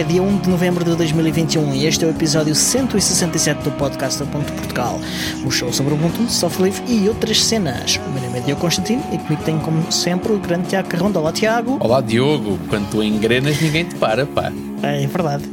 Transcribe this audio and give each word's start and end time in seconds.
é 0.00 0.04
dia 0.04 0.22
1 0.22 0.38
de 0.38 0.48
novembro 0.48 0.82
de 0.84 0.96
2021 0.96 1.74
e 1.74 1.84
este 1.86 2.04
é 2.04 2.08
o 2.08 2.10
episódio 2.10 2.54
167 2.54 3.62
do 3.62 3.70
podcast 3.72 4.18
da 4.18 4.24
Ponto 4.30 4.50
Portugal, 4.52 4.98
o 5.44 5.50
show 5.50 5.70
sobre 5.72 5.92
o 5.92 5.96
Ubuntu, 5.96 6.26
software 6.30 6.70
livre 6.70 6.82
e 6.88 7.06
outras 7.08 7.44
cenas. 7.44 7.96
O 8.06 8.10
meu 8.10 8.22
nome 8.22 8.38
é 8.38 8.40
Diogo 8.40 8.62
Constantino 8.62 9.02
e 9.12 9.18
comigo 9.18 9.42
tenho, 9.44 9.60
como 9.60 9.92
sempre, 9.92 10.32
o 10.32 10.38
grande 10.38 10.68
Tiago 10.68 10.88
Carronda. 10.88 11.18
Olá, 11.18 11.32
Tiago. 11.32 11.76
Olá, 11.80 12.00
Diogo. 12.00 12.58
Quando 12.68 12.88
tu 12.90 13.02
engrenas, 13.02 13.60
ninguém 13.60 13.84
te 13.84 13.94
para, 13.96 14.24
pá. 14.24 14.50
É 14.82 15.06
verdade. 15.06 15.44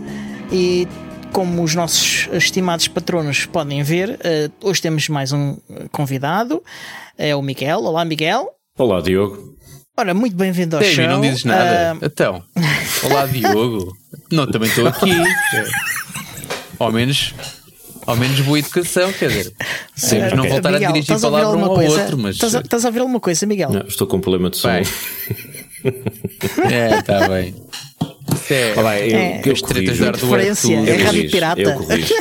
E 0.51 0.87
como 1.33 1.61
os 1.61 1.75
nossos 1.75 2.29
estimados 2.31 2.87
patronos 2.87 3.45
podem 3.45 3.83
ver, 3.83 4.17
eh, 4.23 4.49
hoje 4.63 4.81
temos 4.81 5.09
mais 5.09 5.33
um 5.33 5.57
convidado, 5.91 6.63
é 7.17 7.35
o 7.35 7.41
Miguel. 7.41 7.81
Olá, 7.83 8.05
Miguel. 8.05 8.47
Olá, 8.77 9.01
Diogo. 9.01 9.57
Ora, 9.99 10.13
muito 10.13 10.35
bem-vindo 10.35 10.75
ao 10.75 10.81
Ei, 10.83 10.93
show. 10.93 11.07
não 11.07 11.21
dizes 11.21 11.43
nada. 11.43 11.93
Ah, 11.93 12.05
Então, 12.05 12.43
olá, 13.03 13.25
Diogo. 13.25 13.97
Não, 14.31 14.47
também 14.49 14.69
estou 14.69 14.87
aqui. 14.87 15.11
Ao 16.79 16.91
menos, 16.91 17.33
ao 18.05 18.15
menos 18.15 18.39
boa 18.41 18.59
educação, 18.59 19.11
quer 19.13 19.29
dizer. 19.29 19.53
Sempre 19.95 20.35
não 20.35 20.43
ok. 20.43 20.51
voltar 20.51 20.71
Miguel, 20.73 20.89
a 20.89 20.93
dirigir 20.93 21.15
a 21.15 21.19
palavra 21.19 21.57
um 21.57 21.65
ao 21.65 21.75
coisa? 21.75 22.01
outro, 22.01 22.17
mas. 22.17 22.35
Estás 22.35 22.55
a, 22.55 22.59
estás 22.61 22.85
a 22.85 22.87
ouvir 22.89 22.99
alguma 22.99 23.19
coisa, 23.19 23.45
Miguel? 23.45 23.69
Não, 23.71 23.81
estou 23.87 24.07
com 24.07 24.17
um 24.17 24.21
problema 24.21 24.49
de 24.49 24.57
som. 24.57 24.69
Bem. 24.71 24.83
É, 26.71 26.99
está 26.99 27.27
bem. 27.29 27.55
É, 28.49 28.73
Olá, 28.77 28.99
eu, 28.99 29.17
É. 29.17 29.41
eu 29.45 29.53
as 29.53 29.61
tretas 29.61 29.85
corrijo. 29.97 30.03
da 30.03 30.07
Arduino, 30.09 30.35
Referência, 30.35 30.73
é 30.75 30.79
Eu 30.79 30.85
rádio 30.85 31.05
corrijo, 31.05 31.31
pirata. 31.31 31.61
Eu 31.61 31.73
corrijo. 31.75 32.13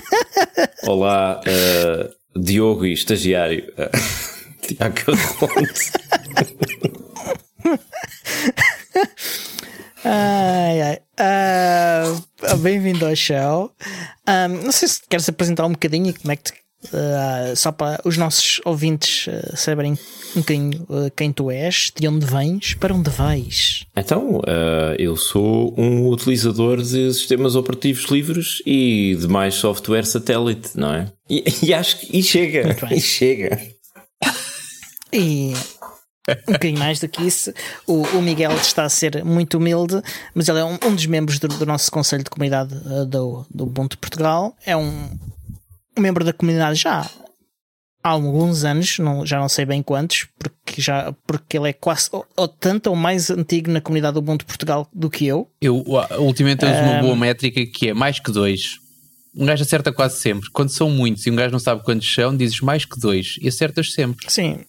Olá, 0.84 1.40
eh, 1.46 2.11
Diogo 2.36 2.84
e 2.86 2.92
estagiário. 2.92 3.64
Tiago 4.62 4.94
Carronte. 4.94 5.92
Ai, 10.08 10.80
ai. 10.82 10.98
Ah, 11.18 12.04
Bem-vindo 12.60 13.04
ao 13.06 13.16
show. 13.16 13.72
Ah, 14.24 14.46
não 14.46 14.70
sei 14.70 14.86
se 14.86 15.00
queres 15.08 15.28
apresentar 15.28 15.66
um 15.66 15.72
bocadinho 15.72 16.14
como 16.14 16.30
é 16.30 16.36
que 16.36 16.44
te- 16.52 16.54
ah, 16.94 17.52
só 17.56 17.72
para 17.72 18.00
os 18.04 18.16
nossos 18.16 18.60
ouvintes 18.64 19.27
ah, 19.28 19.56
saberem 19.56 19.98
um 20.36 20.40
bocadinho 20.40 20.86
quem 21.16 21.32
tu 21.32 21.50
és, 21.50 21.90
de 21.98 22.06
onde 22.06 22.24
vens, 22.24 22.74
para 22.74 22.94
onde 22.94 23.10
vais. 23.10 23.84
Então, 23.96 24.40
eu 24.96 25.16
sou 25.16 25.74
um 25.77 26.06
utilizador 26.08 26.80
de 26.80 27.12
sistemas 27.12 27.56
operativos 27.56 28.04
livres 28.04 28.62
e 28.64 29.16
de 29.18 29.27
mais 29.27 29.54
software 29.56 30.04
satélite, 30.06 30.70
não 30.77 30.94
é? 30.94 31.10
E, 31.28 31.42
e 31.64 31.74
acho 31.74 31.98
que. 31.98 32.16
E 32.16 32.22
chega. 32.22 32.77
E 32.92 33.00
chega. 33.00 33.60
E 35.12 35.52
um 36.48 36.52
bocadinho 36.52 36.78
mais 36.78 37.00
do 37.00 37.08
que 37.08 37.24
isso, 37.24 37.52
o, 37.86 38.02
o 38.02 38.22
Miguel 38.22 38.52
está 38.52 38.84
a 38.84 38.88
ser 38.88 39.24
muito 39.24 39.58
humilde, 39.58 40.00
mas 40.34 40.48
ele 40.48 40.58
é 40.58 40.64
um, 40.64 40.78
um 40.84 40.94
dos 40.94 41.06
membros 41.06 41.38
do, 41.38 41.48
do 41.48 41.66
nosso 41.66 41.91
Conselho 41.91 42.24
de 42.24 42.30
Comunidade 42.30 42.74
ah, 42.86 43.05
do, 43.05 43.46
do 43.52 43.64
Ubuntu 43.64 43.98
Portugal. 43.98 44.56
É 44.64 44.77
um, 44.77 45.10
um 45.96 46.00
membro 46.00 46.24
da 46.24 46.33
comunidade 46.33 46.78
já 46.78 47.08
há 48.06 48.10
alguns 48.10 48.64
anos, 48.64 48.98
não, 49.00 49.27
já 49.27 49.41
não 49.41 49.48
sei 49.48 49.64
bem 49.64 49.83
quantos, 49.83 50.28
porque, 50.38 50.80
já, 50.80 51.12
porque 51.27 51.56
ele 51.56 51.70
é 51.70 51.72
quase 51.72 52.08
ou, 52.12 52.24
ou 52.36 52.46
tanto 52.46 52.88
ou 52.88 52.96
mais 52.96 53.30
antigo 53.30 53.70
na 53.70 53.80
comunidade 53.80 54.14
do 54.14 54.20
Ubuntu 54.20 54.46
Portugal 54.46 54.89
do 54.92 55.11
que 55.11 55.27
eu. 55.27 55.51
Eu 55.61 55.84
ultimamente 56.18 56.64
uso 56.64 56.74
uma 56.74 57.01
boa 57.01 57.17
métrica 57.17 57.67
que 57.67 57.89
é 57.89 57.95
mais 57.95 58.20
que 58.20 58.30
dois. 58.30 58.78
Um 59.34 59.45
gajo 59.45 59.62
acerta 59.64 59.92
quase 59.92 60.18
sempre. 60.20 60.48
Quando 60.51 60.70
são 60.70 60.89
muitos 60.89 61.27
e 61.27 61.30
um 61.30 61.36
gajo 61.36 61.52
não 61.52 61.58
sabe 61.58 61.83
quantos 61.83 62.12
são, 62.12 62.34
dizes 62.34 62.61
mais 62.61 62.84
que 62.84 62.98
dois 62.98 63.36
e 63.40 63.48
acertas 63.48 63.92
sempre. 63.92 64.30
Sim. 64.30 64.61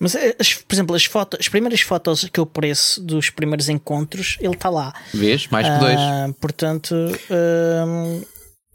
Mas, 0.00 0.14
eh, 0.14 0.36
as- 0.38 0.54
por 0.54 0.74
exemplo, 0.74 0.94
as, 0.94 1.04
fotos, 1.04 1.40
as 1.40 1.48
primeiras 1.48 1.80
fotos 1.80 2.28
que 2.32 2.38
eu 2.38 2.44
apareço 2.44 3.00
dos 3.02 3.30
primeiros 3.30 3.68
encontros, 3.68 4.36
ele 4.40 4.54
está 4.54 4.70
lá. 4.70 4.92
Vês? 5.12 5.46
Mais 5.48 5.68
que 5.68 5.78
dois. 5.78 5.98
Ah, 6.00 6.28
portanto, 6.40 6.94
ah, 7.30 8.20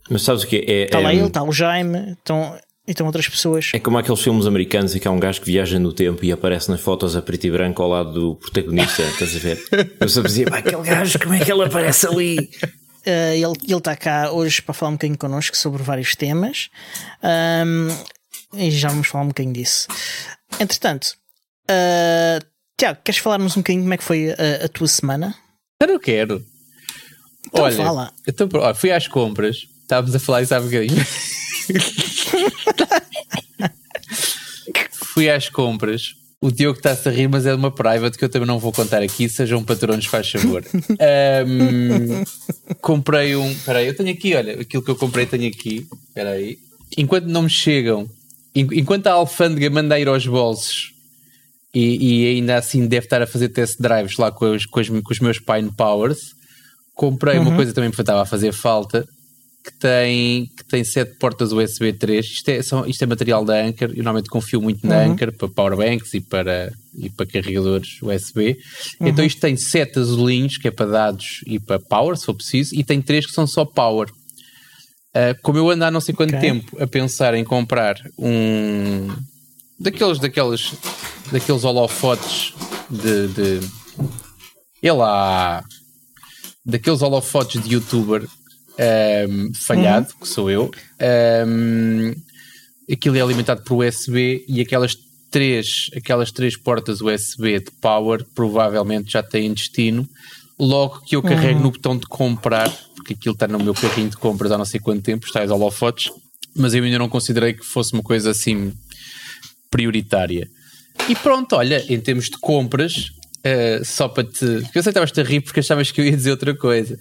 Mas 0.10 0.22
sabes 0.24 0.44
o 0.44 0.48
que 0.48 0.58
é? 0.58 0.84
Está 0.86 1.00
é, 1.00 1.04
lá 1.04 1.14
ele, 1.14 1.26
está 1.28 1.42
o 1.44 1.52
Jaime, 1.52 2.12
estão, 2.12 2.58
e 2.86 2.92
estão 2.92 3.06
outras 3.08 3.28
pessoas. 3.28 3.72
É 3.74 3.80
como 3.80 3.98
aqueles 3.98 4.20
filmes 4.22 4.46
americanos 4.46 4.94
em 4.96 5.00
que 5.00 5.08
há 5.08 5.12
um 5.12 5.20
gajo 5.20 5.40
que 5.40 5.46
viaja 5.46 5.80
no 5.80 5.94
tempo 5.94 6.24
e 6.26 6.32
aparece 6.32 6.70
nas 6.70 6.82
fotos 6.82 7.16
a 7.16 7.22
preto 7.22 7.48
e 7.48 7.52
branco 7.52 7.82
ao 7.82 7.88
lado 7.90 8.12
do 8.12 8.36
protagonista, 8.36 9.02
estás 9.08 9.36
a 9.36 9.40
ver? 9.40 9.64
Eu 10.00 10.10
só 10.10 10.22
dizia, 10.22 10.46
"Pá, 10.50 10.58
aquele 10.58 10.82
gajo, 10.84 11.18
como 11.20 11.34
é 11.36 11.40
que 11.40 11.52
ele 11.52 11.64
aparece 11.64 12.06
ali? 12.08 12.50
Ah, 13.06 13.34
ele 13.34 13.46
ele 13.68 13.78
está 13.78 13.96
cá 13.96 14.32
hoje 14.32 14.62
para 14.62 14.74
falar 14.74 14.90
um 14.92 14.96
bocadinho 14.96 15.18
connosco 15.18 15.56
sobre 15.58 15.82
vários 15.84 16.16
temas 16.16 16.70
Ahm, 17.22 17.88
e 18.54 18.70
já 18.72 18.90
vamos 18.90 19.08
falar 19.08 19.24
um 19.26 19.28
bocadinho 19.30 19.54
disso. 19.54 19.88
Entretanto, 20.60 21.16
ah, 21.70 22.40
Tiago, 22.78 23.00
queres 23.04 23.20
falar-nos 23.20 23.56
um 23.56 23.62
bocadinho 23.62 23.84
como 23.84 23.94
é 23.94 23.98
que 23.98 24.04
foi 24.04 24.32
a, 24.32 24.66
a 24.66 24.68
tua 24.68 24.88
semana? 24.88 25.36
Eu 25.80 25.88
não 25.88 26.00
quero. 26.00 26.44
Então 27.48 27.64
olha, 27.64 27.76
fala. 27.76 28.14
então, 28.28 28.50
olha, 28.56 28.74
fui 28.74 28.92
às 28.92 29.08
compras, 29.08 29.58
estávamos 29.82 30.16
a 30.16 30.20
falar 30.20 30.42
isso 30.42 30.56
há 30.56 30.60
bocadinho. 30.60 31.06
fui 35.14 35.30
às 35.30 35.50
compras. 35.50 36.16
O 36.42 36.52
Diogo 36.52 36.78
está-se 36.78 37.08
a 37.08 37.12
rir, 37.12 37.30
mas 37.30 37.46
é 37.46 37.52
de 37.52 37.56
uma 37.56 37.72
private 37.72 38.18
que 38.18 38.26
eu 38.26 38.30
também 38.30 38.48
não 38.48 38.60
vou 38.60 38.74
contar 38.74 39.02
aqui. 39.02 39.30
Sejam 39.30 39.64
patronos, 39.64 40.06
faz 40.08 40.30
favor. 40.30 40.62
Ahm, 41.00 42.24
comprei 42.82 43.34
um. 43.38 43.50
Espera 43.50 43.80
aí, 43.80 43.88
eu 43.88 43.96
tenho 43.96 44.10
aqui, 44.12 44.36
olha, 44.36 44.60
aquilo 44.60 44.84
que 44.84 44.92
eu 44.92 44.96
comprei 44.98 45.26
tenho 45.26 45.48
aqui. 45.48 45.88
Espera 46.10 46.32
aí. 46.32 46.58
Enquanto 46.98 47.28
não 47.28 47.44
me 47.44 47.50
chegam, 47.50 48.10
enquanto 48.56 49.08
a 49.08 49.14
alfândega 49.14 49.70
manda 49.70 50.00
ir 50.00 50.08
aos 50.08 50.26
bolsos 50.28 50.94
e, 51.74 52.24
e 52.24 52.36
ainda 52.36 52.58
assim 52.58 52.86
deve 52.86 53.08
estar 53.08 53.22
a 53.22 53.28
fazer 53.28 53.50
test 53.50 53.80
drives 53.80 54.18
lá 54.18 54.32
com 54.32 54.54
os, 54.54 54.66
com 54.66 54.80
os, 54.80 54.90
com 54.90 55.12
os 55.12 55.20
meus 55.20 55.40
Pine 55.40 55.72
Powers. 55.76 56.20
Comprei 56.94 57.40
uma 57.40 57.56
coisa 57.56 57.74
também 57.74 57.90
que 57.90 58.00
estava 58.00 58.22
a 58.22 58.26
fazer 58.26 58.52
falta, 58.52 59.04
que 59.64 59.74
tem, 59.80 60.46
que 60.56 60.64
tem 60.66 60.84
sete 60.84 61.18
portas 61.18 61.52
USB 61.52 61.92
3. 61.94 62.24
Isto 62.24 62.50
é, 62.50 62.62
são, 62.62 62.86
isto 62.86 63.02
é 63.02 63.08
material 63.08 63.44
da 63.44 63.60
Anker. 63.66 63.90
Eu 63.90 64.04
normalmente 64.04 64.30
confio 64.30 64.62
muito 64.62 64.86
na 64.86 65.04
Anker 65.04 65.32
para 65.36 65.48
powerbanks 65.48 66.14
e 66.14 66.22
para, 66.22 66.72
e 66.96 67.10
para 67.10 67.26
carregadores 67.26 68.00
USB. 68.04 68.56
Então 69.02 69.26
isto 69.26 69.42
tem 69.42 69.58
sete 69.58 69.98
azulinhos, 69.98 70.58
que 70.58 70.68
é 70.68 70.72
para 70.72 70.86
dados 70.86 71.42
e 71.48 71.60
para 71.60 71.80
power, 71.80 72.16
se 72.16 72.26
for 72.26 72.36
preciso, 72.36 72.76
e 72.76 72.84
tem 72.84 73.02
três 73.02 73.26
que 73.26 73.32
são 73.32 73.48
só 73.48 73.66
power. 73.66 74.08
Uh, 75.16 75.40
como 75.42 75.60
eu 75.60 75.70
ando 75.70 75.86
há 75.86 75.92
não 75.92 76.02
sei 76.02 76.14
quanto 76.14 76.36
Ok. 76.36 76.42
tempo 76.42 76.82
a 76.82 76.88
pensar 76.88 77.36
em 77.36 77.44
comprar 77.44 78.02
um 78.18 79.10
daqueles, 79.80 80.18
daqueles, 80.18 80.74
daqueles 81.32 81.64
holofotes 81.64 82.54
de, 82.90 83.28
de 83.28 83.60
é 84.82 84.92
lá 84.92 85.64
daqueles 86.66 87.02
holofotes 87.02 87.62
de 87.62 87.76
youtuber 87.76 88.28
um, 89.30 89.54
falhado, 89.54 90.08
que 90.20 90.28
sou 90.28 90.50
eu. 90.50 90.72
Um, 91.48 92.14
aquilo 92.92 93.16
é 93.18 93.22
alimentado 93.22 93.64
por 93.64 93.86
USB 93.86 94.44
e 94.48 94.62
aquelas 94.62 94.96
três, 95.30 95.90
aquelas 95.96 96.32
três 96.32 96.58
portas 96.58 97.02
USB 97.02 97.60
de 97.60 97.72
power 97.82 98.26
provavelmente 98.36 99.12
já 99.14 99.24
têm 99.24 99.54
destino. 99.54 100.08
Logo 100.60 101.02
que 101.02 101.16
eu 101.16 101.22
carrego 101.22 101.60
no 101.60 101.72
botão 101.72 101.98
de 101.98 102.06
comprar, 102.06 102.72
porque 103.04 103.14
aquilo 103.14 103.34
está 103.34 103.48
no 103.48 103.60
meu 103.60 103.74
carrinho 103.74 104.10
de 104.10 104.18
compras 104.18 104.52
há 104.52 104.58
não 104.58 104.66
sei 104.66 104.80
quanto 104.80 105.04
tempo, 105.04 105.26
está 105.26 105.44
as 105.44 105.52
holofotes, 105.52 106.10
mas 106.56 106.74
eu 106.74 106.84
ainda 106.84 106.98
não 106.98 107.10
considerei 107.10 107.54
que 107.54 107.66
fosse 107.66 107.94
uma 107.94 108.02
coisa 108.02 108.32
assim 108.32 108.74
prioritária. 109.70 110.50
E 111.10 111.16
pronto, 111.16 111.56
olha, 111.56 111.84
em 111.90 112.00
termos 112.00 112.30
de 112.30 112.38
compras, 112.38 113.12
eh, 113.44 113.82
só 113.84 114.08
para 114.08 114.24
te. 114.24 114.46
Eu 114.46 114.62
sei 114.62 114.72
que 114.72 114.90
estavas-te 114.90 115.20
a 115.20 115.24
rir 115.24 115.42
porque 115.42 115.60
achavas 115.60 115.92
que 115.92 116.00
eu 116.00 116.06
ia 116.06 116.16
dizer 116.16 116.32
outra 116.32 116.56
coisa, 116.56 116.98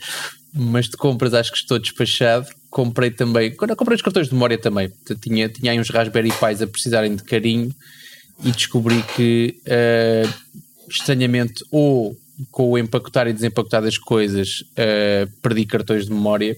mas 0.52 0.88
de 0.88 0.96
compras 0.96 1.34
acho 1.34 1.52
que 1.52 1.58
estou 1.58 1.78
despachado. 1.78 2.48
Comprei 2.68 3.10
também. 3.10 3.54
Quando 3.54 3.76
comprei 3.76 3.94
os 3.94 4.02
cartões 4.02 4.28
de 4.28 4.34
memória 4.34 4.58
também, 4.58 4.90
tinha, 5.20 5.48
tinha 5.48 5.72
aí 5.72 5.78
uns 5.78 5.90
Raspberry 5.90 6.30
Pis 6.30 6.62
a 6.62 6.66
precisarem 6.66 7.14
de 7.14 7.22
carinho 7.22 7.72
e 8.42 8.50
descobri 8.50 9.04
que, 9.14 9.60
eh, 9.66 10.26
estranhamente, 10.88 11.62
ou 11.70 12.16
com 12.50 12.70
o 12.70 12.78
empacotar 12.78 13.26
e 13.28 13.32
desempacotar 13.32 13.82
das 13.82 13.98
coisas, 13.98 14.64
eh, 14.76 15.26
perdi 15.42 15.64
cartões 15.66 16.06
de 16.06 16.12
memória 16.12 16.56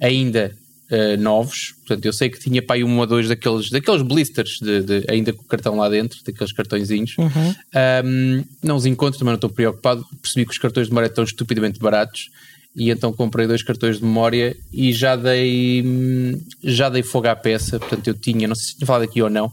ainda 0.00 0.54
eh, 0.90 1.16
novos. 1.16 1.74
Portanto, 1.86 2.04
eu 2.04 2.12
sei 2.12 2.28
que 2.28 2.38
tinha 2.38 2.60
para 2.62 2.76
aí 2.76 2.84
um 2.84 2.98
ou 2.98 3.06
dois 3.06 3.28
daqueles, 3.28 3.70
daqueles 3.70 4.02
blisters, 4.02 4.58
de, 4.60 4.82
de- 4.82 5.04
ainda 5.08 5.32
com 5.32 5.42
o 5.42 5.46
cartão 5.46 5.76
lá 5.76 5.88
dentro, 5.88 6.18
daqueles 6.24 6.52
cartõezinhos. 6.52 7.14
Um, 8.04 8.44
não 8.62 8.76
os 8.76 8.84
encontro, 8.86 9.18
também 9.18 9.32
não 9.32 9.36
estou 9.36 9.50
preocupado. 9.50 10.04
Percebi 10.20 10.44
que 10.46 10.52
os 10.52 10.58
cartões 10.58 10.86
de 10.86 10.92
memória 10.92 11.06
estão 11.08 11.24
estupidamente 11.24 11.78
baratos. 11.80 12.28
E 12.76 12.90
então 12.90 13.12
comprei 13.12 13.46
dois 13.46 13.62
cartões 13.62 13.98
de 13.98 14.04
memória 14.04 14.56
e 14.72 14.92
já 14.92 15.14
dei, 15.14 15.84
já 16.62 16.88
dei 16.88 17.02
fogo 17.04 17.28
à 17.28 17.36
peça. 17.36 17.78
Portanto, 17.78 18.08
eu 18.08 18.14
tinha, 18.14 18.48
não 18.48 18.54
sei 18.56 18.66
se 18.66 18.76
tinha 18.76 18.86
falado 18.86 19.02
aqui 19.02 19.22
ou 19.22 19.30
não, 19.30 19.52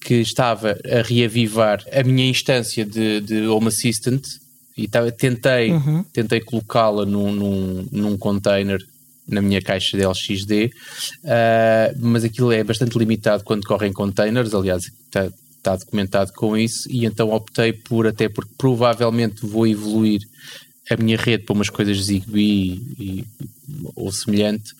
que 0.00 0.14
estava 0.14 0.76
a 0.84 1.02
reavivar 1.02 1.82
a 1.92 2.02
minha 2.02 2.28
instância 2.28 2.84
de, 2.84 3.20
de 3.20 3.46
Home 3.46 3.68
Assistant 3.68 4.24
e 4.76 4.84
estava, 4.84 5.10
tentei, 5.10 5.72
tentei 6.12 6.40
colocá-la 6.40 7.06
num, 7.06 7.32
num, 7.32 7.88
num 7.90 8.18
container 8.18 8.78
na 9.26 9.42
minha 9.42 9.60
caixa 9.60 9.96
de 9.96 10.04
LXD, 10.04 10.70
ah, 11.24 11.92
mas 11.98 12.24
aquilo 12.24 12.52
é 12.52 12.62
bastante 12.62 12.96
limitado 12.98 13.42
quando 13.42 13.66
corre 13.66 13.88
em 13.88 13.92
containers, 13.92 14.54
aliás, 14.54 14.84
está, 14.84 15.30
está 15.56 15.76
documentado 15.76 16.32
com 16.32 16.56
isso, 16.56 16.88
e 16.88 17.04
então 17.04 17.30
optei 17.30 17.72
por, 17.72 18.06
até 18.06 18.28
porque 18.28 18.52
provavelmente 18.56 19.44
vou 19.44 19.66
evoluir 19.66 20.20
a 20.88 20.96
minha 20.96 21.16
rede 21.16 21.44
para 21.44 21.54
umas 21.54 21.68
coisas 21.68 21.98
Zigbee 21.98 22.80
e, 22.98 23.24
ou 23.96 24.12
semelhante, 24.12 24.72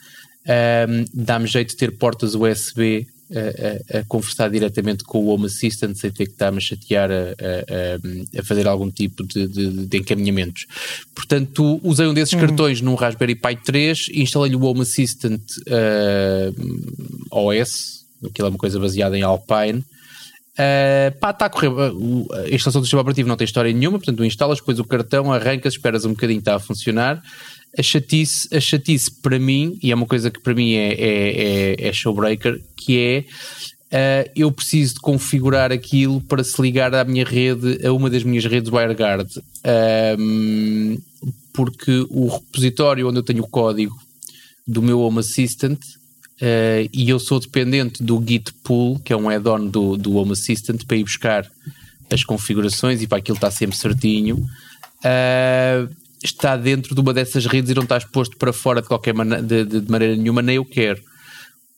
um, 0.89 1.05
dá-me 1.13 1.49
jeito 1.49 1.71
de 1.71 1.77
ter 1.77 1.99
portas 1.99 2.37
USB 2.37 3.09
a, 3.35 3.97
a, 3.97 4.01
a, 4.01 4.05
conversar 4.05 4.51
diretamente 4.51 5.05
com 5.05 5.19
o 5.19 5.29
Home 5.29 5.47
Assistant 5.47 5.97
sem 5.97 6.11
ter 6.11 6.27
que 6.27 6.33
estar-me 6.33 6.59
a 6.59 6.61
chatear 6.61 7.11
a, 7.11 8.39
a, 8.39 8.43
fazer 8.45 8.67
algum 8.67 8.91
tipo 8.91 9.25
de, 9.27 9.47
de, 9.49 9.87
de, 9.87 9.99
encaminhamentos. 9.99 10.67
Portanto, 11.15 11.81
usei 11.83 12.07
um 12.07 12.15
desses 12.15 12.35
uhum. 12.35 12.41
cartões 12.41 12.81
num 12.81 12.95
Raspberry 12.95 13.35
Pi 13.35 13.57
3 13.57 14.09
e 14.13 14.23
instalei-lhe 14.23 14.57
o 14.57 14.63
Home 14.63 14.83
Assistant 14.83 15.43
uh, 15.69 16.55
OS, 17.31 18.07
aquilo 18.25 18.49
é 18.49 18.51
uma 18.51 18.59
coisa 18.59 18.79
baseada 18.79 19.17
em 19.19 19.23
Alpine. 19.23 19.85
Uh, 20.59 21.13
pá, 21.21 21.31
está 21.31 21.47
a 21.47 21.51
correr. 21.51 21.69
A 21.69 22.49
instalação 22.49 22.81
do 22.81 22.85
sistema 22.85 23.03
operativo 23.03 23.29
não 23.29 23.37
tem 23.37 23.45
história 23.45 23.73
nenhuma, 23.73 23.99
portanto, 23.99 24.25
instalas, 24.25 24.59
depois 24.59 24.79
o 24.79 24.85
cartão, 24.85 25.33
arrancas, 25.33 25.75
esperas 25.75 26.05
um 26.05 26.11
bocadinho, 26.11 26.39
está 26.39 26.55
a 26.55 26.59
funcionar 26.59 27.23
a 27.79 27.83
chatice, 27.83 28.49
a 28.55 28.61
chatice 28.61 29.11
para 29.11 29.39
mim, 29.39 29.79
e 29.83 29.93
é 29.93 29.95
uma 29.95 30.07
coisa 30.07 30.31
que 30.31 30.41
para 30.41 30.55
mim 30.55 30.75
é, 30.75 30.93
é, 30.93 31.75
é, 31.83 31.89
é 31.89 31.93
showbreaker, 31.93 32.61
que 32.77 32.99
é 32.99 33.25
uh, 33.93 34.31
eu 34.35 34.51
preciso 34.51 34.95
de 34.95 35.01
configurar 35.01 35.73
aquilo 35.73 36.21
para 36.23 36.43
se 36.43 36.61
ligar 36.61 36.95
à 36.95 37.05
minha 37.05 37.25
rede, 37.25 37.85
a 37.87 37.93
uma 37.93 38.09
das 38.11 38.23
minhas 38.23 38.45
redes 38.45 38.71
WireGuard. 38.73 39.29
Um, 40.19 40.99
porque 41.53 42.07
o 42.11 42.29
repositório 42.29 43.09
onde 43.09 43.19
eu 43.19 43.23
tenho 43.23 43.43
o 43.43 43.49
código 43.49 43.97
do 44.67 44.83
meu 44.83 45.01
Home 45.01 45.21
Assistant 45.21 45.79
uh, 46.41 46.89
e 46.93 47.09
eu 47.09 47.19
sou 47.19 47.41
dependente 47.41 48.03
do 48.03 48.23
Git 48.27 48.53
Pull, 48.65 48.99
que 49.01 49.13
é 49.13 49.17
um 49.17 49.29
add-on 49.29 49.67
do, 49.67 49.97
do 49.97 50.17
Home 50.17 50.33
Assistant, 50.33 50.85
para 50.85 50.97
ir 50.97 51.05
buscar 51.05 51.51
as 52.11 52.23
configurações 52.25 53.03
e 53.03 53.07
para 53.07 53.19
aquilo 53.19 53.37
estar 53.37 53.51
sempre 53.51 53.77
certinho. 53.77 54.37
Uh, 54.99 56.06
está 56.23 56.57
dentro 56.57 56.95
de 56.95 57.01
uma 57.01 57.13
dessas 57.13 57.47
redes 57.47 57.71
e 57.71 57.75
não 57.75 57.83
está 57.83 57.97
exposto 57.97 58.37
para 58.37 58.53
fora 58.53 58.83
de 58.83 58.89
qualquer 58.89 59.15
maneira, 59.15 59.43
de, 59.43 59.81
de 59.81 59.91
maneira 59.91 60.17
nenhuma, 60.17 60.43
nem 60.43 60.57
eu 60.57 60.65
quero. 60.65 61.01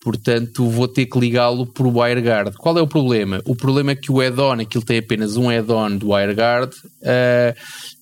Portanto, 0.00 0.68
vou 0.70 0.86
ter 0.86 1.06
que 1.06 1.18
ligá-lo 1.18 1.66
por 1.66 1.86
WireGuard. 1.86 2.56
Qual 2.56 2.78
é 2.78 2.80
o 2.80 2.86
problema? 2.86 3.42
O 3.44 3.56
problema 3.56 3.90
é 3.90 3.96
que 3.96 4.12
o 4.12 4.20
add-on, 4.20 4.60
aquilo 4.60 4.84
tem 4.84 4.98
apenas 4.98 5.36
um 5.36 5.50
add-on 5.50 5.96
do 5.96 6.10
WireGuard, 6.12 6.72
uh, 7.02 7.54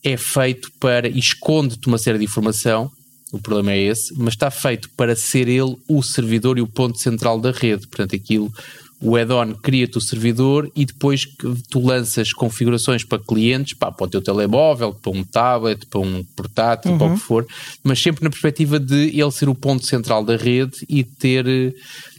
é 0.05 0.17
feito 0.17 0.71
para. 0.79 1.09
esconde-te 1.09 1.87
uma 1.89 1.99
série 1.99 2.19
de 2.19 2.25
informação. 2.25 2.91
O 3.33 3.41
problema 3.41 3.73
é 3.73 3.81
esse, 3.81 4.15
mas 4.17 4.35
está 4.35 4.51
feito 4.51 4.89
para 4.97 5.17
ser 5.17 5.49
ele 5.49 5.75
o 5.89 6.03
servidor 6.03 6.59
e 6.59 6.61
o 6.61 6.67
ponto 6.67 6.99
central 6.99 7.41
da 7.41 7.51
rede. 7.51 7.87
Portanto, 7.89 8.15
aquilo 8.15 8.53
o 9.01 9.17
add-on 9.17 9.55
cria-te 9.55 9.99
o 9.99 10.01
servidor 10.01 10.71
e 10.75 10.85
depois 10.87 11.27
tu 11.71 11.85
lanças 11.85 12.33
configurações 12.33 13.05
para 13.05 13.19
clientes, 13.19 13.75
pá, 13.75 13.93
para 13.93 14.07
o 14.07 14.09
teu 14.09 14.23
telemóvel, 14.23 14.95
para 14.95 15.13
um 15.13 15.23
tablet, 15.23 15.87
para 15.87 16.01
um 16.01 16.25
portátil, 16.35 16.93
uhum. 16.93 16.99
para 16.99 17.07
o 17.07 17.15
que 17.15 17.21
for, 17.21 17.47
mas 17.83 18.01
sempre 18.01 18.25
na 18.25 18.31
perspectiva 18.31 18.81
de 18.81 19.19
ele 19.19 19.31
ser 19.31 19.49
o 19.49 19.55
ponto 19.55 19.85
central 19.85 20.25
da 20.25 20.37
rede 20.37 20.79
e 20.89 21.05
ter 21.05 21.75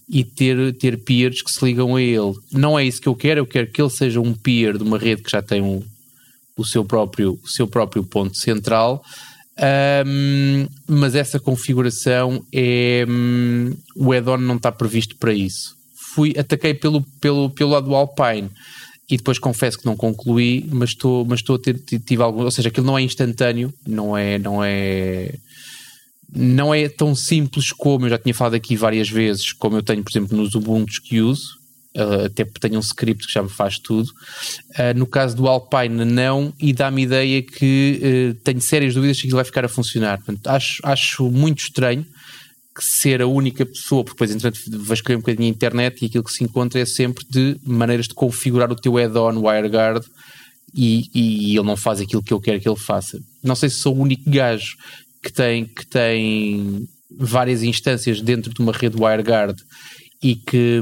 e 0.10 0.24
ter, 0.24 0.74
ter 0.76 1.04
peers 1.04 1.42
que 1.42 1.52
se 1.52 1.66
ligam 1.66 1.98
a 1.98 2.02
ele. 2.02 2.34
Não 2.50 2.80
é 2.80 2.86
isso 2.86 3.02
que 3.02 3.10
eu 3.10 3.16
quero, 3.16 3.42
eu 3.42 3.46
quero 3.46 3.70
que 3.70 3.82
ele 3.82 3.90
seja 3.90 4.22
um 4.22 4.34
peer 4.34 4.78
de 4.78 4.84
uma 4.84 4.98
rede 4.98 5.22
que 5.22 5.30
já 5.30 5.42
tem 5.42 5.62
um, 5.62 5.84
o, 6.56 6.64
seu 6.64 6.86
próprio, 6.86 7.38
o 7.44 7.48
seu 7.48 7.68
próprio 7.68 8.06
ponto 8.06 8.38
central. 8.38 9.04
Um, 10.06 10.66
mas 10.88 11.14
essa 11.14 11.42
configuração 11.42 12.42
é 12.54 13.06
um, 13.10 13.76
o 13.98 14.14
add-on 14.14 14.38
não 14.38 14.56
está 14.56 14.72
previsto 14.72 15.18
para 15.18 15.34
isso 15.34 15.76
fui, 16.14 16.34
ataquei 16.38 16.74
pelo, 16.74 17.02
pelo, 17.22 17.50
pelo 17.50 17.72
lado 17.72 17.88
do 17.88 17.96
Alpine 17.96 18.50
e 19.10 19.18
depois 19.18 19.40
confesso 19.40 19.80
que 19.80 19.86
não 19.86 19.96
concluí, 19.96 20.68
mas 20.72 20.90
estou, 20.90 21.24
mas 21.26 21.40
estou 21.40 21.56
a 21.56 21.60
ter, 21.60 21.80
tive 21.80 22.22
algum, 22.22 22.44
ou 22.44 22.52
seja, 22.52 22.68
aquilo 22.68 22.86
não 22.86 22.98
é 22.98 23.02
instantâneo, 23.02 23.74
não 23.88 24.18
é, 24.18 24.38
não 24.38 24.64
é, 24.64 25.36
não 26.34 26.74
é 26.74 26.90
tão 26.90 27.16
simples 27.16 27.72
como 27.72 28.06
eu 28.06 28.10
já 28.10 28.18
tinha 28.18 28.34
falado 28.34 28.56
aqui 28.56 28.76
várias 28.76 29.10
vezes, 29.10 29.54
como 29.54 29.78
eu 29.78 29.84
tenho, 29.84 30.04
por 30.04 30.12
exemplo, 30.12 30.36
nos 30.36 30.56
Ubuntu 30.56 31.02
que 31.04 31.22
uso, 31.22 31.58
uh, 31.96 32.26
até 32.26 32.44
porque 32.44 32.60
tenho 32.60 32.78
um 32.78 32.82
script 32.82 33.28
que 33.28 33.34
já 33.34 33.42
me 33.42 33.50
faz 33.50 33.80
tudo. 33.80 34.10
Uh, 34.72 34.98
no 34.98 35.08
caso 35.08 35.38
do 35.38 35.48
Alpine, 35.48 36.04
não, 36.04 36.54
e 36.60 36.74
dá-me 36.74 37.04
ideia 37.04 37.42
que 37.42 38.02
uh, 38.02 38.44
tenho 38.44 38.60
sérias 38.60 38.94
dúvidas 38.94 39.18
se 39.18 39.22
aquilo 39.22 39.38
vai 39.38 39.46
ficar 39.46 39.64
a 39.64 39.70
funcionar. 39.70 40.18
Portanto, 40.18 40.48
acho, 40.48 40.82
acho 40.84 41.32
muito 41.32 41.60
estranho 41.60 42.06
ser 42.84 43.22
a 43.22 43.28
única 43.28 43.66
pessoa, 43.66 44.04
porque 44.04 44.16
depois 44.16 44.32
entretanto 44.32 44.94
escolher 44.94 45.16
um 45.16 45.20
bocadinho 45.20 45.48
a 45.48 45.52
internet 45.52 46.02
e 46.02 46.06
aquilo 46.06 46.24
que 46.24 46.32
se 46.32 46.44
encontra 46.44 46.80
é 46.80 46.86
sempre 46.86 47.26
de 47.30 47.58
maneiras 47.64 48.08
de 48.08 48.14
configurar 48.14 48.72
o 48.72 48.76
teu 48.76 48.98
add-on 48.98 49.40
WireGuard 49.40 50.06
e, 50.76 51.10
e 51.14 51.58
ele 51.58 51.66
não 51.66 51.78
faz 51.78 52.00
aquilo 52.00 52.24
que 52.24 52.34
eu 52.34 52.40
quero 52.40 52.60
que 52.60 52.70
ele 52.70 52.78
faça. 52.78 53.20
Não 53.44 53.56
sei 53.56 53.70
se 53.70 53.78
sou 53.78 53.96
o 53.96 54.02
único 54.02 54.30
gajo 54.30 54.76
que 55.24 55.32
tem, 55.32 55.66
que 55.66 55.86
tem 55.88 56.88
várias 57.18 57.64
instâncias 57.64 58.22
dentro 58.22 58.54
de 58.54 58.62
uma 58.62 58.72
rede 58.72 59.02
WireGuard 59.02 59.60
e 60.22 60.36
que 60.36 60.82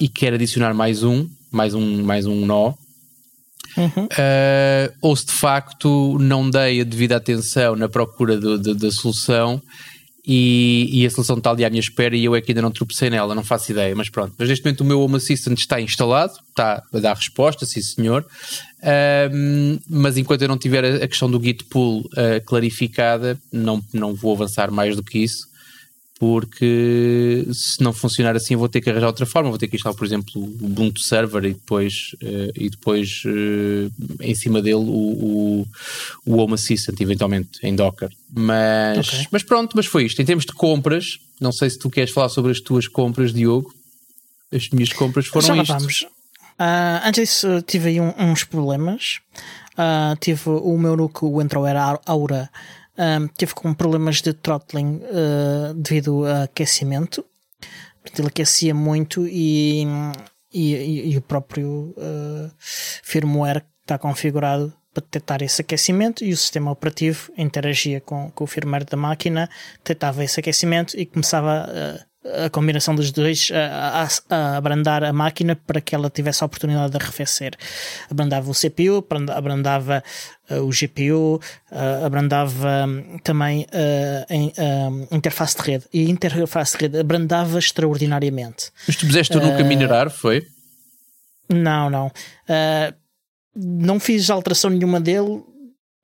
e 0.00 0.08
quer 0.08 0.34
adicionar 0.34 0.74
mais 0.74 1.02
um, 1.02 1.28
mais 1.50 1.74
um, 1.74 2.02
mais 2.02 2.26
um 2.26 2.44
nó. 2.44 2.74
Uhum. 3.76 4.06
Uh, 4.06 4.92
ou 5.02 5.14
se 5.14 5.26
de 5.26 5.32
facto 5.32 6.18
não 6.18 6.50
dei 6.50 6.80
a 6.80 6.84
devida 6.84 7.16
atenção 7.16 7.76
na 7.76 7.88
procura 7.88 8.36
do, 8.36 8.58
do, 8.58 8.74
da 8.74 8.90
solução 8.90 9.62
e, 10.30 10.90
e, 10.92 11.06
a 11.06 11.10
solução 11.10 11.38
está 11.38 11.50
ali 11.50 11.64
à 11.64 11.70
minha 11.70 11.80
espera 11.80 12.14
e 12.14 12.22
eu 12.22 12.36
é 12.36 12.42
que 12.42 12.52
ainda 12.52 12.60
não 12.60 12.70
tropecei 12.70 13.08
nela, 13.08 13.34
não 13.34 13.42
faço 13.42 13.72
ideia, 13.72 13.96
mas 13.96 14.10
pronto. 14.10 14.34
Mas 14.36 14.46
neste 14.46 14.62
momento 14.62 14.82
o 14.82 14.84
meu 14.84 15.00
Home 15.00 15.16
Assistant 15.16 15.58
está 15.58 15.80
instalado, 15.80 16.34
está 16.50 16.82
a 16.92 16.98
dar 16.98 17.16
resposta, 17.16 17.64
sim 17.64 17.80
senhor. 17.80 18.26
Um, 19.32 19.78
mas 19.88 20.18
enquanto 20.18 20.42
eu 20.42 20.48
não 20.48 20.58
tiver 20.58 20.84
a, 20.84 21.08
questão 21.08 21.30
do 21.30 21.42
Git 21.42 21.64
Pull 21.64 22.00
uh, 22.00 22.44
clarificada, 22.44 23.40
não, 23.50 23.82
não 23.90 24.14
vou 24.14 24.34
avançar 24.34 24.70
mais 24.70 24.94
do 24.94 25.02
que 25.02 25.18
isso 25.18 25.48
porque 26.18 27.46
se 27.52 27.80
não 27.80 27.92
funcionar 27.92 28.34
assim 28.34 28.56
vou 28.56 28.68
ter 28.68 28.80
que 28.80 28.90
arranjar 28.90 29.06
outra 29.06 29.24
forma, 29.24 29.50
vou 29.50 29.58
ter 29.58 29.68
que 29.68 29.76
instalar, 29.76 29.96
por 29.96 30.04
exemplo, 30.04 30.32
o 30.36 30.66
Ubuntu 30.66 31.00
Server 31.00 31.44
e 31.44 31.54
depois, 31.54 32.16
uh, 32.22 32.52
e 32.56 32.68
depois 32.68 33.22
uh, 33.24 33.92
em 34.20 34.34
cima 34.34 34.60
dele 34.60 34.76
o, 34.76 34.80
o, 34.80 35.66
o, 36.26 36.36
Home 36.36 36.54
Assistant, 36.54 37.00
eventualmente 37.00 37.50
em 37.62 37.74
Docker. 37.74 38.10
Mas, 38.32 39.08
okay. 39.08 39.26
mas 39.30 39.42
pronto, 39.44 39.76
mas 39.76 39.86
foi 39.86 40.06
isto. 40.06 40.20
Em 40.20 40.24
termos 40.24 40.44
de 40.44 40.52
compras, 40.52 41.20
não 41.40 41.52
sei 41.52 41.70
se 41.70 41.78
tu 41.78 41.88
queres 41.88 42.10
falar 42.10 42.28
sobre 42.28 42.50
as 42.50 42.60
tuas 42.60 42.88
compras, 42.88 43.32
Diogo. 43.32 43.72
As 44.52 44.68
minhas 44.70 44.92
compras 44.92 45.26
foram 45.26 45.46
Já 45.46 45.56
isto. 45.62 45.72
Vamos. 45.72 46.02
Uh, 46.58 47.06
antes 47.06 47.22
disso, 47.22 47.62
tive 47.62 47.90
aí 47.90 48.00
um, 48.00 48.12
uns 48.18 48.42
problemas. 48.42 49.20
Uh, 49.74 50.16
tive 50.20 50.50
o 50.50 50.76
meu 50.76 50.96
núcleo, 50.96 51.30
o 51.30 51.40
Entrou 51.40 51.64
era 51.64 52.00
Aura 52.04 52.50
um, 52.98 53.28
teve 53.28 53.54
com 53.54 53.72
problemas 53.72 54.20
de 54.20 54.32
throttling 54.32 54.96
uh, 54.96 55.74
devido 55.74 56.24
a 56.26 56.44
aquecimento. 56.44 57.24
Ele 58.18 58.28
aquecia 58.28 58.74
muito 58.74 59.26
e, 59.26 59.86
e, 60.52 61.12
e 61.12 61.16
o 61.16 61.20
próprio 61.22 61.94
uh, 61.96 62.50
firmware 62.58 63.62
está 63.82 63.98
configurado 63.98 64.72
para 64.92 65.02
detectar 65.02 65.42
esse 65.42 65.60
aquecimento 65.60 66.24
e 66.24 66.32
o 66.32 66.36
sistema 66.36 66.70
operativo 66.70 67.30
interagia 67.36 68.00
com, 68.00 68.30
com 68.30 68.44
o 68.44 68.46
firmware 68.46 68.84
da 68.84 68.96
máquina, 68.96 69.48
detectava 69.78 70.24
esse 70.24 70.40
aquecimento 70.40 70.98
e 70.98 71.06
começava 71.06 71.68
uh, 71.68 72.07
a 72.24 72.50
combinação 72.50 72.94
dos 72.94 73.12
dois 73.12 73.50
a, 73.52 74.02
a, 74.02 74.08
a, 74.28 74.56
abrandar 74.56 75.04
a 75.04 75.12
máquina 75.12 75.54
para 75.54 75.80
que 75.80 75.94
ela 75.94 76.10
tivesse 76.10 76.42
a 76.42 76.46
oportunidade 76.46 76.90
de 76.90 76.96
arrefecer. 76.96 77.52
Abrandava 78.10 78.50
o 78.50 78.54
CPU, 78.54 79.04
abrandava 79.34 80.02
uh, 80.50 80.62
o 80.62 80.70
GPU, 80.70 81.40
uh, 81.70 82.04
abrandava 82.04 82.86
um, 82.86 83.18
também 83.18 83.62
uh, 83.62 84.26
em, 84.28 84.48
uh, 84.48 85.08
interface 85.14 85.56
de 85.56 85.62
rede. 85.62 85.84
E 85.92 86.06
a 86.06 86.10
interface 86.10 86.76
de 86.76 86.84
rede 86.84 86.98
abrandava 86.98 87.58
extraordinariamente. 87.58 88.70
Mas 88.86 88.96
tu 88.96 89.06
puseste 89.06 89.36
uh, 89.36 89.40
nunca 89.40 89.62
minerar, 89.62 90.10
foi? 90.10 90.44
Não, 91.48 91.88
não. 91.88 92.08
Uh, 92.08 92.94
não 93.54 94.00
fiz 94.00 94.28
alteração 94.28 94.70
nenhuma 94.70 95.00
dele, 95.00 95.42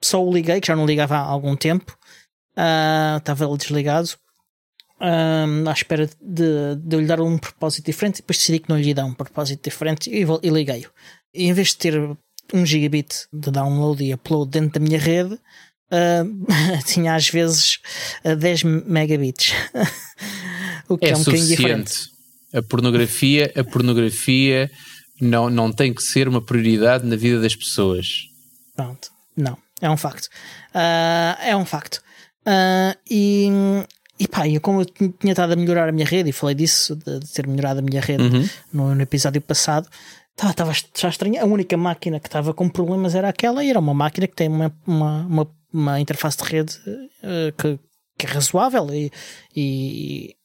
só 0.02 0.25
o 0.25 0.33
liguei, 0.33 0.61
que 0.61 0.68
já 0.68 0.76
não 0.76 0.87
ligava 0.87 1.16
há 1.16 1.21
algum 1.21 1.56
tempo. 1.56 1.97
Estava 3.18 3.44
ele 3.44 3.56
desligado 3.56 4.11
um, 5.00 5.68
à 5.68 5.72
espera 5.72 6.08
de, 6.20 6.76
de 6.76 6.96
eu 6.96 7.00
lhe 7.00 7.06
dar 7.06 7.20
um 7.20 7.38
propósito 7.38 7.86
diferente, 7.86 8.16
e 8.16 8.22
depois 8.22 8.38
decidi 8.38 8.58
que 8.60 8.68
não 8.68 8.78
lhe 8.78 8.94
dar 8.94 9.04
um 9.04 9.14
propósito 9.14 9.62
diferente 9.62 10.10
e, 10.10 10.22
e 10.22 10.50
liguei-o. 10.50 10.90
E 11.32 11.46
em 11.46 11.52
vez 11.52 11.68
de 11.68 11.76
ter 11.76 12.16
1 12.52 12.66
gigabit 12.66 13.26
de 13.32 13.50
download 13.50 14.02
e 14.02 14.14
upload 14.14 14.50
dentro 14.50 14.78
da 14.78 14.86
minha 14.86 14.98
rede, 14.98 15.34
uh, 15.34 16.46
tinha 16.86 17.14
às 17.14 17.28
vezes 17.28 17.78
10 18.38 18.62
megabits. 18.62 19.52
o 20.88 20.96
que 20.96 21.06
é, 21.06 21.10
é 21.10 21.16
um 21.16 21.18
bocadinho 21.22 21.46
diferente. 21.46 22.14
A 22.52 22.62
pornografia, 22.62 23.52
a 23.56 23.64
pornografia 23.64 24.70
não, 25.20 25.50
não 25.50 25.72
tem 25.72 25.92
que 25.92 26.02
ser 26.02 26.28
uma 26.28 26.40
prioridade 26.40 27.04
na 27.04 27.16
vida 27.16 27.40
das 27.40 27.56
pessoas. 27.56 28.06
Pronto, 28.76 29.10
não, 29.36 29.58
é 29.80 29.90
um 29.90 29.96
facto. 29.96 30.26
Uh, 30.74 31.42
é 31.42 31.56
um 31.56 31.64
facto. 31.64 32.02
Uh, 32.46 32.96
e 33.10 33.48
e 34.18 34.28
pá, 34.28 34.49
eu 34.49 34.61
como 34.61 34.83
eu 34.83 34.85
tinha 34.85 35.33
estado 35.33 35.52
a 35.52 35.56
melhorar 35.56 35.88
a 35.88 35.92
minha 35.92 36.06
rede, 36.06 36.30
e 36.30 36.33
falei 36.33 36.54
disso, 36.54 36.94
de, 36.94 37.18
de 37.18 37.33
ter 37.33 37.47
melhorado 37.47 37.80
a 37.80 37.83
minha 37.83 38.00
rede 38.00 38.23
uhum. 38.23 38.49
no, 38.73 38.94
no, 38.94 39.02
episódio 39.02 39.40
passado, 39.40 39.88
estava 40.37 40.73
já 40.97 41.09
estranho. 41.09 41.40
A 41.40 41.44
única 41.44 41.76
máquina 41.76 42.21
que 42.21 42.28
estava 42.28 42.54
com 42.54 42.68
problemas 42.68 43.14
era 43.14 43.28
aquela, 43.28 43.64
e 43.64 43.71
era 43.71 43.78
uma 43.78 43.94
máquina 43.94 44.26
que 44.26 44.37
tem 44.37 44.49
uma, 44.49 44.73
uma, 44.87 45.26
uma, 45.26 45.50
uma 45.73 46.00
interface 46.00 46.38
de 46.38 46.44
rede 46.44 46.78
uh, 46.87 47.52
que, 47.59 47.78
que, 48.16 48.26
é 48.26 48.28
razoável 48.28 48.87
e, 48.94 49.11
e, 49.54 50.37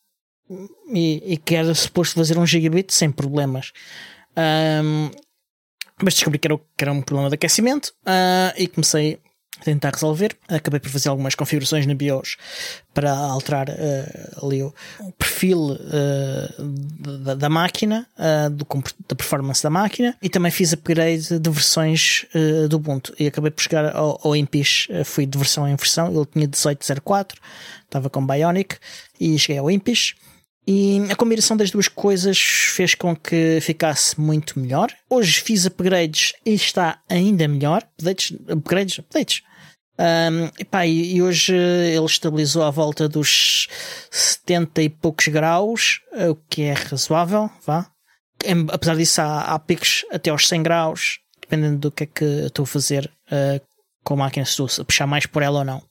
e, 0.91 1.33
e 1.33 1.37
que 1.37 1.55
era 1.55 1.73
suposto 1.75 2.15
fazer 2.15 2.39
um 2.39 2.47
gigabit 2.47 2.91
sem 2.93 3.11
problemas. 3.11 3.71
Um, 4.83 5.11
mas 6.01 6.13
descobri 6.15 6.39
que 6.39 6.47
era, 6.47 6.57
que 6.57 6.83
era 6.83 6.93
um 6.93 7.01
problema 7.01 7.29
de 7.29 7.35
aquecimento 7.35 7.87
uh, 8.05 8.53
e 8.57 8.67
comecei 8.67 9.19
tentar 9.63 9.93
resolver. 9.93 10.35
Acabei 10.47 10.79
por 10.79 10.89
fazer 10.89 11.09
algumas 11.09 11.35
configurações 11.35 11.85
na 11.85 11.93
BIOS 11.93 12.37
para 12.93 13.11
alterar 13.11 13.69
uh, 13.69 14.45
ali 14.45 14.63
o, 14.63 14.73
perfil 15.17 15.71
uh, 15.71 17.17
da, 17.23 17.35
da, 17.35 17.49
máquina, 17.49 18.07
uh, 18.17 18.49
do, 18.49 18.65
da 19.07 19.15
performance 19.15 19.61
da 19.63 19.69
máquina 19.69 20.15
e 20.21 20.29
também 20.29 20.51
fiz 20.51 20.73
upgrade 20.73 21.39
de 21.39 21.49
versões 21.49 22.25
do 22.69 22.77
Ubuntu 22.77 23.13
e 23.19 23.27
acabei 23.27 23.51
por 23.51 23.61
chegar 23.61 23.95
ao, 23.95 24.19
ao 24.23 24.33
fui 25.05 25.25
de 25.25 25.37
versão 25.37 25.67
em 25.67 25.75
versão, 25.75 26.07
ele 26.07 26.25
tinha 26.25 26.47
18.04, 26.47 27.35
estava 27.85 28.09
com 28.09 28.25
Bionic 28.25 28.77
e 29.19 29.37
cheguei 29.37 29.59
ao 29.59 29.69
Impish. 29.69 30.15
E 30.71 31.01
a 31.09 31.15
combinação 31.15 31.57
das 31.57 31.71
duas 31.71 31.87
coisas 31.87 32.37
fez 32.37 32.93
com 32.93 33.15
que 33.15 33.59
ficasse 33.59 34.21
muito 34.21 34.59
melhor. 34.59 34.91
Hoje 35.09 35.41
fiz 35.41 35.65
upgrades 35.65 36.33
e 36.45 36.53
está 36.53 36.99
ainda 37.09 37.47
melhor. 37.47 37.83
Updates, 37.97 38.37
upgrades, 38.47 38.99
updates. 38.99 39.41
Um, 39.99 40.45
epá, 40.57 40.85
e, 40.85 41.15
e, 41.15 41.21
hoje 41.21 41.53
ele 41.53 42.05
estabilizou 42.05 42.63
à 42.63 42.71
volta 42.71 43.09
dos 43.09 43.67
70 44.09 44.81
e 44.83 44.89
poucos 44.89 45.27
graus, 45.27 45.99
o 46.29 46.35
que 46.49 46.61
é 46.61 46.71
razoável, 46.71 47.49
vá. 47.65 47.85
Apesar 48.71 48.95
disso, 48.95 49.19
há, 49.19 49.41
há 49.41 49.59
picos 49.59 50.05
até 50.09 50.29
aos 50.29 50.47
100 50.47 50.63
graus, 50.63 51.19
dependendo 51.41 51.79
do 51.79 51.91
que 51.91 52.03
é 52.03 52.07
que 52.07 52.23
estou 52.45 52.63
a 52.63 52.67
fazer 52.67 53.11
uh, 53.29 53.61
com 54.01 54.13
a 54.13 54.17
máquina, 54.17 54.45
se 54.45 54.51
estou 54.51 54.67
a 54.81 54.85
puxar 54.85 55.05
mais 55.05 55.25
por 55.25 55.43
ela 55.43 55.59
ou 55.59 55.65
não. 55.65 55.83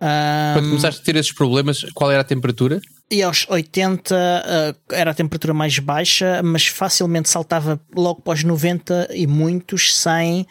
Um, 0.00 0.54
Quando 0.54 0.68
começaste 0.70 1.00
a 1.02 1.04
ter 1.04 1.16
esses 1.16 1.32
problemas, 1.32 1.84
qual 1.92 2.10
era 2.10 2.22
a 2.22 2.24
temperatura? 2.24 2.80
E 3.10 3.22
aos 3.22 3.46
80 3.46 4.14
uh, 4.14 4.94
era 4.94 5.10
a 5.10 5.14
temperatura 5.14 5.52
mais 5.52 5.78
baixa, 5.78 6.42
mas 6.42 6.66
facilmente 6.66 7.28
saltava 7.28 7.78
logo 7.94 8.22
para 8.22 8.32
os 8.32 8.42
90 8.42 9.10
e 9.12 9.26
muitos 9.26 9.94
100 9.98 10.46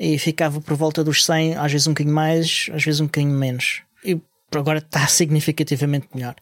e 0.00 0.18
ficava 0.18 0.62
por 0.62 0.74
volta 0.74 1.04
dos 1.04 1.26
100, 1.26 1.56
às 1.56 1.70
vezes 1.70 1.86
um 1.86 1.90
bocadinho 1.90 2.14
mais, 2.14 2.70
às 2.72 2.82
vezes 2.82 3.02
um 3.02 3.04
bocadinho 3.04 3.34
menos. 3.34 3.82
E 4.02 4.18
agora 4.54 4.78
está 4.78 5.06
significativamente 5.06 6.08
melhor. 6.14 6.34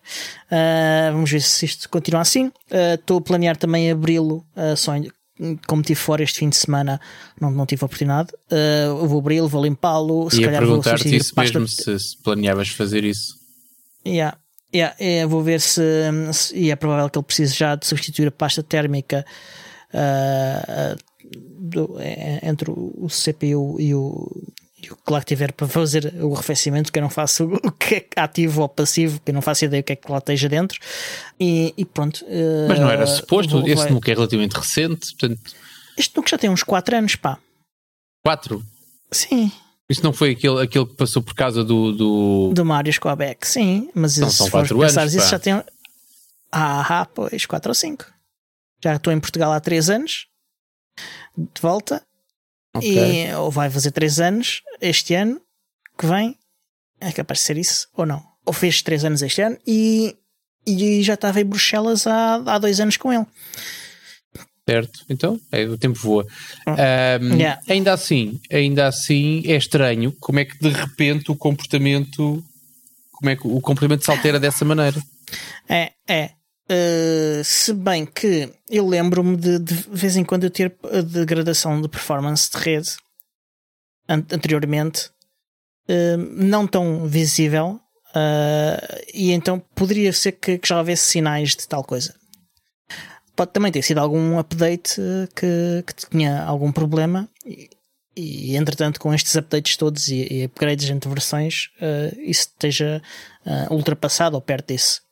Uh, 0.47 1.13
vamos 1.13 1.33
ver 1.33 1.43
se 1.43 1.67
isto 1.67 1.89
continua 1.89 2.21
assim. 2.21 2.53
Ah, 2.71 2.95
estou 2.95 3.19
uh, 3.19 3.21
a 3.21 3.23
planear 3.23 3.57
também 3.57 3.91
abri-lo, 3.91 4.47
uh, 4.57 4.77
só 4.77 4.93
como 5.67 5.83
estive 5.83 5.99
fora 5.99 6.23
este 6.23 6.41
fim 6.41 6.49
de 6.49 6.57
semana, 6.57 7.01
não, 7.41 7.51
não 7.51 7.67
tive 7.67 7.85
oportunidade. 7.85 8.31
Uh, 8.51 9.07
vou 9.07 9.19
abri-lo, 9.19 9.49
vou 9.49 9.63
limpá-lo. 9.63 10.31
Se 10.31 10.41
calhar 10.41 10.65
vou 10.65 10.81
substituir 10.81 11.17
isso 11.17 11.35
pasta... 11.35 11.59
mesmo, 11.59 11.69
se, 11.69 11.99
se, 11.99 12.23
planeavas 12.23 12.69
fazer 12.69 13.05
isso. 13.05 13.35
Yeah. 14.07 14.39
Yeah, 14.73 15.27
vou 15.27 15.43
ver 15.43 15.63
se, 15.63 15.83
se, 16.33 16.55
E 16.55 16.71
é 16.71 16.77
provável 16.77 17.09
que 17.09 17.19
ele 17.19 17.25
precise 17.25 17.55
já 17.55 17.75
de 17.75 17.87
substituir 17.87 18.29
a 18.29 18.31
pasta 18.31 18.63
térmica 18.63 19.25
uh, 19.95 21.08
do, 21.37 21.99
é, 21.99 22.41
entre 22.43 22.71
o 22.71 23.07
CPU 23.09 23.81
e 23.81 23.95
o, 23.95 24.31
e 24.83 24.91
o 24.93 24.97
que 24.97 25.13
lá 25.13 25.23
tiver 25.23 25.53
para 25.53 25.67
fazer 25.67 26.15
o 26.23 26.35
arrefecimento, 26.35 26.93
que 26.93 26.99
eu 26.99 27.03
não 27.03 27.11
faço 27.11 27.45
o 27.65 27.73
que 27.73 27.97
é 27.97 28.07
ativo 28.17 28.63
ou 28.63 28.69
passivo, 28.69 29.21
que 29.25 29.31
eu 29.31 29.35
não 29.35 29.43
faço 29.43 29.65
ideia 29.65 29.81
o 29.81 29.85
que 29.85 29.93
é 29.93 29.97
que 29.97 30.11
lá 30.11 30.19
esteja 30.19 30.49
dentro. 30.49 30.79
E, 31.39 31.75
e 31.77 31.85
pronto. 31.85 32.25
Mas 32.69 32.79
não 32.79 32.91
era 32.91 33.07
suposto, 33.07 33.61
vou, 33.61 33.69
esse 33.69 33.91
nuke 33.91 34.11
é 34.11 34.15
relativamente 34.15 34.57
recente, 34.57 35.15
portanto. 35.17 35.53
Este 35.97 36.17
nuke 36.17 36.31
já 36.31 36.39
tem 36.39 36.49
uns 36.49 36.63
4 36.63 36.97
anos, 36.97 37.17
pá. 37.17 37.39
4? 38.25 38.63
Sim. 39.11 39.51
Isso 39.91 40.03
não 40.05 40.13
foi 40.13 40.33
aquele, 40.33 40.63
aquele 40.63 40.85
que 40.85 40.95
passou 40.95 41.23
por 41.23 41.35
causa 41.35 41.65
do. 41.65 41.93
Do, 41.93 42.51
do 42.53 42.65
Mário 42.65 42.93
Squabeck, 42.93 43.47
sim, 43.47 43.89
mas 43.95 44.19
não, 44.19 44.29
se 44.29 44.51
for 44.51 44.69
pensar, 44.69 45.07
isso 45.07 45.31
já 45.31 45.39
tem. 45.39 45.63
Ah, 46.53 47.07
pois, 47.15 47.47
4 47.47 47.71
ou 47.71 47.75
5. 47.75 48.05
Já 48.85 48.97
estou 48.97 49.13
em 49.13 49.19
Portugal 49.19 49.51
há 49.51 49.61
3 49.61 49.91
anos 49.91 50.28
de 51.37 51.61
volta. 51.61 52.03
Okay. 52.77 53.29
E 53.29 53.35
ou 53.35 53.51
vai 53.51 53.71
fazer 53.71 53.91
3 53.91 54.21
anos 54.21 54.63
este 54.81 55.15
ano 55.15 55.41
que 55.99 56.07
vem. 56.07 56.37
É 57.01 57.13
capaz 57.13 57.41
de 57.41 57.45
ser 57.47 57.57
isso, 57.57 57.89
ou 57.95 58.05
não? 58.05 58.23
Ou 58.45 58.53
fez 58.53 58.83
3 58.83 59.05
anos 59.05 59.23
este 59.23 59.41
ano 59.41 59.57
e, 59.67 60.17
e 60.67 61.03
já 61.03 61.15
estava 61.15 61.41
em 61.41 61.45
Bruxelas 61.45 62.07
há, 62.07 62.35
há 62.35 62.59
dois 62.59 62.81
anos 62.81 62.97
com 62.97 63.13
ele. 63.13 63.27
Certo, 64.69 65.01
então 65.09 65.41
é, 65.51 65.65
o 65.65 65.79
tempo 65.79 65.99
voa. 65.99 66.27
Um, 66.67 67.37
yeah. 67.37 67.59
Ainda 67.67 67.95
assim, 67.95 68.39
ainda 68.53 68.87
assim 68.87 69.43
é 69.47 69.57
estranho 69.57 70.13
como 70.21 70.41
é 70.41 70.45
que 70.45 70.59
de 70.59 70.69
repente 70.69 71.31
o 71.31 71.37
comportamento, 71.37 72.45
como 73.13 73.31
é 73.31 73.37
que 73.37 73.47
o 73.47 73.61
comportamento 73.63 74.05
se 74.05 74.11
altera 74.11 74.39
dessa 74.39 74.67
maneira. 74.67 75.03
É, 75.67 75.93
é. 76.07 76.33
Uh, 76.71 77.43
se 77.43 77.73
bem 77.73 78.05
que 78.05 78.53
eu 78.69 78.87
lembro-me 78.87 79.39
de, 79.39 79.59
de 79.59 79.75
vez 79.91 80.17
em 80.17 80.25
quando 80.25 80.45
eu 80.45 80.51
ter 80.51 80.77
degradação 81.03 81.81
de 81.81 81.89
performance 81.89 82.51
de 82.51 82.59
rede 82.59 82.91
an 84.07 84.23
anteriormente, 84.31 85.09
uh, 85.89 86.19
não 86.31 86.67
tão 86.67 87.07
visível, 87.07 87.81
uh, 88.11 89.01
e 89.15 89.33
então 89.33 89.59
poderia 89.75 90.13
ser 90.13 90.33
que, 90.33 90.59
que, 90.59 90.69
já 90.69 90.77
houvesse 90.77 91.07
sinais 91.07 91.57
de 91.57 91.67
tal 91.67 91.83
coisa. 91.83 92.15
Pode 93.35 93.53
também 93.53 93.73
ter 93.73 93.81
sido 93.81 93.99
algum 93.99 94.39
update 94.39 95.01
que, 95.35 95.83
que 95.87 96.11
tinha 96.11 96.43
algum 96.43 96.71
problema, 96.71 97.31
e, 97.47 97.71
e, 98.15 98.57
entretanto, 98.57 99.01
com 99.01 99.15
estes 99.15 99.35
updates 99.37 99.79
todos 99.79 100.09
e, 100.09 100.27
e 100.31 100.45
upgrades 100.45 100.91
entre 100.91 101.09
versões, 101.09 101.71
isso 102.19 102.49
esteja 102.49 103.01
ultrapassado 103.71 104.35
ou 104.35 104.43
perto 104.43 104.75
disso. 104.75 105.08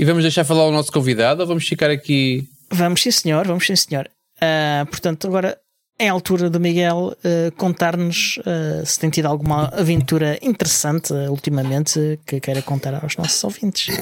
E 0.00 0.04
vamos 0.06 0.22
deixar 0.22 0.44
falar 0.44 0.64
o 0.64 0.72
nosso 0.72 0.90
convidado 0.90 1.42
ou 1.42 1.46
vamos 1.46 1.68
ficar 1.68 1.90
aqui? 1.90 2.48
Vamos 2.72 3.02
sim, 3.02 3.10
senhor, 3.10 3.46
vamos 3.46 3.66
sim, 3.66 3.76
senhor. 3.76 4.08
Uh, 4.38 4.86
portanto, 4.86 5.26
agora 5.26 5.58
é 5.98 6.08
a 6.08 6.12
altura 6.12 6.48
do 6.48 6.58
Miguel 6.58 7.14
uh, 7.18 7.52
contar-nos 7.58 8.38
uh, 8.38 8.86
se 8.86 8.98
tem 8.98 9.10
tido 9.10 9.26
alguma 9.26 9.66
aventura 9.66 10.38
interessante 10.40 11.12
ultimamente 11.28 12.18
que 12.26 12.40
queira 12.40 12.62
contar 12.62 12.94
aos 12.94 13.14
nossos 13.18 13.44
ouvintes. 13.44 13.94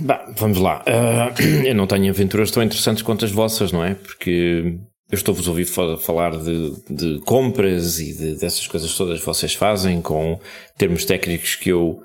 Bah, 0.00 0.24
vamos 0.38 0.56
lá. 0.56 0.82
eu 1.66 1.74
não 1.74 1.86
tenho 1.86 2.10
aventuras 2.10 2.50
tão 2.50 2.62
interessantes 2.62 3.02
quanto 3.02 3.26
as 3.26 3.30
vossas, 3.30 3.72
não 3.72 3.84
é? 3.84 3.92
Porque 3.92 4.78
eu 5.10 5.16
estou-vos 5.16 5.46
a 5.46 5.50
ouvir 5.50 5.66
falar 5.66 6.30
de, 6.30 6.72
de 6.88 7.20
compras 7.26 7.98
e 7.98 8.16
de, 8.16 8.36
dessas 8.36 8.66
coisas 8.66 8.94
todas 8.96 9.20
que 9.20 9.26
vocês 9.26 9.52
fazem 9.52 10.00
com 10.00 10.40
termos 10.78 11.04
técnicos 11.04 11.56
que 11.56 11.68
eu 11.68 12.02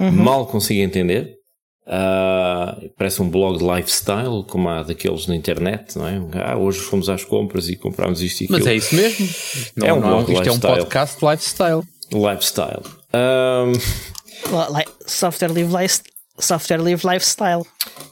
uhum. 0.00 0.10
mal 0.10 0.44
consigo 0.48 0.80
entender. 0.80 1.43
Uh, 1.86 2.88
parece 2.96 3.20
um 3.20 3.28
blog 3.28 3.58
de 3.58 3.64
lifestyle, 3.64 4.42
como 4.48 4.68
há 4.70 4.82
daqueles 4.82 5.26
na 5.26 5.36
internet, 5.36 5.98
não 5.98 6.08
é? 6.08 6.18
Ah, 6.42 6.56
hoje 6.56 6.78
fomos 6.78 7.10
às 7.10 7.24
compras 7.24 7.68
e 7.68 7.76
comprámos 7.76 8.22
isto 8.22 8.40
e 8.40 8.44
aquilo. 8.44 8.58
Mas 8.58 8.66
é 8.66 8.74
isso 8.74 8.94
mesmo. 8.94 9.28
Não, 9.76 9.86
é 9.86 9.92
um 9.92 10.00
não, 10.00 10.08
blog 10.08 10.32
isto 10.32 10.42
lifestyle. 10.42 10.72
é 10.72 10.76
um 10.76 10.78
podcast 10.78 11.20
de 11.20 11.30
lifestyle. 11.30 11.82
Lifestyle. 12.12 12.82
Um... 13.14 13.72
Software 15.06 15.52
Live, 15.52 16.00
Software 16.38 16.80
Live 16.82 17.06
Lifestyle. 17.06 17.62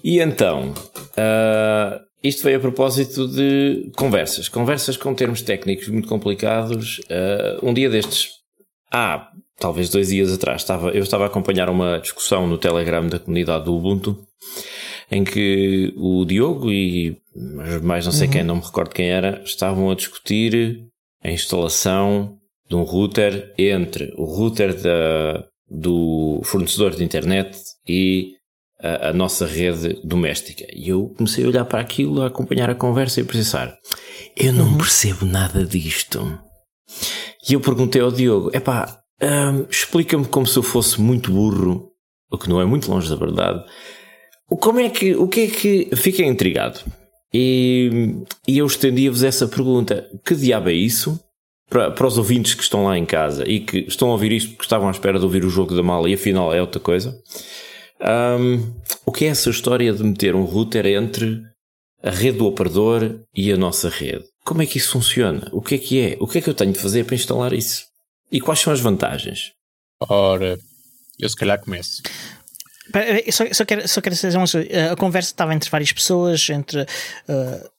E 0.04 0.20
então, 0.20 0.72
uh, 0.72 2.00
isto 2.22 2.44
veio 2.44 2.58
a 2.58 2.60
propósito 2.60 3.26
de 3.26 3.90
conversas. 3.96 4.48
Conversas 4.48 4.96
com 4.96 5.14
termos 5.14 5.42
técnicos 5.42 5.88
muito 5.88 6.08
complicados. 6.08 6.98
Uh, 7.00 7.68
um 7.68 7.74
dia 7.74 7.88
destes. 7.88 8.28
Ah, 8.92 9.28
talvez 9.62 9.88
dois 9.88 10.08
dias 10.08 10.32
atrás, 10.32 10.62
estava, 10.62 10.90
eu 10.90 11.04
estava 11.04 11.22
a 11.22 11.26
acompanhar 11.28 11.70
uma 11.70 12.00
discussão 12.00 12.48
no 12.48 12.58
Telegram 12.58 13.06
da 13.06 13.20
comunidade 13.20 13.64
do 13.64 13.76
Ubuntu, 13.76 14.18
em 15.08 15.22
que 15.22 15.94
o 15.96 16.24
Diogo 16.24 16.72
e 16.72 17.16
mais 17.80 18.04
não 18.04 18.12
sei 18.12 18.26
uhum. 18.26 18.32
quem, 18.32 18.42
não 18.42 18.56
me 18.56 18.62
recordo 18.62 18.90
quem 18.92 19.08
era, 19.08 19.40
estavam 19.44 19.88
a 19.88 19.94
discutir 19.94 20.80
a 21.22 21.30
instalação 21.30 22.36
de 22.68 22.74
um 22.74 22.82
router 22.82 23.54
entre 23.56 24.12
o 24.16 24.24
router 24.24 24.74
da, 24.74 25.44
do 25.70 26.40
fornecedor 26.42 26.96
de 26.96 27.04
internet 27.04 27.56
e 27.86 28.32
a, 28.80 29.10
a, 29.10 29.12
nossa 29.12 29.46
rede 29.46 30.00
doméstica. 30.02 30.66
E 30.74 30.88
eu 30.88 31.14
comecei 31.16 31.44
a 31.44 31.48
olhar 31.48 31.64
para 31.66 31.80
aquilo, 31.80 32.20
a 32.20 32.26
acompanhar 32.26 32.68
a 32.68 32.74
conversa 32.74 33.20
e 33.20 33.22
a 33.22 33.26
pensar: 33.26 33.76
eu 34.36 34.52
não 34.52 34.72
uhum. 34.72 34.78
percebo 34.78 35.24
nada 35.24 35.64
disto. 35.64 36.36
E 37.48 37.52
eu 37.52 37.60
perguntei 37.60 38.00
ao 38.02 38.10
Diogo: 38.10 38.50
epá, 38.52 39.01
um, 39.22 39.66
Explica-me 39.70 40.26
como 40.26 40.46
se 40.46 40.58
eu 40.58 40.62
fosse 40.62 41.00
muito 41.00 41.30
burro, 41.30 41.90
o 42.30 42.38
que 42.38 42.48
não 42.48 42.60
é 42.60 42.64
muito 42.64 42.90
longe 42.90 43.08
da 43.08 43.16
verdade. 43.16 43.64
Como 44.48 44.80
é 44.80 44.90
que, 44.90 45.14
o 45.14 45.28
que 45.28 45.40
é 45.40 45.46
que. 45.46 45.96
Fiquei 45.96 46.26
intrigado. 46.26 46.80
E, 47.32 48.14
e 48.46 48.58
eu 48.58 48.66
estendia-vos 48.66 49.22
essa 49.22 49.48
pergunta: 49.48 50.08
que 50.24 50.34
diabo 50.34 50.68
é 50.68 50.74
isso? 50.74 51.18
Para, 51.70 51.90
para 51.90 52.06
os 52.06 52.18
ouvintes 52.18 52.54
que 52.54 52.62
estão 52.62 52.84
lá 52.84 52.98
em 52.98 53.06
casa 53.06 53.48
e 53.48 53.60
que 53.60 53.78
estão 53.88 54.08
a 54.08 54.12
ouvir 54.12 54.30
isto 54.32 54.50
porque 54.50 54.64
estavam 54.64 54.88
à 54.88 54.90
espera 54.90 55.18
de 55.18 55.24
ouvir 55.24 55.42
o 55.42 55.48
jogo 55.48 55.74
da 55.74 55.82
mala 55.82 56.08
e 56.10 56.14
afinal 56.14 56.52
é 56.52 56.60
outra 56.60 56.78
coisa. 56.78 57.18
Um, 58.02 58.74
o 59.06 59.12
que 59.12 59.24
é 59.24 59.28
essa 59.28 59.48
história 59.48 59.90
de 59.92 60.02
meter 60.02 60.34
um 60.34 60.44
router 60.44 60.84
entre 60.86 61.40
a 62.02 62.10
rede 62.10 62.38
do 62.38 62.46
operador 62.46 63.20
e 63.34 63.50
a 63.50 63.56
nossa 63.56 63.88
rede? 63.88 64.24
Como 64.44 64.60
é 64.60 64.66
que 64.66 64.76
isso 64.76 64.90
funciona? 64.90 65.48
O 65.52 65.62
que 65.62 65.76
é 65.76 65.78
que 65.78 66.00
é? 66.00 66.16
O 66.20 66.26
que 66.26 66.38
é 66.38 66.40
que 66.42 66.50
eu 66.50 66.54
tenho 66.54 66.72
de 66.72 66.78
fazer 66.78 67.04
para 67.04 67.14
instalar 67.14 67.54
isso? 67.54 67.84
E 68.32 68.40
quais 68.40 68.60
são 68.60 68.72
as 68.72 68.80
vantagens? 68.80 69.52
Ora, 70.00 70.58
eu 71.18 71.28
se 71.28 71.36
calhar 71.36 71.60
começo. 71.60 72.02
Eu 73.26 73.32
só, 73.32 73.44
só, 73.52 73.64
quero, 73.64 73.86
só 73.86 74.00
quero 74.00 74.14
dizer 74.14 74.36
uma 74.36 74.48
coisa. 74.48 74.92
A 74.92 74.96
conversa 74.96 75.30
estava 75.30 75.54
entre 75.54 75.70
várias 75.70 75.92
pessoas, 75.92 76.48
entre 76.50 76.80
uh, 76.82 77.70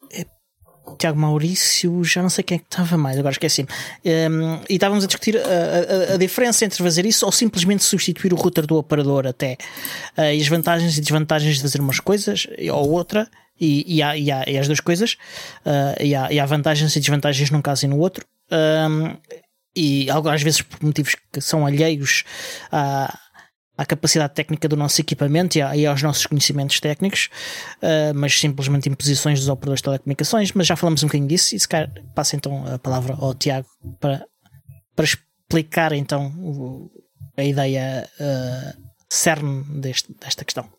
Tiago 0.98 1.20
Maurício, 1.20 2.04
já 2.04 2.22
não 2.22 2.30
sei 2.30 2.44
quem 2.44 2.56
é 2.56 2.60
que 2.60 2.66
estava 2.66 2.98
mais, 2.98 3.18
agora 3.18 3.34
esqueci-me. 3.34 3.68
Um, 4.06 4.62
e 4.70 4.76
estávamos 4.76 5.04
a 5.04 5.08
discutir 5.08 5.38
a, 5.38 5.42
a, 5.42 6.14
a, 6.14 6.18
diferença 6.18 6.66
entre 6.66 6.82
fazer 6.84 7.06
isso 7.06 7.26
ou 7.26 7.32
simplesmente 7.32 7.84
substituir 7.84 8.34
o 8.34 8.36
router 8.36 8.66
do 8.66 8.78
operador 8.78 9.28
até. 9.28 9.58
Uh, 10.18 10.34
e 10.34 10.42
as 10.42 10.48
vantagens 10.48 10.98
e 10.98 11.02
desvantagens 11.02 11.58
de 11.58 11.62
fazer 11.62 11.80
umas 11.80 12.00
coisas 12.00 12.48
ou 12.72 12.92
outra. 12.92 13.28
E, 13.60 13.98
e, 13.98 14.02
há, 14.02 14.18
e, 14.18 14.32
há, 14.32 14.44
e 14.48 14.58
as 14.58 14.68
duas 14.68 14.80
coisas. 14.80 15.14
Uh, 15.66 16.04
e, 16.04 16.16
há, 16.16 16.32
e 16.32 16.40
há 16.40 16.46
vantagens 16.46 16.96
e 16.96 17.00
desvantagens 17.00 17.50
num 17.50 17.62
caso 17.62 17.86
e 17.86 17.88
no 17.88 18.00
outro. 18.00 18.26
Um, 18.52 19.16
e 19.76 20.08
às 20.10 20.42
vezes 20.42 20.62
por 20.62 20.84
motivos 20.84 21.16
que 21.32 21.42
são 21.42 21.66
alheios 21.66 22.24
à, 22.72 23.18
à 23.78 23.86
capacidade 23.86 24.34
técnica 24.34 24.68
do 24.68 24.76
nosso 24.76 25.02
equipamento 25.02 25.58
e, 25.58 25.86
aos 25.86 26.02
nossos 26.02 26.26
conhecimentos 26.26 26.80
técnicos, 26.80 27.30
uh, 27.82 28.14
mas 28.16 28.40
simplesmente 28.40 28.90
imposições 28.90 29.40
dos 29.40 29.50
operadores 29.50 29.80
de 29.80 29.86
telecomunicações. 29.86 30.52
Mas 30.52 30.68
já 30.68 30.76
falamos 30.76 31.04
um 31.04 31.08
bocadinho 31.08 31.28
disso 31.28 31.56
e 31.56 31.60
se 31.60 31.68
calhar 31.68 31.92
passa 32.16 32.36
então 32.36 32.66
a 32.68 32.78
palavra 32.78 33.16
ao 33.16 33.34
Tiago 33.34 33.68
para, 34.00 34.26
para 34.96 35.06
explicar 35.06 35.92
então 35.94 36.28
o, 36.38 36.92
a 37.36 37.44
ideia 37.44 38.08
uh, 38.20 38.84
cerne 39.10 39.64
deste, 39.82 40.14
desta 40.20 40.46
questão. 40.46 40.70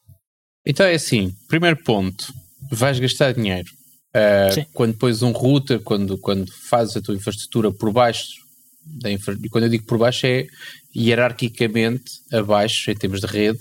Então 0.66 0.86
é 0.86 0.94
assim, 0.94 1.34
primeiro 1.48 1.76
ponto, 1.82 2.32
vais 2.70 2.98
gastar 2.98 3.34
dinheiro. 3.34 3.68
Uh, 4.16 4.64
quando 4.72 4.96
pões 4.96 5.22
um 5.22 5.32
router, 5.32 5.80
quando, 5.80 6.16
quando 6.18 6.48
fazes 6.70 6.96
a 6.96 7.02
tua 7.02 7.16
infraestrutura 7.16 7.72
por 7.72 7.92
baixo 7.92 8.43
da 8.86 9.10
infra... 9.10 9.36
e 9.42 9.48
quando 9.48 9.64
eu 9.64 9.70
digo 9.70 9.84
por 9.84 9.98
baixo 9.98 10.26
é 10.26 10.46
hierarquicamente 10.94 12.04
abaixo, 12.32 12.90
em 12.90 12.94
termos 12.94 13.20
de 13.20 13.26
rede, 13.26 13.60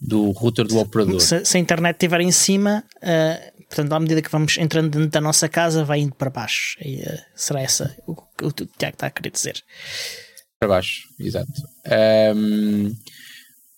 do 0.00 0.30
router 0.30 0.66
do 0.66 0.78
operador. 0.78 1.20
Se, 1.20 1.44
se 1.44 1.56
a 1.56 1.60
internet 1.60 1.94
estiver 1.94 2.20
em 2.20 2.32
cima, 2.32 2.84
uh, 2.96 3.64
portanto, 3.66 3.92
à 3.92 4.00
medida 4.00 4.22
que 4.22 4.30
vamos 4.30 4.56
entrando 4.56 4.90
dentro 4.90 5.10
da 5.10 5.20
nossa 5.20 5.48
casa, 5.48 5.84
vai 5.84 6.00
indo 6.00 6.14
para 6.14 6.30
baixo. 6.30 6.76
E, 6.80 6.96
uh, 7.02 7.18
será 7.34 7.60
essa 7.60 7.94
o 8.06 8.14
que 8.14 8.44
o 8.44 8.52
Tiago 8.52 8.94
está 8.94 9.06
a 9.08 9.10
querer 9.10 9.30
dizer? 9.30 9.62
Para 10.58 10.68
baixo, 10.68 11.02
exato. 11.18 11.52
Um, 12.34 12.94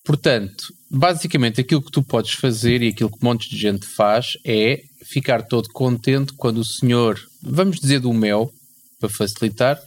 portanto, 0.05 0.65
basicamente 0.91 1.61
aquilo 1.61 1.83
que 1.83 1.91
tu 1.91 2.03
podes 2.03 2.33
fazer 2.33 2.83
e 2.83 2.89
aquilo 2.89 3.11
que 3.11 3.25
um 3.25 3.29
monte 3.29 3.49
de 3.49 3.57
gente 3.57 3.87
faz 3.87 4.37
é 4.45 4.81
ficar 5.05 5.43
todo 5.43 5.69
contente 5.71 6.33
quando 6.35 6.59
o 6.59 6.65
senhor, 6.65 7.19
vamos 7.43 7.81
dizer 7.81 8.01
do 8.01 8.13
mel, 8.13 8.53
para 8.99 9.09
facilitar, 9.09 9.81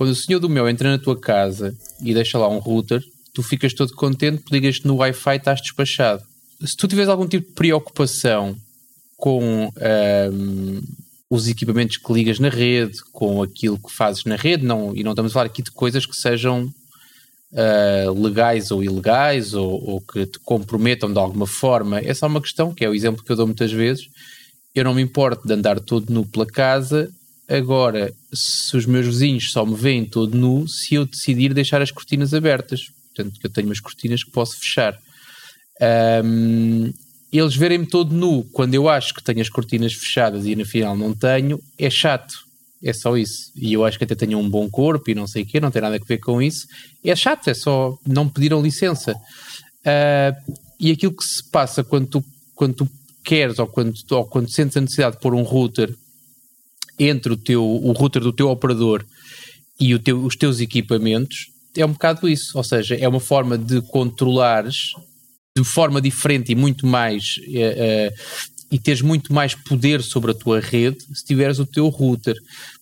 quando 0.00 0.12
o 0.12 0.16
senhor 0.16 0.38
do 0.38 0.48
meu 0.48 0.66
entra 0.66 0.90
na 0.90 0.98
tua 0.98 1.14
casa 1.14 1.76
e 2.02 2.14
deixa 2.14 2.38
lá 2.38 2.48
um 2.48 2.56
router, 2.56 3.02
tu 3.34 3.42
ficas 3.42 3.74
todo 3.74 3.92
contente, 3.92 4.44
ligas-te 4.50 4.86
no 4.86 4.96
Wi-Fi 4.96 5.34
e 5.34 5.36
estás 5.36 5.60
despachado. 5.60 6.22
Se 6.64 6.74
tu 6.74 6.88
tiveres 6.88 7.10
algum 7.10 7.28
tipo 7.28 7.46
de 7.46 7.52
preocupação 7.52 8.56
com 9.14 9.66
um, 9.66 10.82
os 11.28 11.48
equipamentos 11.48 11.98
que 11.98 12.12
ligas 12.14 12.38
na 12.38 12.48
rede, 12.48 12.96
com 13.12 13.42
aquilo 13.42 13.78
que 13.78 13.92
fazes 13.92 14.24
na 14.24 14.36
rede, 14.36 14.64
não, 14.64 14.96
e 14.96 15.04
não 15.04 15.12
estamos 15.12 15.32
a 15.32 15.34
falar 15.34 15.46
aqui 15.46 15.62
de 15.62 15.70
coisas 15.70 16.06
que 16.06 16.16
sejam 16.16 16.72
uh, 17.52 18.22
legais 18.22 18.70
ou 18.70 18.82
ilegais 18.82 19.52
ou, 19.52 19.86
ou, 19.86 20.00
que 20.00 20.24
te 20.24 20.38
comprometam 20.38 21.12
de 21.12 21.18
alguma 21.18 21.46
forma, 21.46 22.00
é 22.00 22.14
só 22.14 22.26
uma 22.26 22.40
questão, 22.40 22.72
que 22.72 22.86
é 22.86 22.88
o 22.88 22.94
exemplo 22.94 23.22
que 23.22 23.30
eu 23.30 23.36
dou 23.36 23.46
muitas 23.46 23.70
vezes. 23.70 24.08
Eu 24.74 24.82
não 24.82 24.94
me 24.94 25.02
importo 25.02 25.46
de 25.46 25.52
andar 25.52 25.78
todo 25.78 26.10
nu 26.10 26.24
pela 26.24 26.46
casa 26.46 27.12
Agora, 27.50 28.14
se 28.32 28.76
os 28.76 28.86
meus 28.86 29.06
vizinhos 29.06 29.50
só 29.50 29.66
me 29.66 29.74
veem 29.74 30.04
todo 30.04 30.38
nu, 30.38 30.68
se 30.68 30.94
eu 30.94 31.04
decidir 31.04 31.52
deixar 31.52 31.82
as 31.82 31.90
cortinas 31.90 32.32
abertas, 32.32 32.82
portanto, 33.08 33.40
que 33.40 33.46
eu 33.46 33.50
tenho 33.50 33.66
umas 33.66 33.80
cortinas 33.80 34.22
que 34.22 34.30
posso 34.30 34.56
fechar. 34.56 34.96
Um, 36.24 36.92
eles 37.32 37.56
verem-me 37.56 37.86
todo 37.86 38.14
nu 38.14 38.44
quando 38.52 38.74
eu 38.74 38.88
acho 38.88 39.12
que 39.12 39.22
tenho 39.22 39.40
as 39.40 39.48
cortinas 39.48 39.92
fechadas 39.92 40.46
e 40.46 40.54
no 40.54 40.64
final 40.64 40.96
não 40.96 41.12
tenho, 41.12 41.60
é 41.76 41.90
chato. 41.90 42.34
É 42.82 42.92
só 42.92 43.16
isso. 43.16 43.50
E 43.56 43.72
eu 43.72 43.84
acho 43.84 43.98
que 43.98 44.04
até 44.04 44.14
tenho 44.14 44.38
um 44.38 44.48
bom 44.48 44.70
corpo 44.70 45.10
e 45.10 45.14
não 45.14 45.26
sei 45.26 45.42
o 45.42 45.46
quê, 45.46 45.58
não 45.58 45.72
tem 45.72 45.82
nada 45.82 45.96
a 45.96 45.98
ver 45.98 46.18
com 46.18 46.40
isso. 46.40 46.68
É 47.04 47.16
chato, 47.16 47.48
é 47.48 47.54
só 47.54 47.98
não 48.06 48.26
me 48.26 48.30
pediram 48.30 48.62
licença. 48.62 49.12
Uh, 49.80 50.54
e 50.78 50.92
aquilo 50.92 51.12
que 51.12 51.24
se 51.24 51.50
passa 51.50 51.82
quando 51.82 52.06
tu, 52.06 52.24
quando 52.54 52.74
tu 52.74 52.88
queres 53.24 53.58
ou 53.58 53.66
quando, 53.66 53.92
ou 54.12 54.24
quando 54.24 54.50
sentes 54.50 54.76
a 54.76 54.80
necessidade 54.80 55.16
de 55.16 55.22
pôr 55.22 55.34
um 55.34 55.42
router 55.42 55.92
entre 57.00 57.32
o, 57.32 57.36
teu, 57.36 57.64
o 57.64 57.92
router 57.92 58.22
do 58.22 58.32
teu 58.32 58.48
operador 58.50 59.04
e 59.80 59.98
teu, 59.98 60.22
os 60.22 60.36
teus 60.36 60.60
equipamentos, 60.60 61.50
é 61.76 61.84
um 61.84 61.92
bocado 61.92 62.28
isso. 62.28 62.56
Ou 62.58 62.62
seja, 62.62 62.94
é 62.94 63.08
uma 63.08 63.20
forma 63.20 63.56
de 63.56 63.80
controlares 63.82 64.92
de 65.56 65.64
forma 65.64 66.00
diferente 66.00 66.52
e 66.52 66.54
muito 66.54 66.86
mais 66.86 67.38
uh, 67.38 68.12
uh, 68.12 68.50
e 68.70 68.78
teres 68.78 69.02
muito 69.02 69.32
mais 69.32 69.54
poder 69.54 70.00
sobre 70.00 70.30
a 70.30 70.34
tua 70.34 70.60
rede 70.60 70.98
se 71.12 71.24
tiveres 71.24 71.58
o 71.58 71.66
teu 71.66 71.88
router. 71.88 72.36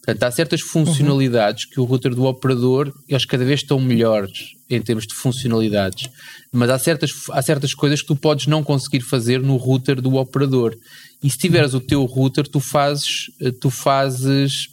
Portanto, 0.09 0.23
há 0.23 0.31
certas 0.31 0.63
funcionalidades 0.63 1.65
uhum. 1.65 1.71
que 1.71 1.81
o 1.81 1.85
router 1.85 2.15
do 2.15 2.25
operador, 2.25 2.91
eles 3.07 3.27
cada 3.27 3.45
vez 3.45 3.61
estão 3.61 3.79
melhores 3.79 4.55
em 4.71 4.81
termos 4.81 5.07
de 5.07 5.13
funcionalidades, 5.13 6.09
mas 6.51 6.71
há 6.71 6.79
certas, 6.79 7.13
há 7.31 7.43
certas 7.43 7.75
coisas 7.75 8.01
que 8.01 8.07
tu 8.07 8.17
podes 8.17 8.47
não 8.47 8.65
conseguir 8.65 9.03
fazer 9.03 9.43
no 9.43 9.57
router 9.57 10.01
do 10.01 10.15
operador. 10.15 10.75
E 11.23 11.29
se 11.29 11.37
tiveres 11.37 11.75
o 11.75 11.81
teu 11.81 12.07
router, 12.07 12.49
tu 12.49 12.59
fazes, 12.59 13.31
tu 13.61 13.69
fazes 13.69 14.71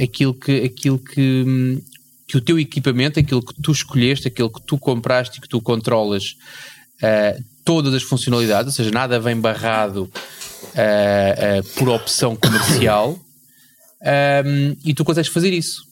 aquilo 0.00 0.32
que, 0.32 0.62
aquilo 0.62 1.00
que, 1.00 1.82
que 2.28 2.36
o 2.36 2.40
teu 2.40 2.56
equipamento, 2.56 3.18
aquilo 3.18 3.44
que 3.44 3.60
tu 3.60 3.72
escolheste, 3.72 4.28
aquilo 4.28 4.50
que 4.50 4.62
tu 4.62 4.78
compraste 4.78 5.38
e 5.38 5.40
que 5.40 5.48
tu 5.48 5.60
controlas, 5.60 6.36
uh, 7.02 7.42
todas 7.64 7.92
as 7.92 8.04
funcionalidades, 8.04 8.72
ou 8.72 8.76
seja, 8.76 8.92
nada 8.92 9.18
vem 9.18 9.40
barrado 9.40 10.04
uh, 10.04 10.06
uh, 10.06 11.74
por 11.74 11.88
opção 11.88 12.36
comercial 12.36 13.18
um, 14.04 14.76
e 14.84 14.94
tu 14.94 15.04
consegues 15.04 15.30
fazer 15.30 15.52
isso. 15.52 15.82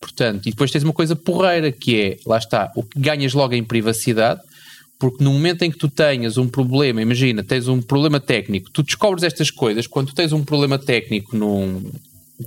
Portanto, 0.00 0.46
e 0.46 0.50
depois 0.50 0.70
tens 0.70 0.82
uma 0.82 0.92
coisa 0.92 1.16
porreira 1.16 1.72
que 1.72 2.00
é, 2.00 2.16
lá 2.26 2.38
está, 2.38 2.70
o 2.76 2.82
que 2.82 2.98
ganhas 2.98 3.32
logo 3.32 3.54
em 3.54 3.64
privacidade, 3.64 4.40
porque 4.98 5.22
no 5.22 5.32
momento 5.32 5.62
em 5.62 5.70
que 5.70 5.78
tu 5.78 5.88
tenhas 5.88 6.38
um 6.38 6.48
problema, 6.48 7.02
imagina, 7.02 7.42
tens 7.42 7.68
um 7.68 7.82
problema 7.82 8.20
técnico, 8.20 8.70
tu 8.70 8.82
descobres 8.82 9.22
estas 9.22 9.50
coisas, 9.50 9.86
quando 9.86 10.14
tens 10.14 10.32
um 10.32 10.44
problema 10.44 10.78
técnico 10.78 11.36
num, 11.36 11.90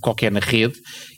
qualquer 0.02 0.32
na 0.32 0.40
rede 0.40 0.76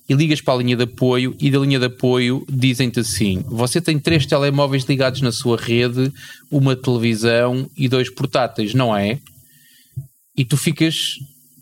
e 0.08 0.14
ligas 0.14 0.42
para 0.42 0.54
a 0.54 0.58
linha 0.58 0.76
de 0.76 0.84
apoio 0.84 1.36
e 1.40 1.50
da 1.50 1.60
linha 1.60 1.80
de 1.80 1.86
apoio 1.86 2.46
dizem-te 2.50 3.00
assim: 3.00 3.44
você 3.48 3.82
tem 3.82 4.00
três 4.00 4.26
telemóveis 4.26 4.84
ligados 4.84 5.22
na 5.22 5.32
sua 5.32 5.58
rede, 5.58 6.12
uma 6.50 6.76
televisão 6.76 7.70
e 7.78 7.88
dois 7.88 8.10
portáteis, 8.10 8.74
não 8.74 8.96
é? 8.96 9.20
E 10.36 10.46
tu 10.46 10.58
ficas, 10.58 10.96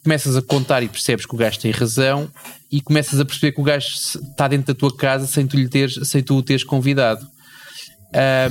começas 0.04 0.36
a 0.36 0.42
contar 0.42 0.84
e 0.84 0.90
percebes 0.90 1.26
que 1.26 1.34
o 1.34 1.38
gajo 1.38 1.60
tem 1.60 1.72
razão 1.72 2.30
e 2.72 2.82
começas 2.82 3.20
a 3.20 3.26
perceber 3.26 3.52
que 3.52 3.62
o 3.62 3.64
gajo 3.64 3.88
está 3.88 4.48
dentro 4.48 4.74
da 4.74 4.80
tua 4.80 4.96
casa 4.96 5.28
sem 5.28 5.46
tu, 5.48 5.58
lhe 5.58 5.68
teres, 5.68 6.00
sem 6.08 6.24
tu 6.24 6.36
o 6.36 6.44
teres 6.44 6.64
convidado. 6.64 7.26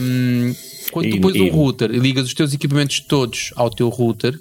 Um, 0.00 0.54
quando 0.92 1.10
tu 1.10 1.20
pões 1.20 1.36
um 1.36 1.50
router 1.50 1.90
e 1.90 1.98
ligas 1.98 2.26
os 2.26 2.34
teus 2.34 2.52
equipamentos 2.52 3.00
todos 3.00 3.50
ao 3.56 3.70
teu 3.70 3.88
router, 3.88 4.38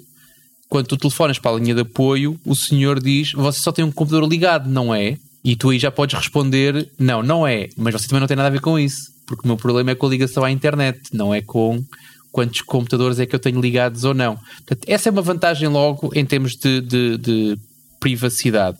quando 0.68 0.86
tu 0.86 0.96
telefonas 0.96 1.38
para 1.38 1.56
a 1.56 1.58
linha 1.58 1.74
de 1.74 1.80
apoio, 1.80 2.38
o 2.44 2.54
senhor 2.54 3.00
diz: 3.00 3.32
Você 3.32 3.60
só 3.60 3.72
tem 3.72 3.84
um 3.84 3.90
computador 3.90 4.28
ligado, 4.28 4.68
não 4.68 4.94
é? 4.94 5.16
E 5.44 5.56
tu 5.56 5.70
aí 5.70 5.78
já 5.78 5.90
podes 5.90 6.16
responder: 6.16 6.90
Não, 6.98 7.22
não 7.22 7.46
é, 7.46 7.68
mas 7.76 7.94
você 7.94 8.06
também 8.06 8.20
não 8.20 8.28
tem 8.28 8.36
nada 8.36 8.48
a 8.48 8.52
ver 8.52 8.60
com 8.60 8.78
isso, 8.78 9.10
porque 9.26 9.44
o 9.44 9.48
meu 9.48 9.56
problema 9.56 9.90
é 9.90 9.94
com 9.94 10.06
a 10.06 10.10
ligação 10.10 10.44
à 10.44 10.50
internet, 10.50 11.00
não 11.12 11.34
é 11.34 11.40
com 11.40 11.82
quantos 12.30 12.60
computadores 12.60 13.18
é 13.18 13.26
que 13.26 13.34
eu 13.34 13.40
tenho 13.40 13.60
ligados 13.60 14.04
ou 14.04 14.14
não. 14.14 14.36
Portanto, 14.36 14.84
essa 14.86 15.08
é 15.08 15.12
uma 15.12 15.22
vantagem 15.22 15.68
logo 15.68 16.10
em 16.14 16.24
termos 16.24 16.56
de, 16.56 16.80
de, 16.80 17.18
de 17.18 17.58
privacidade. 17.98 18.78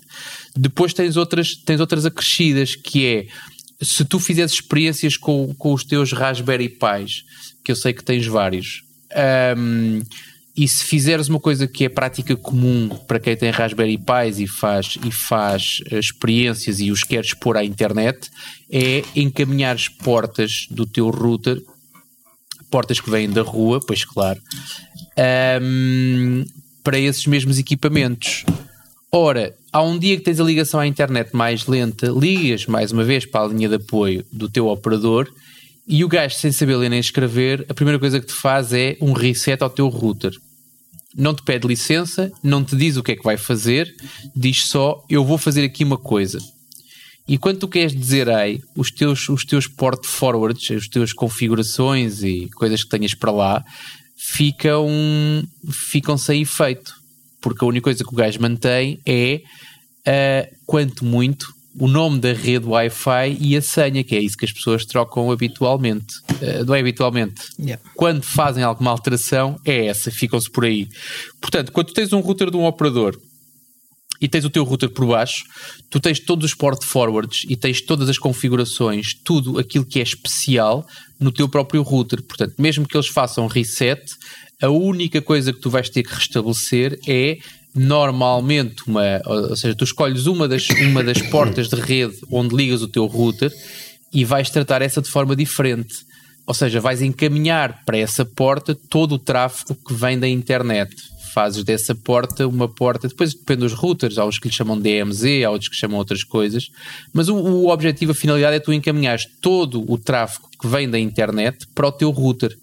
Depois 0.56 0.92
tens 0.92 1.16
outras, 1.16 1.54
tens 1.54 1.80
outras 1.80 2.06
acrescidas 2.06 2.74
que 2.74 3.06
é 3.06 3.26
se 3.80 4.04
tu 4.04 4.18
fizeres 4.18 4.52
experiências 4.52 5.16
com, 5.16 5.54
com 5.54 5.72
os 5.72 5.84
teus 5.84 6.12
Raspberry 6.12 6.68
Pis, 6.68 7.24
que 7.64 7.70
eu 7.70 7.76
sei 7.76 7.92
que 7.92 8.02
tens 8.02 8.26
vários, 8.26 8.82
um, 9.56 10.00
e 10.56 10.66
se 10.66 10.84
fizeres 10.84 11.28
uma 11.28 11.38
coisa 11.38 11.68
que 11.68 11.84
é 11.84 11.88
prática 11.88 12.34
comum 12.34 12.88
para 13.06 13.20
quem 13.20 13.36
tem 13.36 13.50
Raspberry 13.50 13.96
Pis 13.96 14.40
e 14.40 14.46
faz, 14.48 14.98
e 15.04 15.12
faz 15.12 15.80
eh, 15.88 16.00
experiências 16.00 16.80
e 16.80 16.90
os 16.90 17.04
queres 17.04 17.32
pôr 17.32 17.56
à 17.56 17.64
internet, 17.64 18.28
é 18.68 19.04
encaminhar 19.14 19.76
as 19.76 19.86
portas 19.86 20.66
do 20.68 20.84
teu 20.84 21.10
router, 21.10 21.62
portas 22.70 23.00
que 23.00 23.10
vêm 23.10 23.28
da 23.30 23.42
rua, 23.42 23.80
pois 23.86 24.04
claro, 24.04 24.40
um, 25.62 26.44
para 26.82 26.98
esses 26.98 27.26
mesmos 27.26 27.58
equipamentos. 27.58 28.44
Ora, 29.10 29.54
há 29.72 29.82
um 29.82 29.98
dia 29.98 30.16
que 30.16 30.22
tens 30.22 30.38
a 30.38 30.44
ligação 30.44 30.78
à 30.78 30.86
internet 30.86 31.34
mais 31.34 31.66
lenta, 31.66 32.08
ligas 32.08 32.66
mais 32.66 32.92
uma 32.92 33.04
vez 33.04 33.24
para 33.24 33.44
a 33.44 33.48
linha 33.48 33.68
de 33.68 33.76
apoio 33.76 34.24
do 34.30 34.48
teu 34.48 34.68
operador 34.68 35.28
e 35.90 36.04
o 36.04 36.08
gajo, 36.08 36.36
sem 36.36 36.52
saber 36.52 36.76
ler 36.76 36.90
nem 36.90 37.00
escrever, 37.00 37.64
a 37.66 37.72
primeira 37.72 37.98
coisa 37.98 38.20
que 38.20 38.26
te 38.26 38.34
faz 38.34 38.74
é 38.74 38.98
um 39.00 39.12
reset 39.14 39.62
ao 39.62 39.70
teu 39.70 39.88
router. 39.88 40.32
Não 41.16 41.34
te 41.34 41.42
pede 41.42 41.66
licença, 41.66 42.30
não 42.42 42.62
te 42.62 42.76
diz 42.76 42.98
o 42.98 43.02
que 43.02 43.12
é 43.12 43.16
que 43.16 43.24
vai 43.24 43.38
fazer, 43.38 43.90
diz 44.36 44.66
só: 44.66 45.02
Eu 45.08 45.24
vou 45.24 45.38
fazer 45.38 45.64
aqui 45.64 45.82
uma 45.82 45.96
coisa. 45.96 46.38
E 47.28 47.36
quando 47.36 47.58
tu 47.58 47.68
queres 47.68 47.94
dizer 47.94 48.26
ei, 48.26 48.62
os 48.74 48.90
teus, 48.90 49.28
os 49.28 49.44
teus 49.44 49.66
port 49.66 50.06
forwards, 50.06 50.70
as 50.70 50.88
tuas 50.88 51.12
configurações 51.12 52.22
e 52.22 52.48
coisas 52.54 52.82
que 52.82 52.88
tenhas 52.88 53.12
para 53.12 53.30
lá, 53.30 53.62
ficam, 54.16 54.88
ficam 55.70 56.16
sem 56.16 56.40
efeito. 56.40 56.94
Porque 57.40 57.62
a 57.62 57.68
única 57.68 57.84
coisa 57.84 58.02
que 58.02 58.12
o 58.12 58.16
gajo 58.16 58.40
mantém 58.40 58.98
é, 59.06 59.42
uh, 60.06 60.56
quanto 60.64 61.04
muito, 61.04 61.54
o 61.78 61.86
nome 61.86 62.18
da 62.18 62.32
rede 62.32 62.66
Wi-Fi 62.66 63.36
e 63.38 63.56
a 63.56 63.62
senha, 63.62 64.02
que 64.02 64.16
é 64.16 64.20
isso 64.20 64.36
que 64.36 64.46
as 64.46 64.52
pessoas 64.52 64.86
trocam 64.86 65.30
habitualmente. 65.30 66.16
Uh, 66.40 66.64
não 66.66 66.74
é 66.74 66.80
habitualmente. 66.80 67.42
Yeah. 67.60 67.82
Quando 67.94 68.22
fazem 68.22 68.64
alguma 68.64 68.90
alteração, 68.90 69.60
é 69.66 69.86
essa, 69.86 70.10
ficam-se 70.10 70.50
por 70.50 70.64
aí. 70.64 70.88
Portanto, 71.42 71.72
quando 71.72 71.88
tu 71.88 71.92
tens 71.92 72.10
um 72.14 72.20
router 72.20 72.50
de 72.50 72.56
um 72.56 72.64
operador 72.64 73.20
e 74.20 74.28
tens 74.28 74.44
o 74.44 74.50
teu 74.50 74.64
router 74.64 74.90
por 74.90 75.06
baixo, 75.06 75.44
tu 75.90 76.00
tens 76.00 76.18
todos 76.18 76.44
os 76.44 76.54
port 76.54 76.82
forwards 76.84 77.44
e 77.48 77.56
tens 77.56 77.80
todas 77.80 78.08
as 78.08 78.18
configurações, 78.18 79.14
tudo 79.24 79.58
aquilo 79.58 79.84
que 79.84 80.00
é 80.00 80.02
especial 80.02 80.86
no 81.20 81.30
teu 81.30 81.48
próprio 81.48 81.82
router. 81.82 82.22
Portanto, 82.22 82.54
mesmo 82.58 82.86
que 82.86 82.96
eles 82.96 83.08
façam 83.08 83.46
reset, 83.46 84.00
a 84.60 84.68
única 84.68 85.22
coisa 85.22 85.52
que 85.52 85.60
tu 85.60 85.70
vais 85.70 85.88
ter 85.88 86.02
que 86.02 86.14
restabelecer 86.14 86.98
é 87.06 87.38
normalmente 87.74 88.82
uma, 88.86 89.20
ou 89.24 89.56
seja, 89.56 89.74
tu 89.74 89.84
escolhes 89.84 90.26
uma 90.26 90.48
das, 90.48 90.68
uma 90.68 91.04
das 91.04 91.22
portas 91.22 91.68
de 91.68 91.76
rede 91.76 92.16
onde 92.30 92.56
ligas 92.56 92.82
o 92.82 92.88
teu 92.88 93.06
router 93.06 93.52
e 94.12 94.24
vais 94.24 94.50
tratar 94.50 94.82
essa 94.82 95.00
de 95.00 95.08
forma 95.08 95.36
diferente. 95.36 95.94
Ou 96.46 96.54
seja, 96.54 96.80
vais 96.80 97.02
encaminhar 97.02 97.84
para 97.84 97.98
essa 97.98 98.24
porta 98.24 98.74
todo 98.74 99.16
o 99.16 99.18
tráfego 99.18 99.76
que 99.86 99.92
vem 99.92 100.18
da 100.18 100.26
internet. 100.26 100.90
Fazes 101.28 101.64
dessa 101.64 101.94
porta 101.94 102.46
uma 102.46 102.68
porta, 102.68 103.08
depois 103.08 103.34
depende 103.34 103.60
dos 103.60 103.72
routers, 103.72 104.18
há 104.18 104.24
uns 104.24 104.38
que 104.38 104.48
lhe 104.48 104.54
chamam 104.54 104.78
DMZ, 104.78 105.44
há 105.44 105.50
outros 105.50 105.68
que 105.68 105.76
chamam 105.76 105.98
outras 105.98 106.24
coisas, 106.24 106.70
mas 107.12 107.28
o, 107.28 107.36
o 107.36 107.68
objetivo, 107.68 108.12
a 108.12 108.14
finalidade 108.14 108.56
é 108.56 108.60
tu 108.60 108.72
encaminhares 108.72 109.26
todo 109.40 109.84
o 109.90 109.98
tráfego 109.98 110.48
que 110.60 110.66
vem 110.66 110.88
da 110.88 110.98
internet 110.98 111.66
para 111.74 111.88
o 111.88 111.92
teu 111.92 112.10
router. 112.10 112.56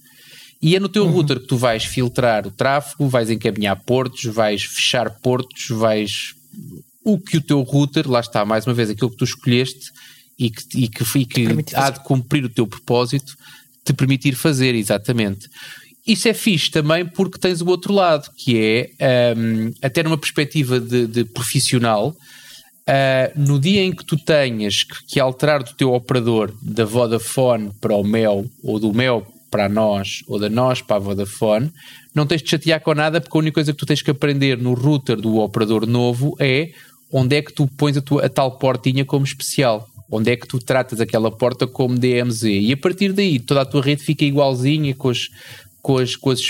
E 0.61 0.75
é 0.75 0.79
no 0.79 0.89
teu 0.89 1.05
uhum. 1.05 1.11
router 1.11 1.39
que 1.39 1.47
tu 1.47 1.57
vais 1.57 1.83
filtrar 1.83 2.47
o 2.47 2.51
tráfego, 2.51 3.07
vais 3.07 3.29
encaminhar 3.29 3.75
portos, 3.83 4.23
vais 4.25 4.63
fechar 4.63 5.09
portos, 5.19 5.67
vais. 5.69 6.33
O 7.03 7.19
que 7.19 7.37
o 7.37 7.41
teu 7.41 7.61
router, 7.61 8.09
lá 8.09 8.19
está, 8.19 8.43
mais 8.43 8.65
uma 8.65 8.73
vez, 8.73 8.89
aquilo 8.89 9.11
que 9.11 9.17
tu 9.17 9.25
escolheste 9.25 9.91
e 10.39 10.49
que, 10.49 10.63
e 10.75 10.87
que, 10.87 11.19
e 11.19 11.25
que 11.25 11.75
há 11.75 11.91
de 11.91 11.99
cumprir 12.03 12.43
o 12.45 12.49
teu 12.49 12.65
propósito, 12.65 13.37
te 13.83 13.93
permitir 13.93 14.33
fazer, 14.33 14.73
exatamente. 14.73 15.47
Isso 16.05 16.27
é 16.27 16.33
fixe 16.33 16.69
também 16.69 17.05
porque 17.05 17.39
tens 17.39 17.61
o 17.61 17.67
outro 17.67 17.93
lado, 17.93 18.29
que 18.35 18.91
é, 18.99 19.33
um, 19.35 19.71
até 19.81 20.03
numa 20.03 20.17
perspectiva 20.17 20.79
de, 20.79 21.07
de 21.07 21.25
profissional, 21.25 22.09
uh, 22.09 23.39
no 23.39 23.59
dia 23.59 23.81
em 23.81 23.91
que 23.91 24.05
tu 24.05 24.17
tenhas 24.17 24.83
que, 24.83 25.05
que, 25.07 25.19
alterar 25.19 25.63
do 25.63 25.73
teu 25.73 25.93
operador 25.93 26.53
da 26.61 26.85
Vodafone 26.85 27.71
para 27.81 27.95
o 27.95 28.03
Mel 28.03 28.45
ou 28.63 28.79
do 28.79 28.93
Mel 28.93 29.25
para 29.49 29.65
a 29.65 29.69
nós 29.69 30.23
ou 30.27 30.39
da 30.39 30.49
nós 30.49 30.81
para 30.81 30.97
a 30.97 30.99
Vodafone, 30.99 31.71
não 32.13 32.25
tens 32.25 32.43
de 32.43 32.49
chatear 32.49 32.81
com 32.81 32.93
nada 32.93 33.19
porque 33.19 33.37
a 33.37 33.39
única 33.39 33.55
coisa 33.55 33.73
que 33.73 33.79
tu 33.79 33.85
tens 33.85 34.01
que 34.01 34.11
aprender 34.11 34.57
no 34.57 34.73
router 34.73 35.15
do 35.15 35.37
operador 35.37 35.87
novo 35.87 36.35
é 36.39 36.71
onde 37.11 37.35
é 37.35 37.41
que 37.41 37.53
tu 37.53 37.67
pões 37.67 37.97
a, 37.97 38.01
tua, 38.01 38.25
a 38.25 38.29
tal 38.29 38.57
portinha 38.57 39.05
como 39.05 39.25
especial. 39.25 39.87
Onde 40.11 40.31
é 40.31 40.35
que 40.35 40.47
tu 40.47 40.59
tratas 40.59 41.01
aquela 41.01 41.31
porta 41.31 41.65
como 41.65 41.97
DMZ 41.97 42.43
e 42.43 42.71
a 42.71 42.77
partir 42.77 43.11
daí 43.11 43.39
toda 43.39 43.61
a 43.61 43.65
tua 43.65 43.81
rede 43.81 44.03
fica 44.03 44.23
igualzinha 44.23 44.93
com, 44.93 45.09
as, 45.09 45.29
com, 45.85 45.99
as, 45.99 46.15
com, 46.15 46.31
as, 46.31 46.41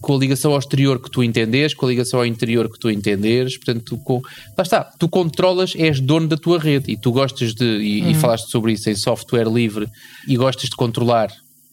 com 0.00 0.14
a 0.14 0.16
ligação 0.16 0.52
ao 0.52 0.58
exterior 0.60 1.02
que 1.02 1.10
tu 1.10 1.24
entenderes, 1.24 1.74
com 1.74 1.86
a 1.86 1.88
ligação 1.88 2.20
ao 2.20 2.26
interior 2.26 2.70
que 2.70 2.78
tu 2.78 2.88
entenderes, 2.88 3.56
portanto, 3.56 3.82
tu, 3.84 3.98
com, 3.98 4.22
lá 4.56 4.62
está, 4.62 4.84
tu 4.96 5.08
controlas, 5.08 5.72
és 5.74 5.98
dono 5.98 6.28
da 6.28 6.36
tua 6.36 6.60
rede 6.60 6.92
e 6.92 6.96
tu 6.96 7.10
gostas 7.10 7.52
de, 7.52 7.64
e, 7.64 8.02
uhum. 8.02 8.10
e 8.12 8.14
falaste 8.14 8.48
sobre 8.48 8.72
isso 8.72 8.88
em 8.88 8.94
software 8.94 9.52
livre 9.52 9.88
e 10.28 10.36
gostas 10.36 10.70
de 10.70 10.76
controlar 10.76 11.32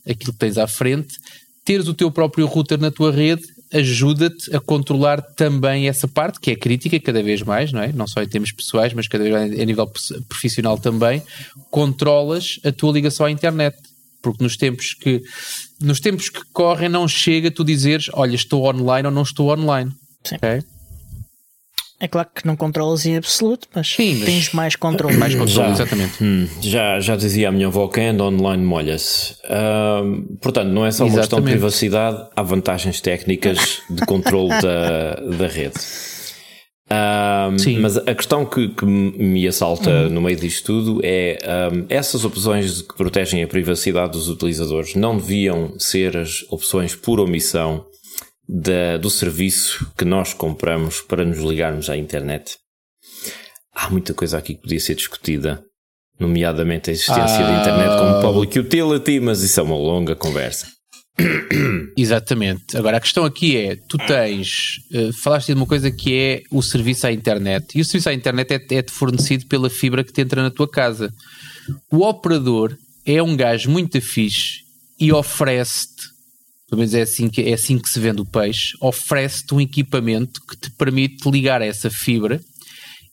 aquilo 0.09 0.33
que 0.33 0.39
tens 0.39 0.57
à 0.57 0.65
frente, 0.65 1.19
teres 1.63 1.87
o 1.87 1.93
teu 1.93 2.09
próprio 2.09 2.47
router 2.47 2.79
na 2.79 2.89
tua 2.89 3.11
rede 3.11 3.43
ajuda-te 3.71 4.53
a 4.55 4.59
controlar 4.59 5.21
também 5.21 5.87
essa 5.87 6.07
parte, 6.07 6.39
que 6.39 6.49
é 6.49 6.55
crítica 6.55 6.99
cada 6.99 7.21
vez 7.21 7.43
mais, 7.43 7.71
não 7.71 7.83
é? 7.83 7.93
Não 7.93 8.07
só 8.07 8.23
em 8.23 8.27
termos 8.27 8.51
pessoais, 8.51 8.91
mas 8.91 9.07
cada 9.07 9.23
vez 9.23 9.35
mais 9.35 9.59
a 9.59 9.65
nível 9.65 9.87
profissional 10.27 10.79
também, 10.79 11.21
controlas 11.69 12.59
a 12.65 12.71
tua 12.71 12.91
ligação 12.91 13.27
à 13.27 13.31
internet. 13.31 13.77
Porque 14.21 14.43
nos 14.43 14.57
tempos 14.57 14.93
que 14.93 15.23
nos 15.81 15.99
tempos 15.99 16.29
que 16.29 16.41
correm 16.53 16.89
não 16.89 17.07
chega 17.07 17.51
tu 17.51 17.63
dizeres, 17.63 18.09
olha, 18.13 18.35
estou 18.35 18.65
online 18.65 19.07
ou 19.07 19.13
não 19.13 19.23
estou 19.23 19.49
online. 19.49 19.91
Sim. 20.23 20.35
Okay? 20.35 20.61
É 22.01 22.07
claro 22.07 22.29
que 22.33 22.47
não 22.47 22.55
controlas 22.55 23.05
em 23.05 23.15
absoluto, 23.15 23.67
mas, 23.75 23.87
Sim, 23.87 24.15
mas 24.15 24.25
tens 24.25 24.53
mais 24.53 24.75
controle. 24.75 25.15
Mais 25.17 25.35
controle, 25.35 25.53
já, 25.53 25.69
exatamente. 25.69 26.23
Hum, 26.23 26.47
já, 26.59 26.99
já 26.99 27.15
dizia 27.15 27.49
a 27.49 27.51
minha 27.51 27.67
avó 27.67 27.87
que 27.87 28.01
anda 28.01 28.23
online 28.23 28.63
molha-se. 28.63 29.33
Uh, 29.43 30.35
portanto, 30.41 30.69
não 30.69 30.83
é 30.83 30.89
só 30.89 31.05
uma 31.05 31.19
questão 31.19 31.39
de 31.39 31.45
privacidade, 31.45 32.25
há 32.35 32.41
vantagens 32.41 32.99
técnicas 33.01 33.83
de 33.87 34.03
controle 34.07 34.49
da, 34.49 35.13
da 35.37 35.47
rede. 35.47 35.75
Um, 36.91 37.57
Sim. 37.57 37.79
Mas 37.79 37.95
a 37.95 38.13
questão 38.13 38.45
que, 38.45 38.67
que 38.67 38.85
me 38.85 39.47
assalta 39.47 39.89
uhum. 39.89 40.09
no 40.09 40.21
meio 40.21 40.35
disto 40.35 40.65
tudo 40.65 41.01
é 41.03 41.39
um, 41.71 41.85
essas 41.87 42.25
opções 42.25 42.81
que 42.81 42.95
protegem 42.95 43.41
a 43.41 43.47
privacidade 43.47 44.11
dos 44.11 44.27
utilizadores 44.27 44.95
não 44.95 45.15
deviam 45.15 45.79
ser 45.79 46.17
as 46.17 46.43
opções 46.49 46.93
por 46.93 47.19
omissão 47.19 47.85
da, 48.47 48.97
do 48.97 49.09
serviço 49.09 49.89
que 49.97 50.03
nós 50.03 50.33
compramos 50.33 50.99
para 50.99 51.23
nos 51.23 51.39
ligarmos 51.39 51.89
à 51.89 51.95
internet. 51.95 52.57
Há 53.73 53.89
muita 53.89 54.13
coisa 54.13 54.37
aqui 54.37 54.55
que 54.55 54.61
podia 54.63 54.79
ser 54.79 54.95
discutida, 54.95 55.63
nomeadamente 56.19 56.89
a 56.89 56.93
existência 56.93 57.39
ah. 57.39 57.51
da 57.51 57.61
internet 57.61 57.97
como 57.97 58.21
public 58.21 58.59
utility, 58.59 59.19
mas 59.21 59.41
isso 59.41 59.59
é 59.59 59.63
uma 59.63 59.77
longa 59.77 60.15
conversa. 60.15 60.67
Exatamente. 61.97 62.77
Agora 62.77 62.97
a 62.97 62.99
questão 62.99 63.25
aqui 63.25 63.57
é: 63.57 63.75
tu 63.75 63.97
tens, 63.97 64.81
uh, 64.91 65.13
falaste 65.13 65.47
de 65.47 65.53
uma 65.53 65.65
coisa 65.65 65.91
que 65.91 66.15
é 66.15 66.43
o 66.51 66.61
serviço 66.61 67.07
à 67.07 67.11
internet, 67.11 67.77
e 67.77 67.81
o 67.81 67.85
serviço 67.85 68.09
à 68.09 68.13
internet 68.13 68.53
é, 68.53 68.75
é 68.75 68.85
fornecido 68.87 69.45
pela 69.47 69.69
fibra 69.69 70.03
que 70.03 70.13
te 70.13 70.21
entra 70.21 70.41
na 70.41 70.51
tua 70.51 70.67
casa. 70.67 71.13
O 71.89 72.05
operador 72.05 72.77
é 73.05 73.21
um 73.21 73.35
gajo 73.35 73.69
muito 73.69 73.99
fixe 74.01 74.63
e 74.99 75.11
oferece-te 75.11 76.11
pelo 76.71 76.79
menos 76.79 76.93
é 76.93 77.01
assim 77.01 77.27
que, 77.27 77.41
é 77.41 77.53
assim 77.53 77.77
que 77.77 77.89
se 77.89 77.99
vende 77.99 78.21
o 78.21 78.25
peixe, 78.25 78.77
oferece-te 78.79 79.53
um 79.53 79.59
equipamento 79.59 80.39
que 80.47 80.55
te 80.55 80.71
permite 80.71 81.29
ligar 81.29 81.61
essa 81.61 81.89
fibra 81.89 82.39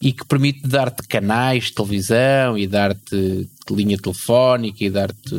e 0.01 0.13
que 0.13 0.25
permite 0.25 0.63
dar-te 0.63 1.03
canais 1.09 1.65
de 1.65 1.75
televisão 1.75 2.57
e 2.57 2.67
dar-te 2.67 3.49
linha 3.71 3.99
telefónica 3.99 4.85
e 4.85 4.91
dar-te 4.91 5.37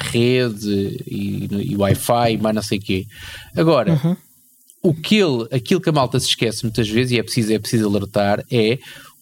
rede 0.00 1.02
e, 1.06 1.48
e 1.70 1.76
Wi-Fi 1.76 2.32
e 2.32 2.38
mais 2.38 2.54
não 2.54 2.62
sei 2.62 2.78
o 2.78 2.82
quê. 2.82 3.06
Agora, 3.56 4.00
uhum. 4.04 4.16
o 4.82 4.94
que 4.94 5.16
ele, 5.16 5.46
aquilo 5.52 5.80
que 5.80 5.88
a 5.88 5.92
malta 5.92 6.18
se 6.18 6.26
esquece 6.26 6.64
muitas 6.64 6.88
vezes 6.88 7.12
e 7.12 7.18
é 7.18 7.22
preciso, 7.22 7.52
é 7.52 7.58
preciso 7.58 7.88
alertar 7.88 8.44
é 8.50 8.78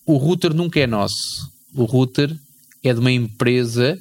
o 0.07 0.17
router 0.17 0.55
nunca 0.55 0.81
é 0.81 0.87
nosso. 0.87 1.51
O 1.75 1.85
router 1.85 2.35
é 2.83 2.93
de 2.93 2.99
uma 2.99 3.13
empresa 3.13 3.99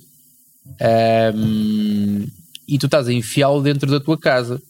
um, 1.36 2.26
e 2.68 2.78
tu 2.78 2.86
estás 2.86 3.08
a 3.08 3.14
enfiá-lo 3.14 3.62
dentro 3.62 3.90
da 3.90 4.00
tua 4.00 4.18
casa, 4.18 4.62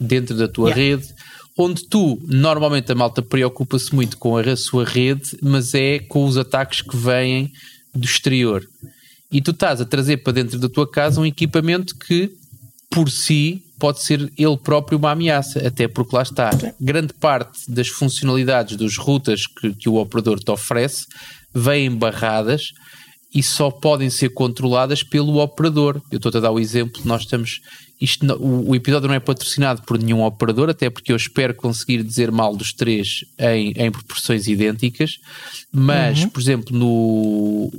dentro 0.00 0.36
da 0.36 0.48
tua 0.48 0.70
yeah. 0.70 0.96
rede, 0.96 1.14
onde 1.58 1.88
tu, 1.88 2.18
normalmente 2.24 2.92
a 2.92 2.94
malta 2.94 3.20
preocupa-se 3.20 3.92
muito 3.92 4.16
com 4.16 4.36
a 4.36 4.56
sua 4.56 4.84
rede, 4.84 5.36
mas 5.42 5.74
é 5.74 5.98
com 5.98 6.24
os 6.24 6.36
ataques 6.36 6.80
que 6.80 6.96
vêm 6.96 7.52
do 7.92 8.04
exterior. 8.04 8.64
E 9.30 9.42
tu 9.42 9.50
estás 9.50 9.80
a 9.80 9.84
trazer 9.84 10.18
para 10.18 10.32
dentro 10.32 10.58
da 10.58 10.68
tua 10.68 10.88
casa 10.88 11.20
um 11.20 11.26
equipamento 11.26 11.98
que, 11.98 12.30
por 12.88 13.10
si, 13.10 13.62
pode 13.78 14.02
ser 14.02 14.32
ele 14.38 14.56
próprio 14.56 14.98
uma 14.98 15.10
ameaça, 15.10 15.66
até 15.66 15.88
porque 15.88 16.14
lá 16.14 16.22
está, 16.22 16.50
grande 16.80 17.12
parte 17.12 17.70
das 17.70 17.88
funcionalidades 17.88 18.76
dos 18.76 18.96
routers 18.96 19.46
que, 19.46 19.74
que 19.74 19.88
o 19.88 19.96
operador 19.96 20.38
te 20.38 20.50
oferece 20.50 21.06
vêm 21.52 21.90
barradas 21.90 22.70
e 23.34 23.42
só 23.42 23.70
podem 23.70 24.08
ser 24.08 24.30
controladas 24.30 25.02
pelo 25.02 25.38
operador. 25.38 26.00
Eu 26.10 26.16
estou 26.16 26.30
a 26.34 26.40
dar 26.40 26.50
o 26.50 26.60
exemplo, 26.60 27.02
nós 27.04 27.22
estamos. 27.22 27.60
Isto, 28.00 28.24
o, 28.34 28.70
o, 28.70 28.76
episódio 28.76 29.08
não 29.08 29.14
é 29.14 29.20
patrocinado 29.20 29.82
por 29.82 29.98
nenhum 29.98 30.22
operador, 30.22 30.70
até 30.70 30.88
porque 30.88 31.10
eu 31.10 31.16
espero 31.16 31.54
conseguir 31.54 32.02
dizer 32.02 32.30
mal 32.30 32.54
dos 32.54 32.72
três 32.72 33.24
em, 33.38 33.72
em 33.76 33.90
proporções 33.90 34.46
idênticas. 34.46 35.18
Mas, 35.72 36.22
uhum. 36.22 36.28
por 36.28 36.40
exemplo, 36.40 36.76
no, 36.76 37.70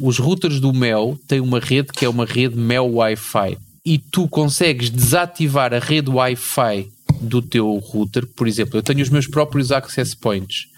os 0.00 0.18
routers 0.18 0.60
do 0.60 0.72
Mel 0.72 1.18
têm 1.26 1.40
uma 1.40 1.58
rede 1.58 1.88
que 1.92 2.04
é 2.04 2.08
uma 2.08 2.24
rede 2.24 2.56
Mel 2.56 2.86
Wi-Fi. 2.86 3.58
E 3.84 3.98
tu 3.98 4.28
consegues 4.28 4.90
desativar 4.90 5.74
a 5.74 5.78
rede 5.78 6.08
Wi-Fi 6.08 6.88
do 7.20 7.42
teu 7.42 7.76
router. 7.78 8.26
Por 8.26 8.46
exemplo, 8.46 8.78
eu 8.78 8.82
tenho 8.82 9.02
os 9.02 9.10
meus 9.10 9.26
próprios 9.26 9.72
access 9.72 10.16
points 10.16 10.68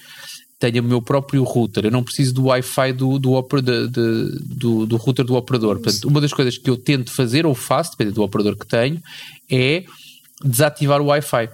tenho 0.59 0.83
o 0.83 0.87
meu 0.87 1.03
próprio 1.03 1.42
router, 1.45 1.85
eu 1.85 1.90
não 1.90 2.03
preciso 2.03 2.33
do 2.33 2.45
Wi-Fi 2.47 2.92
do, 2.92 3.19
do, 3.19 3.40
de, 3.62 3.88
de, 3.88 4.38
do, 4.40 4.87
do, 4.87 4.97
router 4.97 5.25
do 5.25 5.35
operador. 5.35 5.79
Portanto, 5.81 6.09
uma 6.09 6.21
das 6.21 6.33
coisas 6.33 6.57
que 6.57 6.71
eu 6.71 6.77
tento 6.77 7.12
fazer, 7.12 7.45
ou 7.45 7.55
faço, 7.55 7.90
depende 7.90 8.12
do 8.12 8.23
operador 8.23 8.57
que 8.57 8.66
tenho, 8.66 9.03
é 9.51 9.85
desativar 10.42 11.01
o 11.03 11.07
Wi-Fi. 11.07 11.51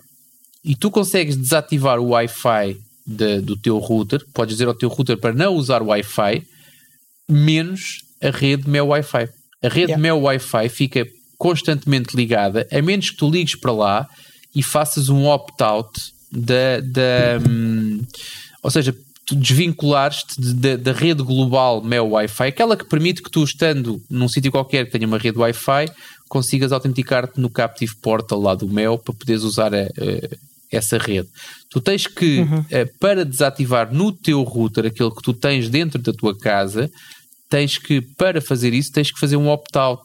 E 0.65 0.77
tu 0.77 0.91
consegues 0.91 1.37
desativar 1.37 1.99
o 1.99 2.11
Wi-Fi 2.11 2.77
de, 3.05 3.41
do 3.41 3.57
teu 3.57 3.79
router, 3.79 4.25
podes 4.33 4.55
dizer 4.55 4.69
ao 4.69 4.75
teu 4.75 4.88
router 4.88 5.19
para 5.19 5.33
não 5.33 5.55
usar 5.55 5.83
o 5.83 5.87
Wi-Fi, 5.87 6.43
menos 7.29 8.03
a 8.23 8.31
rede 8.31 8.69
meu 8.69 8.87
Wi-Fi. 8.88 9.29
A 9.62 9.69
rede 9.69 9.93
Yeah. 9.93 9.99
meu 9.99 10.21
Wi-Fi 10.21 10.69
fica 10.69 11.07
constantemente 11.37 12.17
ligada, 12.17 12.69
a 12.71 12.81
menos 12.81 13.11
que 13.11 13.17
tu 13.17 13.29
ligues 13.29 13.57
para 13.57 13.73
lá 13.73 14.09
e 14.55 14.62
faças 14.62 15.09
um 15.09 15.27
opt-out 15.27 15.91
da. 16.31 16.81
da 16.81 17.38
hum, 17.49 18.05
ou 18.62 18.70
seja, 18.70 18.94
tu 19.27 19.35
desvinculares-te 19.37 20.40
de- 20.40 20.55
da, 20.55 20.77
da 20.77 20.92
rede 20.92 21.22
global 21.22 21.83
meu 21.83 22.09
Wi-Fi, 22.11 22.44
aquela 22.44 22.77
que 22.77 22.85
permite 22.85 23.22
que 23.22 23.31
tu, 23.31 23.42
estando 23.44 24.01
num 24.11 24.29
sítio 24.29 24.51
qualquer 24.51 24.87
que 24.87 24.92
tenha 24.92 25.07
uma 25.07 25.18
rede 25.18 25.38
Wi-Fi, 25.38 25.90
consigas 26.29 26.72
autenticar-te 26.72 27.40
no 27.40 27.51
Captive 27.51 27.94
Portal 28.03 28.40
lá 28.40 28.55
do 28.55 28.68
Mel 28.68 28.98
para 28.98 29.14
poderes 29.14 29.42
usar 29.42 29.75
a- 29.75 29.79
a- 29.83 30.37
essa 30.70 30.96
rede. 30.98 31.29
Tu 31.70 31.81
tens 31.81 32.07
que, 32.07 32.40
eh, 32.70 32.87
para 32.98 33.25
desativar 33.25 33.92
no 33.92 34.11
teu 34.11 34.42
router 34.42 34.87
aquele 34.87 35.11
que 35.11 35.22
tu 35.22 35.33
tens 35.35 35.68
dentro 35.68 36.01
da 36.01 36.12
tua 36.12 36.37
casa, 36.37 36.90
tens 37.51 37.77
que, 37.77 38.01
para 38.01 38.40
fazer 38.40 38.72
isso, 38.72 38.90
tens 38.90 39.11
que 39.12 39.20
fazer 39.20 39.37
um 39.37 39.48
opt-out. 39.48 40.03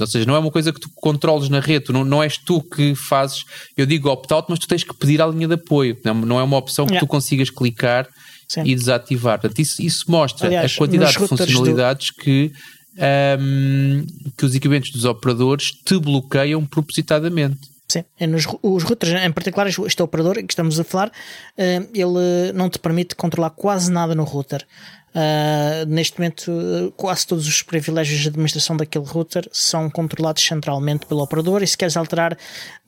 Ou 0.00 0.06
seja, 0.06 0.26
não 0.26 0.34
é 0.34 0.38
uma 0.38 0.50
coisa 0.50 0.72
que 0.72 0.80
tu 0.80 0.90
controles 0.96 1.48
na 1.48 1.60
rede, 1.60 1.92
não, 1.92 2.04
não 2.04 2.22
és 2.22 2.36
tu 2.36 2.60
que 2.62 2.94
fazes, 2.94 3.44
eu 3.76 3.86
digo 3.86 4.08
opt-out, 4.10 4.46
mas 4.50 4.58
tu 4.58 4.66
tens 4.68 4.84
que 4.84 4.94
pedir 4.94 5.20
à 5.22 5.26
linha 5.26 5.48
de 5.48 5.54
apoio, 5.54 5.96
não, 6.04 6.38
é 6.38 6.42
uma 6.42 6.56
opção 6.58 6.84
que 6.84 6.92
Yeah. 6.92 7.06
tu 7.06 7.10
consigas 7.10 7.48
clicar 7.50 8.06
Sim. 8.48 8.62
e 8.64 8.74
desativar. 8.74 9.40
Portanto, 9.40 9.58
isso, 9.60 9.80
isso 9.82 10.04
mostra 10.10 10.46
Aliás, 10.46 10.72
a 10.72 10.76
quantidade 10.76 11.12
de 11.12 11.18
routers 11.18 11.40
do- 11.40 11.46
funcionalidades 11.46 12.10
que, 12.10 12.52
ahm, 12.98 14.04
que 14.36 14.44
os 14.44 14.54
equipamentos 14.54 14.90
dos 14.90 15.04
operadores 15.04 15.70
te 15.84 15.98
bloqueiam 15.98 16.64
propositadamente. 16.66 17.58
Sim, 17.90 18.04
é 18.20 18.26
nos, 18.26 18.46
os 18.62 18.82
routers, 18.82 19.12
em 19.14 19.32
particular 19.32 19.66
este 19.66 20.02
operador 20.02 20.34
que 20.34 20.52
estamos 20.52 20.78
a 20.78 20.84
falar, 20.84 21.10
eh, 21.56 21.80
ele 21.94 22.52
não 22.54 22.68
te 22.68 22.78
permite 22.78 23.16
controlar 23.16 23.50
quase 23.50 23.90
nada 23.90 24.14
no 24.14 24.24
router. 24.24 24.66
Ah, 25.14 25.84
neste 25.86 26.18
momento, 26.18 26.50
eh, 26.50 26.92
quase 26.96 27.26
todos 27.26 27.46
os 27.46 27.62
privilégios 27.62 28.20
de 28.20 28.28
administração 28.28 28.76
daquele 28.76 29.04
router 29.04 29.48
são 29.52 29.88
controlados 29.90 30.44
centralmente 30.44 31.06
pelo 31.06 31.22
operador 31.22 31.62
e 31.62 31.66
se 31.66 31.76
queres 31.76 31.96
alterar 31.96 32.36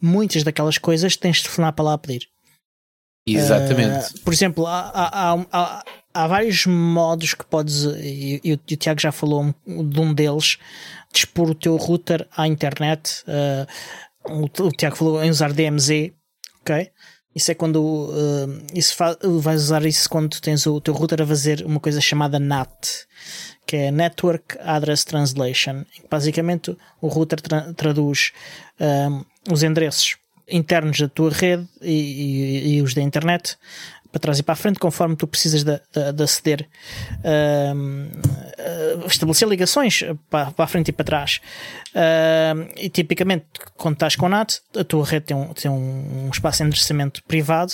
muitas 0.01 0.45
daquelas 0.45 0.79
coisas, 0.79 1.17
tens 1.17 1.39
de 1.39 1.45
telefonar 1.45 1.73
para 1.73 1.85
lá 1.85 1.95
a 1.95 1.99
pedir. 1.99 2.29
Exatamente. 3.27 4.21
Por 4.21 4.33
exemplo, 4.33 4.67
há, 4.67 4.91
há, 4.95 5.45
há, 5.53 5.85
há, 6.15 6.27
vários 6.27 6.67
modos 6.67 7.35
que 7.35 7.45
podes, 7.45 7.85
e, 7.85 8.41
e 8.43 8.53
o 8.53 8.77
Tiago 8.77 9.01
já 9.01 9.13
falou 9.13 9.55
de 9.67 10.01
um 10.01 10.13
deles, 10.13 10.59
de 11.13 11.19
expor 11.19 11.51
o 11.51 11.55
teu 11.55 11.77
router 11.77 12.27
à 12.37 12.47
internet. 12.47 13.23
Uh, 13.27 13.67
o, 14.31 14.71
Tiago 14.73 14.97
falou 14.97 15.23
em 15.23 15.31
usar 15.31 15.53
DMZ, 15.53 16.13
ok? 16.61 16.91
Isso 17.35 17.51
é 17.53 17.55
quando 17.55 17.81
uh, 17.81 18.67
isso 18.75 18.97
vais 19.41 19.63
usar 19.63 19.85
isso 19.87 20.09
quando 20.11 20.41
tens 20.41 20.67
o 20.67 20.81
teu 20.81 20.93
router 20.93 21.23
a 21.23 21.27
fazer 21.27 21.65
uma 21.65 21.79
coisa 21.79 22.01
chamada 22.01 22.41
NAT, 22.41 23.07
que 23.67 23.77
é 23.77 23.91
Network 23.93 24.59
Address 24.61 25.05
Translation. 25.05 25.85
Basicamente, 26.11 26.77
o 27.01 27.07
router 27.07 27.41
tra- 27.41 27.73
traduz 27.75 28.33
um, 28.81 29.25
os 29.53 29.63
endereços 29.63 30.17
internos 30.49 30.99
da 30.99 31.09
tua 31.09 31.31
rede 31.31 31.69
e, 31.81 31.93
e- 31.93 32.75
e 32.79 32.83
os 32.83 32.95
da 32.95 33.01
internet 33.03 33.57
para 34.11 34.21
trás 34.21 34.39
e 34.39 34.43
para 34.43 34.53
a 34.55 34.57
frente, 34.57 34.79
conforme 34.79 35.15
tu 35.17 35.27
precisas 35.27 35.63
de, 35.63 35.81
de- 35.93 36.13
de 36.13 36.23
aceder, 36.23 36.69
um, 37.75 38.07
uh, 39.03 39.07
estabelecer 39.07 39.49
ligações 39.49 40.03
para, 40.29 40.51
para 40.51 40.65
a 40.65 40.69
frente 40.69 40.89
e 40.89 40.93
para 40.93 41.05
trás. 41.05 41.41
Um, 41.95 42.69
e 42.77 42.89
tipicamente, 42.89 43.45
quando 43.77 43.95
estás 43.95 44.17
com 44.17 44.29
NAT, 44.29 44.57
a 44.77 44.85
tua 44.85 45.05
rede 45.05 45.27
tem 45.27 45.37
um, 45.37 45.53
tem 45.53 45.71
um 45.71 46.29
espaço 46.33 46.59
de 46.59 46.65
endereçamento 46.65 47.23
privado 47.25 47.73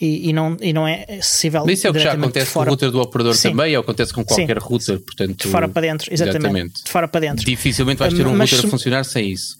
e, 0.00 0.28
e 0.30 0.32
não, 0.32 0.56
e 0.60 0.72
não 0.72 0.86
é 0.86 1.04
acessível. 1.18 1.64
Mas 1.66 1.78
isso 1.78 1.86
é 1.86 1.90
o 1.90 1.92
que 1.92 1.98
já 1.98 2.12
acontece 2.12 2.52
com 2.52 2.60
o 2.60 2.64
router 2.64 2.90
do 2.90 3.00
operador 3.00 3.34
Sim. 3.34 3.50
também, 3.50 3.76
ou 3.76 3.82
acontece 3.82 4.12
com 4.12 4.24
qualquer 4.24 4.60
Sim. 4.60 4.66
router, 4.66 5.00
portanto. 5.00 5.44
de 5.44 5.48
fora 5.48 5.68
para 5.68 5.82
dentro, 5.82 6.12
exatamente. 6.12 6.38
Exatamente. 6.44 6.84
De 6.84 6.90
fora 6.90 7.08
para 7.08 7.20
dentro. 7.20 7.44
Dificilmente 7.44 7.98
vais 7.98 8.14
ter 8.14 8.26
um 8.26 8.36
Mas 8.36 8.50
router 8.52 8.66
a 8.68 8.70
funcionar 8.70 9.04
sem 9.04 9.30
isso. 9.32 9.56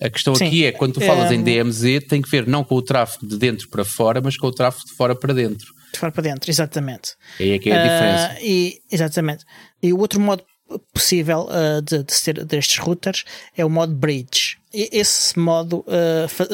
A 0.00 0.08
questão 0.08 0.34
Sim. 0.34 0.46
aqui 0.46 0.64
é, 0.64 0.72
quando 0.72 0.94
tu 0.94 1.00
falas 1.00 1.30
É, 1.30 1.34
em 1.34 1.42
DMZ, 1.42 2.06
tem 2.08 2.22
que 2.22 2.28
ver 2.30 2.46
não 2.46 2.62
com 2.62 2.76
o 2.76 2.82
tráfego 2.82 3.26
de 3.26 3.36
dentro 3.36 3.68
para 3.68 3.84
fora, 3.84 4.20
mas 4.20 4.36
com 4.36 4.46
o 4.46 4.52
tráfego 4.52 4.86
de 4.86 4.94
fora 4.94 5.14
para 5.14 5.34
dentro. 5.34 5.66
De 5.92 5.98
fora 5.98 6.12
para 6.12 6.22
dentro, 6.22 6.50
exatamente. 6.50 7.14
Aí 7.40 7.50
é 7.52 7.58
que 7.58 7.70
é 7.70 7.76
a 7.78 7.82
diferença. 7.82 8.32
Ah, 8.32 8.36
e, 8.42 8.78
exatamente. 8.92 9.44
E 9.82 9.92
o 9.92 9.98
outro 9.98 10.20
modo 10.20 10.44
possível 10.92 11.48
ah, 11.50 11.80
de, 11.80 12.04
de 12.04 12.12
ser 12.14 12.44
destes 12.44 12.78
routers 12.78 13.24
é 13.56 13.64
o 13.64 13.70
modo 13.70 13.94
bridge. 13.94 14.58
E 14.72 14.88
esse 14.92 15.36
modo 15.38 15.84
ah, 15.88 16.28
fa- 16.28 16.46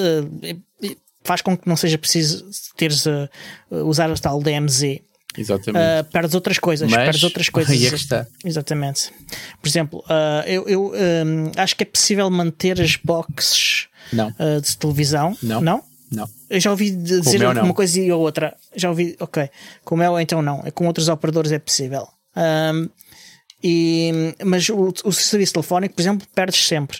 faz 1.22 1.42
com 1.42 1.56
que 1.56 1.68
não 1.68 1.76
seja 1.76 1.98
preciso 1.98 2.44
teres 2.76 3.04
usar 3.70 4.10
o 4.10 4.18
tal 4.18 4.40
DMZ. 4.42 5.00
Exatamente. 5.36 5.84
Uh, 5.84 6.04
perdes 6.10 6.34
outras 6.34 6.58
coisas, 6.58 6.90
Mas, 6.90 7.04
perdes 7.04 7.24
outras 7.24 7.48
coisas. 7.48 7.70
aí 7.74 7.86
é 7.86 7.88
que 7.90 7.96
está. 7.96 8.26
Exatamente. 8.44 9.10
Por 9.60 9.68
exemplo, 9.68 10.04
uh, 10.06 10.46
eu, 10.46 10.68
eu, 10.68 10.92
um, 10.92 11.50
acho 11.56 11.76
que 11.76 11.82
é 11.82 11.86
possível 11.86 12.30
manter 12.30 12.80
as 12.80 12.96
boxes 12.96 13.88
Não. 14.12 14.28
uh, 14.28 14.60
de 14.60 14.76
televisão. 14.76 15.36
Não. 15.42 15.60
Não? 15.60 15.82
Não. 16.10 16.28
Eu 16.48 16.60
já 16.60 16.70
ouvi 16.70 16.90
dizer 16.90 17.38
meu, 17.38 17.52
não. 17.52 17.64
uma 17.64 17.74
coisa 17.74 17.98
e 17.98 18.12
outra. 18.12 18.56
Já 18.76 18.88
ouvi, 18.88 19.16
ok. 19.18 19.50
Com 19.84 19.96
o 19.96 19.98
meu, 19.98 20.18
então 20.20 20.40
não. 20.40 20.62
É 20.64 20.70
com 20.70 20.86
outros 20.86 21.08
operadores 21.08 21.50
é 21.50 21.58
possível. 21.58 22.06
Um, 22.36 22.88
e, 23.62 24.34
mas 24.44 24.68
o, 24.68 24.92
o 25.04 25.12
serviço 25.12 25.54
telefónico, 25.54 25.94
por 25.94 26.02
exemplo, 26.02 26.26
perdes 26.34 26.66
sempre. 26.66 26.98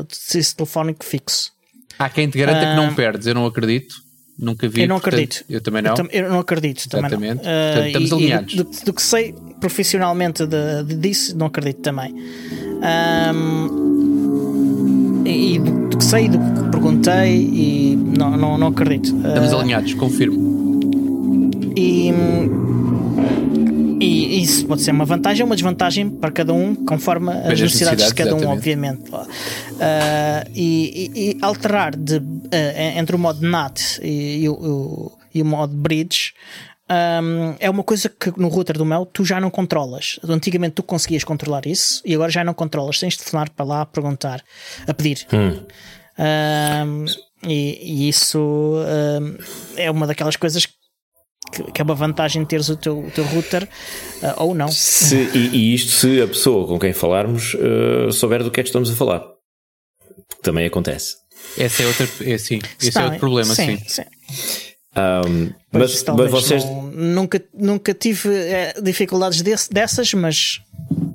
O 0.00 0.06
serviço 0.10 0.56
telefónico 0.56 1.04
fixo. 1.04 1.52
Há 1.98 2.08
quem 2.08 2.28
te 2.28 2.38
garanta 2.38 2.66
que 2.66 2.74
não 2.74 2.94
perdes, 2.94 3.26
eu 3.26 3.34
não 3.34 3.44
acredito. 3.46 3.94
Nunca 4.38 4.68
vi. 4.68 4.80
Ah. 4.80 4.84
eu 4.84 4.88
não 4.88 4.96
portanto, 5.00 5.14
acredito. 5.14 5.44
Eu 5.48 5.60
também 5.60 5.82
não. 5.82 5.90
Eu, 5.90 5.94
tam- 5.96 6.08
eu 6.10 6.28
não 6.30 6.38
acredito. 6.40 6.88
Também 6.88 7.10
não. 7.10 7.18
Exatamente. 7.22 7.40
Uh, 7.40 7.44
Portanto, 7.44 7.86
estamos 7.86 8.10
e- 8.10 8.12
e 8.12 8.16
alinhados. 8.16 8.54
do, 8.54 8.64
do 8.86 8.92
que 8.92 9.02
sei 9.02 9.34
profissionalmente 9.60 10.46
de, 10.46 10.82
de- 10.84 10.96
disso, 10.96 11.36
não 11.36 11.46
acredito 11.46 11.80
também. 11.82 12.14
Um, 13.32 15.22
e 15.26 15.54
e 15.54 15.58
do, 15.58 15.88
do 15.90 15.98
que 15.98 16.04
sei, 16.04 16.28
do 16.28 16.38
que 16.38 16.70
perguntei, 16.70 17.36
e 17.36 17.96
não, 17.96 18.36
não, 18.36 18.58
não 18.58 18.66
acredito. 18.68 19.14
Estamos 19.16 19.52
Uh, 19.52 19.58
alinhados, 19.58 19.94
confirmo. 19.94 20.80
e, 21.76 22.10
e 24.02 24.42
isso 24.42 24.66
pode 24.66 24.82
ser 24.82 24.90
uma 24.90 25.04
vantagem 25.04 25.42
ou 25.42 25.46
uma 25.48 25.54
desvantagem 25.56 26.10
para 26.10 26.30
cada 26.30 26.52
um, 26.52 26.74
conforme 26.74 27.30
as 27.32 27.44
das 27.48 27.60
necessidades, 27.60 28.06
de 28.08 28.14
cada 28.14 28.30
um, 28.34 28.38
necessidades, 28.38 28.58
obviamente. 28.58 29.10
Ah, 29.80 30.44
e, 30.54 31.10
e- 31.14 31.30
e 31.32 31.38
alterar 31.40 31.96
de, 31.96 32.16
ah, 32.52 32.98
entre 32.98 33.16
o 33.16 33.18
modo 33.18 33.40
NAT 33.46 33.98
e, 34.02 34.42
e 34.44 34.48
o, 34.48 35.12
e 35.34 35.42
o 35.42 35.44
modo 35.44 35.74
Bridge. 35.74 36.32
ahm, 36.88 37.54
é 37.58 37.70
uma 37.70 37.82
coisa 37.82 38.08
que 38.08 38.32
no 38.38 38.48
router 38.48 38.76
do 38.76 38.84
Mel 38.84 39.06
tu 39.06 39.24
já 39.24 39.40
não 39.40 39.50
controlas. 39.50 40.18
Antigamente 40.28 40.74
tu 40.74 40.82
conseguias 40.82 41.24
controlar 41.24 41.66
isso 41.66 42.02
e 42.04 42.14
agora 42.14 42.30
já 42.30 42.44
não 42.44 42.52
controlas. 42.54 42.98
Tens 42.98 43.12
de 43.14 43.18
telefonar 43.20 43.50
para 43.50 43.64
lá 43.64 43.80
a 43.82 43.86
perguntar, 43.86 44.42
a 44.86 44.92
pedir. 44.92 45.26
Ahm, 46.18 47.06
e, 47.46 47.78
e 48.04 48.08
isso 48.08 48.76
ahm, 48.86 49.36
é 49.76 49.90
uma 49.90 50.06
daquelas 50.06 50.36
coisas 50.36 50.66
que, 50.66 50.74
que 51.50 51.80
é 51.80 51.84
uma 51.84 51.94
vantagem 51.94 52.44
teres 52.44 52.68
o 52.68 52.76
teu, 52.76 52.98
o 53.00 53.10
teu 53.10 53.24
router 53.24 53.68
ah, 54.22 54.42
ou 54.42 54.54
não. 54.54 54.68
Se- 54.68 55.28
e, 55.34 55.48
e 55.56 55.74
isto 55.74 55.90
se 55.90 56.20
a 56.22 56.28
pessoa 56.28 56.66
com 56.66 56.78
quem 56.78 56.92
falarmos 56.92 57.54
eh, 57.58 58.10
souber 58.12 58.42
do 58.42 58.50
que 58.50 58.60
é 58.60 58.62
que 58.62 58.68
estamos 58.68 58.90
a 58.90 58.94
falar. 58.94 59.22
Também 60.42 60.66
acontece. 60.66 61.16
Esse 61.58 61.82
é 61.82 61.86
outro, 61.86 62.08
é, 62.24 62.38
sim, 62.38 62.60
esse 62.80 62.96
é 62.96 63.00
Não, 63.00 63.04
outro 63.06 63.20
problema, 63.20 63.54
sim. 63.54 63.78
sim. 63.86 64.02
Ahm, 64.94 65.50
Pois, 65.70 66.04
mas, 66.04 66.16
mas 66.16 66.30
vocês. 66.30 66.64
não- 66.64 66.82
nunca, 66.90 67.42
nunca 67.54 67.94
tive 67.94 68.28
eh, 68.34 68.74
dificuldades 68.82 69.40
desse- 69.42 69.72
dessas, 69.72 70.12
mas, 70.14 70.60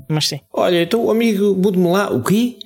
mas 0.07 0.27
sim. 0.27 0.39
Olha, 0.51 0.81
então 0.81 1.05
o 1.05 1.11
amigo 1.11 1.53
mude-me 1.55 1.87
lá. 1.89 2.09
O 2.11 2.23
quê? 2.23 2.57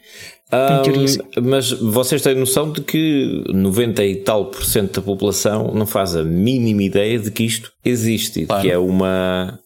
Sim. 1.07 1.19
mas 1.43 1.71
vocês 1.71 2.21
têm 2.21 2.35
noção 2.35 2.71
de 2.71 2.81
que 2.81 3.43
90 3.53 4.03
e 4.03 4.15
tal 4.17 4.45
por 4.47 4.65
cento 4.65 4.95
da 4.99 5.01
população 5.01 5.73
não 5.73 5.85
faz 5.85 6.15
a 6.15 6.23
mínima 6.23 6.83
ideia 6.83 7.17
de 7.19 7.31
que 7.31 7.43
isto 7.43 7.71
existe 7.85 8.41
e 8.41 8.45
Claro. 8.45 8.61
que 8.61 8.69
é 8.71 8.77
uma 8.77 9.57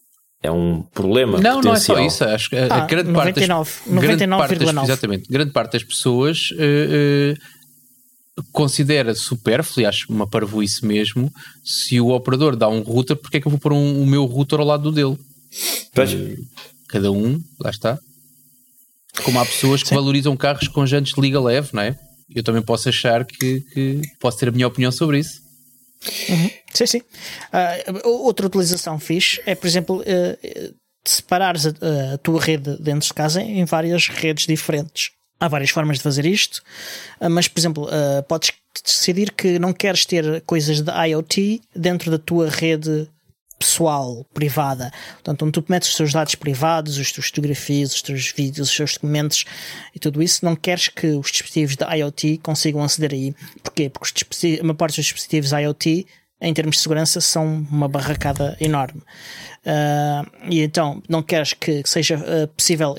é 0.42 0.50
um 0.50 0.82
problema 0.94 1.40
Não, 1.40 1.60
não 1.60 1.74
é 1.74 1.78
só 1.80 1.94
potencial. 1.94 2.06
isso. 2.06 2.24
Acho 2.24 2.50
que 2.50 2.56
a, 2.56 2.66
a 2.66 2.76
Ah, 2.84 2.86
grande 2.86 3.12
parte 3.12 3.40
das, 3.40 3.48
99, 3.48 3.70
grande 4.00 4.28
parte 4.28 4.54
das- 4.56 4.68
99,9. 4.68 4.84
exatamente, 4.84 5.28
grande 5.28 5.50
parte 5.52 5.72
das 5.72 5.82
pessoas 5.82 6.50
eh, 6.56 7.34
eh, 7.34 8.42
considera 8.52 9.14
supérfluo, 9.14 9.82
e 9.82 9.86
acho 9.86 10.06
uma 10.12 10.26
parvoíce 10.26 10.84
mesmo, 10.86 11.32
se 11.64 12.00
o 12.00 12.10
operador 12.10 12.54
dá 12.54 12.68
um 12.68 12.80
router, 12.80 13.16
porque 13.16 13.38
é 13.38 13.40
que 13.40 13.46
eu 13.46 13.50
vou 13.50 13.58
pôr 13.58 13.72
um- 13.72 14.02
o 14.02 14.06
meu 14.06 14.24
router 14.24 14.60
ao 14.60 14.66
lado 14.66 14.84
do 14.84 14.92
dele? 14.92 15.16
Pois, 15.94 16.14
Cada 16.88 17.10
um, 17.10 17.40
lá 17.58 17.70
está. 17.70 17.98
Como 19.24 19.40
há 19.40 19.44
pessoas 19.46 19.82
que 19.82 19.94
valorizam 19.94 20.36
carros 20.36 20.68
com 20.68 20.86
jantes 20.86 21.14
de 21.14 21.20
liga 21.20 21.40
leve, 21.40 21.70
não 21.72 21.82
é? 21.82 21.98
Eu 22.34 22.42
também 22.42 22.62
posso 22.62 22.88
achar 22.88 23.24
que, 23.24 23.60
que 23.72 24.02
posso 24.20 24.38
ter 24.38 24.48
a 24.48 24.52
minha 24.52 24.66
opinião 24.66 24.90
sobre 24.90 25.18
isso. 25.18 25.40
Sim, 26.72 26.86
sim. 26.86 27.02
Ah, 27.52 27.76
outra 28.04 28.46
utilização 28.46 28.98
fixe 28.98 29.40
é, 29.46 29.54
por 29.54 29.66
exemplo, 29.66 30.02
eh, 30.04 30.72
separares 31.04 31.66
a, 31.66 32.14
a 32.14 32.18
tua 32.18 32.40
rede 32.40 32.76
dentro 32.78 33.06
de 33.08 33.14
casa 33.14 33.40
em 33.42 33.64
várias 33.64 34.08
redes 34.08 34.46
diferentes. 34.46 35.10
Há 35.38 35.48
várias 35.48 35.70
formas 35.70 35.98
de 35.98 36.02
fazer 36.02 36.26
isto, 36.26 36.62
ah, 37.20 37.28
mas, 37.28 37.48
por 37.48 37.58
exemplo, 37.58 37.88
ah, 37.90 38.22
podes 38.22 38.52
decidir 38.84 39.32
que 39.32 39.58
não 39.58 39.72
queres 39.72 40.04
ter 40.04 40.42
coisas 40.42 40.80
de 40.80 40.90
IoT 40.90 41.62
dentro 41.74 42.10
da 42.10 42.18
tua 42.18 42.50
rede 42.50 43.08
pessoal, 43.58 44.24
privada, 44.34 44.92
portanto, 45.14 45.42
onde 45.42 45.52
tu 45.52 45.64
metes 45.68 45.88
os 45.88 45.96
teus 45.96 46.12
dados 46.12 46.34
privados, 46.34 46.98
as 46.98 47.10
tuas 47.10 47.28
fotografias, 47.28 47.94
os 47.94 48.02
teus 48.02 48.32
vídeos, 48.36 48.70
os 48.70 48.76
teus 48.76 48.94
documentos 48.94 49.44
e 49.94 49.98
tudo 49.98 50.22
isso, 50.22 50.44
não 50.44 50.54
queres 50.54 50.88
que 50.88 51.06
os 51.08 51.30
dispositivos 51.30 51.76
da 51.76 51.92
IoT 51.94 52.38
consigam 52.42 52.82
aceder 52.82 53.12
aí. 53.12 53.34
Porquê? 53.62 53.90
Porque 53.90 54.60
uma 54.62 54.74
parte 54.74 54.96
dos 54.96 55.06
dispositivos 55.06 55.52
IoT 55.52 56.06
em 56.40 56.52
termos 56.52 56.76
de 56.76 56.82
segurança, 56.82 57.20
são 57.20 57.66
uma 57.70 57.88
barracada 57.88 58.56
enorme. 58.60 59.00
Uh, 59.64 60.50
e 60.50 60.60
então, 60.60 61.02
não 61.08 61.22
queres 61.22 61.54
que 61.54 61.82
seja 61.86 62.16
uh, 62.16 62.48
possível 62.48 62.92
uh, 62.92 62.96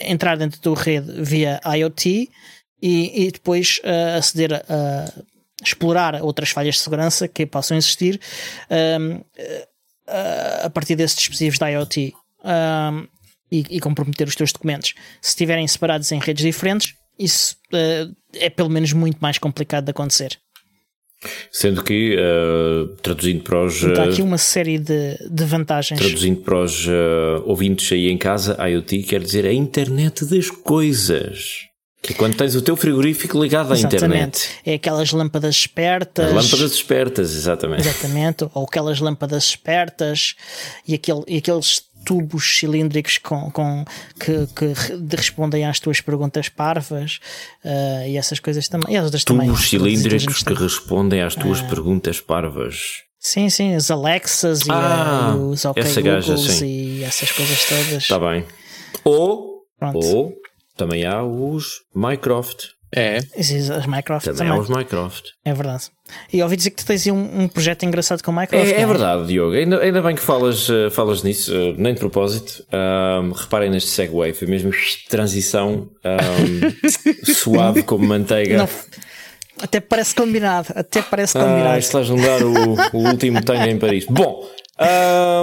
entrar 0.00 0.36
dentro 0.36 0.60
da 0.60 0.80
rede 0.80 1.22
via 1.22 1.60
IoT 1.64 2.30
e, 2.80 3.26
e 3.26 3.32
depois 3.32 3.80
aceder 4.16 4.52
a 4.54 5.12
explorar 5.64 6.22
outras 6.22 6.50
falhas 6.50 6.76
de 6.76 6.80
segurança 6.82 7.26
que 7.26 7.44
possam 7.44 7.76
existir 7.76 8.20
a 10.62 10.70
partir 10.70 10.96
desses 10.96 11.16
dispositivos 11.16 11.58
da 11.58 11.68
IoT 11.68 12.14
e, 13.50 13.64
e, 13.70 13.80
comprometer 13.80 14.26
os 14.26 14.36
teus 14.36 14.52
documentos. 14.52 14.94
Se 15.20 15.30
estiverem 15.30 15.66
separados 15.66 16.10
em 16.12 16.18
redes 16.18 16.44
diferentes, 16.44 16.94
isso 17.18 17.56
é 18.34 18.50
pelo 18.50 18.68
menos 18.70 18.92
muito 18.92 19.18
mais 19.18 19.38
complicado 19.38 19.84
de 19.84 19.90
acontecer. 19.90 20.38
Sendo 21.50 21.82
que, 21.82 22.16
uh, 22.16 22.94
traduzindo 23.02 23.42
para 23.42 23.64
os. 23.64 23.84
Há 23.84 24.04
aqui 24.04 24.22
uma 24.22 24.38
série 24.38 24.78
de, 24.78 25.18
de 25.28 25.44
vantagens. 25.44 25.98
Traduzindo 25.98 26.42
para 26.42 26.62
os 26.62 26.86
uh, 26.86 27.42
ouvintes 27.44 27.90
aí 27.90 28.08
em 28.08 28.16
casa, 28.16 28.56
IoT 28.64 29.02
quer 29.02 29.20
dizer 29.20 29.44
a 29.44 29.52
internet 29.52 30.24
das 30.26 30.48
coisas. 30.48 31.67
Que 32.00 32.14
quando 32.14 32.36
tens 32.36 32.54
o 32.54 32.62
teu 32.62 32.76
frigorífico 32.76 33.40
ligado 33.42 33.72
à 33.72 33.76
exatamente. 33.76 34.04
internet. 34.04 34.48
É 34.64 34.74
aquelas 34.74 35.10
lâmpadas 35.12 35.54
espertas. 35.54 36.28
As 36.28 36.32
lâmpadas 36.32 36.72
espertas, 36.72 37.34
exatamente. 37.34 37.88
Exatamente. 37.88 38.48
Ou 38.54 38.64
aquelas 38.64 39.00
lâmpadas 39.00 39.44
espertas 39.44 40.36
e, 40.86 40.94
aquele, 40.94 41.22
e 41.26 41.38
aqueles 41.38 41.82
tubos 42.04 42.58
cilíndricos 42.58 43.18
com, 43.18 43.50
com, 43.50 43.84
que, 44.18 44.46
que 44.54 45.16
respondem 45.16 45.66
às 45.66 45.78
tuas 45.80 46.00
perguntas 46.00 46.48
parvas 46.48 47.20
uh, 47.64 48.06
e 48.06 48.16
essas 48.16 48.38
coisas 48.38 48.68
também. 48.68 48.94
E 48.94 48.96
as 48.96 49.04
outras 49.04 49.24
tubos 49.24 49.44
também. 49.44 49.56
cilíndricos 49.56 50.42
que 50.42 50.54
respondem 50.54 51.20
às 51.20 51.34
tuas 51.34 51.60
uh, 51.60 51.68
perguntas 51.68 52.20
parvas. 52.20 53.02
Sim, 53.20 53.50
sim, 53.50 53.74
os 53.74 53.90
Alexas 53.90 54.60
e, 54.60 54.70
ah, 54.70 55.34
os 55.36 55.64
OK 55.64 55.82
Googles 55.82 56.62
e 56.62 57.02
essas 57.02 57.32
coisas 57.32 57.64
todas. 57.64 58.02
Está 58.04 58.18
bem. 58.18 58.44
Ou, 59.04 59.64
ou 59.92 60.37
também 60.78 61.04
há 61.04 61.22
os 61.22 61.82
Mycroft. 61.94 62.78
É. 62.94 63.18
As 63.36 63.84
Minecraft 63.86 64.30
também. 64.30 64.38
também. 64.38 64.52
há 64.52 64.60
os 64.60 64.68
Minecraft. 64.68 65.32
É 65.44 65.52
verdade. 65.52 65.84
E 66.32 66.42
ouvi 66.42 66.56
dizer 66.56 66.70
que 66.70 66.76
tu 66.76 66.86
tens 66.86 67.06
um, 67.08 67.42
um 67.42 67.48
projeto 67.48 67.82
engraçado 67.84 68.22
com 68.22 68.30
o 68.30 68.34
Minecraft. 68.34 68.72
É, 68.72 68.76
é, 68.76 68.80
é 68.80 68.86
verdade, 68.86 69.26
Diogo. 69.26 69.54
Ainda, 69.54 69.78
ainda 69.80 70.00
bem 70.00 70.14
que 70.16 70.22
falas, 70.22 70.68
uh, 70.70 70.90
falas 70.90 71.22
nisso, 71.22 71.52
uh, 71.54 71.74
nem 71.76 71.92
de 71.92 72.00
propósito. 72.00 72.64
Um, 72.72 73.32
reparem 73.32 73.70
neste 73.70 73.90
segue, 73.90 74.32
foi 74.32 74.48
mesmo 74.48 74.72
transição 75.10 75.90
um, 76.02 77.28
suave 77.34 77.82
como 77.82 78.06
manteiga. 78.06 78.56
Não, 78.56 78.68
até 79.60 79.80
parece 79.80 80.14
combinado. 80.14 80.68
Até 80.74 81.02
parece 81.02 81.34
combinado. 81.34 81.68
Ah, 81.68 81.78
estás 81.78 82.10
a 82.10 82.14
mudar 82.14 82.42
o, 82.42 82.96
o 82.96 83.08
último 83.10 83.44
tango 83.44 83.68
em 83.68 83.78
Paris. 83.78 84.06
Bom, 84.08 84.48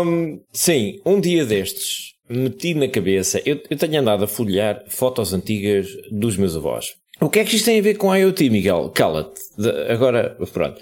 um, 0.04 0.41
sim, 0.52 1.00
um 1.06 1.21
dia 1.21 1.45
destes 1.45 2.14
meti 2.29 2.73
na 2.73 2.88
cabeça. 2.88 3.41
Eu, 3.45 3.61
eu 3.69 3.77
tenho 3.77 3.99
andado 3.99 4.23
a 4.23 4.27
folhear 4.27 4.83
fotos 4.88 5.33
antigas 5.33 5.88
dos 6.11 6.38
meus 6.38 6.55
avós. 6.55 6.93
O 7.21 7.29
que 7.29 7.39
é 7.39 7.45
que 7.45 7.55
isto 7.55 7.65
tem 7.65 7.79
a 7.79 7.83
ver 7.83 7.95
com 7.95 8.11
a 8.11 8.17
IoT, 8.17 8.49
Miguel? 8.49 8.91
Cala-te. 8.93 9.41
Agora, 9.89 10.38
pronto. 10.51 10.81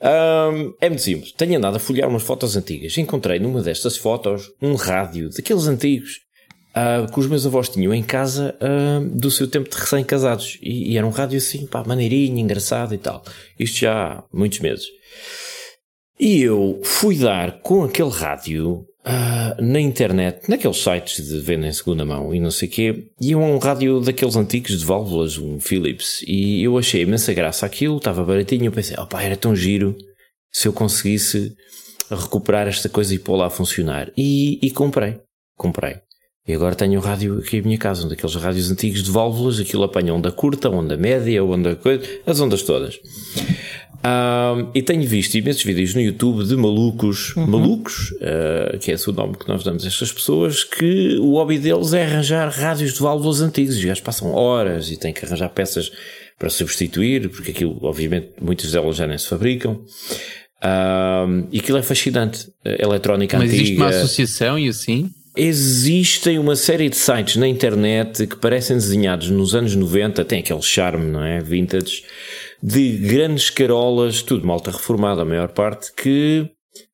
Um, 0.00 0.74
é 0.80 0.88
muito 0.88 1.02
simples. 1.02 1.32
Tenho 1.32 1.58
andado 1.58 1.76
a 1.76 1.80
folhear 1.80 2.08
umas 2.08 2.22
fotos 2.22 2.56
antigas. 2.56 2.96
Encontrei 2.96 3.38
numa 3.38 3.62
destas 3.62 3.96
fotos 3.96 4.50
um 4.60 4.74
rádio 4.74 5.30
daqueles 5.30 5.66
antigos 5.66 6.20
uh, 6.76 7.10
que 7.10 7.18
os 7.18 7.26
meus 7.26 7.46
avós 7.46 7.68
tinham 7.68 7.94
em 7.94 8.02
casa 8.02 8.54
uh, 8.60 9.04
do 9.04 9.30
seu 9.30 9.48
tempo 9.48 9.68
de 9.68 9.76
recém-casados. 9.76 10.58
E, 10.62 10.92
e, 10.92 10.98
era 10.98 11.06
um 11.06 11.10
rádio 11.10 11.38
assim, 11.38 11.66
pá, 11.66 11.82
maneirinho, 11.84 12.38
engraçado 12.38 12.94
e 12.94 12.98
tal. 12.98 13.22
Isto 13.58 13.80
já 13.80 13.94
há 13.94 14.24
muitos 14.32 14.60
meses. 14.60 14.86
E 16.18 16.42
eu 16.42 16.80
fui 16.82 17.18
dar 17.18 17.60
com 17.60 17.84
aquele 17.84 18.10
rádio 18.10 18.86
Uh, 19.06 19.62
na 19.62 19.78
internet, 19.78 20.48
naqueles 20.48 20.78
sites 20.78 21.24
de 21.28 21.38
venda 21.40 21.68
em 21.68 21.72
segunda 21.72 22.04
mão 22.04 22.34
e 22.34 22.40
não 22.40 22.50
sei 22.50 22.66
o 22.66 22.70
quê, 22.72 23.06
e 23.20 23.36
um 23.36 23.56
rádio 23.58 24.00
daqueles 24.00 24.34
antigos 24.34 24.76
de 24.80 24.84
válvulas, 24.84 25.38
um 25.38 25.60
Philips, 25.60 26.24
e 26.26 26.60
eu 26.64 26.76
achei 26.76 27.02
imensa 27.02 27.32
graça 27.32 27.64
aquilo, 27.64 27.98
estava 27.98 28.24
baratinho, 28.24 28.64
eu 28.64 28.72
pensei, 28.72 28.98
opá, 28.98 29.22
era 29.22 29.36
tão 29.36 29.54
giro 29.54 29.96
se 30.50 30.66
eu 30.66 30.72
conseguisse 30.72 31.54
recuperar 32.10 32.66
esta 32.66 32.88
coisa 32.88 33.14
e 33.14 33.18
pô-la 33.18 33.46
a 33.46 33.50
funcionar. 33.50 34.10
E, 34.16 34.58
e 34.60 34.70
comprei, 34.70 35.20
comprei. 35.56 35.96
E 36.48 36.54
agora 36.54 36.74
tenho 36.74 36.98
um 36.98 37.02
rádio 37.02 37.38
aqui 37.38 37.58
em 37.58 37.62
minha 37.62 37.78
casa, 37.78 38.06
um 38.06 38.08
daqueles 38.08 38.36
rádios 38.36 38.70
antigos 38.70 39.02
de 39.02 39.10
válvulas, 39.10 39.58
aquilo 39.58 39.82
apanha 39.82 40.14
onda 40.14 40.30
curta, 40.30 40.70
onda 40.70 40.96
média, 40.96 41.44
onda 41.44 41.74
coisa, 41.74 42.04
as 42.24 42.40
ondas 42.40 42.62
todas. 42.62 42.98
Um, 44.06 44.70
e 44.72 44.82
tenho 44.82 45.02
visto 45.02 45.34
imensos 45.34 45.64
vídeos 45.64 45.92
no 45.94 46.00
YouTube 46.00 46.44
de 46.44 46.54
malucos, 46.54 47.34
uhum. 47.34 47.46
malucos, 47.46 48.12
uh, 48.12 48.78
que 48.78 48.92
é 48.92 48.94
esse 48.94 49.10
o 49.10 49.12
nome 49.12 49.36
que 49.36 49.48
nós 49.48 49.64
damos 49.64 49.84
a 49.84 49.88
estas 49.88 50.12
pessoas, 50.12 50.62
que 50.62 51.16
o 51.18 51.32
hobby 51.32 51.58
deles 51.58 51.92
é 51.92 52.04
arranjar 52.04 52.48
rádios 52.50 52.92
de 52.92 53.00
válvulas 53.00 53.40
antigos. 53.40 53.82
E 53.82 53.86
eles 53.86 53.98
passam 53.98 54.32
horas 54.32 54.90
e 54.92 54.96
têm 54.96 55.12
que 55.12 55.24
arranjar 55.24 55.48
peças 55.48 55.90
para 56.38 56.48
substituir, 56.50 57.28
porque 57.30 57.50
aquilo, 57.50 57.78
obviamente, 57.82 58.28
muitas 58.40 58.70
delas 58.70 58.94
já 58.94 59.08
nem 59.08 59.18
se 59.18 59.26
fabricam. 59.26 59.80
Um, 60.62 61.48
e 61.50 61.58
aquilo 61.58 61.78
é 61.78 61.82
fascinante. 61.82 62.46
A 62.64 62.84
eletrónica 62.84 63.38
Mas 63.38 63.50
antiga. 63.50 63.62
Mas 63.62 63.66
existe 63.66 63.76
uma 63.76 63.88
associação 63.88 64.58
e 64.58 64.68
assim? 64.68 65.10
Existem 65.36 66.38
uma 66.38 66.54
série 66.54 66.88
de 66.88 66.96
sites 66.96 67.36
na 67.36 67.48
internet 67.48 68.26
que 68.26 68.36
parecem 68.36 68.76
desenhados 68.76 69.28
nos 69.30 69.54
anos 69.54 69.74
90, 69.74 70.24
tem 70.24 70.38
aquele 70.38 70.62
charme, 70.62 71.10
não 71.10 71.22
é? 71.22 71.40
Vintage 71.40 72.04
de 72.62 72.96
grandes 72.98 73.50
carolas, 73.50 74.22
tudo 74.22 74.46
malta 74.46 74.70
reformada, 74.70 75.22
a 75.22 75.24
maior 75.24 75.48
parte, 75.48 75.92
que 75.92 76.48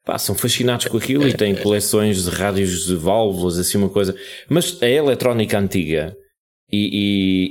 pá, 0.04 0.18
são 0.18 0.34
fascinados 0.34 0.86
com 0.86 0.96
aquilo 0.96 1.26
e 1.28 1.32
têm 1.32 1.54
coleções 1.54 2.24
de 2.24 2.30
rádios 2.30 2.86
de 2.86 2.96
válvulas, 2.96 3.58
assim 3.58 3.78
uma 3.78 3.88
coisa. 3.88 4.14
Mas 4.48 4.82
a 4.82 4.88
eletrónica 4.88 5.58
antiga 5.58 6.16
e, 6.72 6.88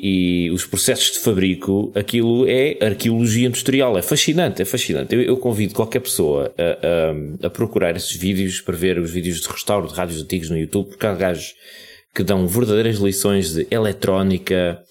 e, 0.02 0.46
e, 0.48 0.52
os 0.52 0.66
processos 0.66 1.12
de 1.12 1.20
fabrico, 1.20 1.92
aquilo 1.94 2.48
é 2.48 2.78
arqueologia 2.82 3.48
industrial, 3.48 3.96
é 3.96 4.02
fascinante, 4.02 4.64
é 4.64 4.66
fascinante. 4.66 5.14
Eu, 5.14 5.22
eu 5.22 5.38
convido 5.38 5.76
qualquer 5.76 6.00
pessoa 6.00 6.52
a, 6.58 7.44
a, 7.44 7.48
a, 7.48 7.50
procurar 7.52 7.96
esses 7.96 8.16
vídeos 8.16 8.60
para 8.62 8.76
ver 8.76 8.98
os 8.98 9.12
vídeos 9.12 9.42
de 9.42 9.48
restauro 9.48 9.88
de 9.88 9.94
rádios 9.94 10.24
antigos 10.24 10.50
no 10.50 10.58
YouTube, 10.58 10.90
porque 10.90 11.06
há 11.06 11.14
gajos 11.14 11.54
que 12.16 12.24
dão 12.24 12.48
verdadeiras 12.48 12.98
lições 12.98 13.54
de 13.54 13.68
eletrónica, 13.70 14.82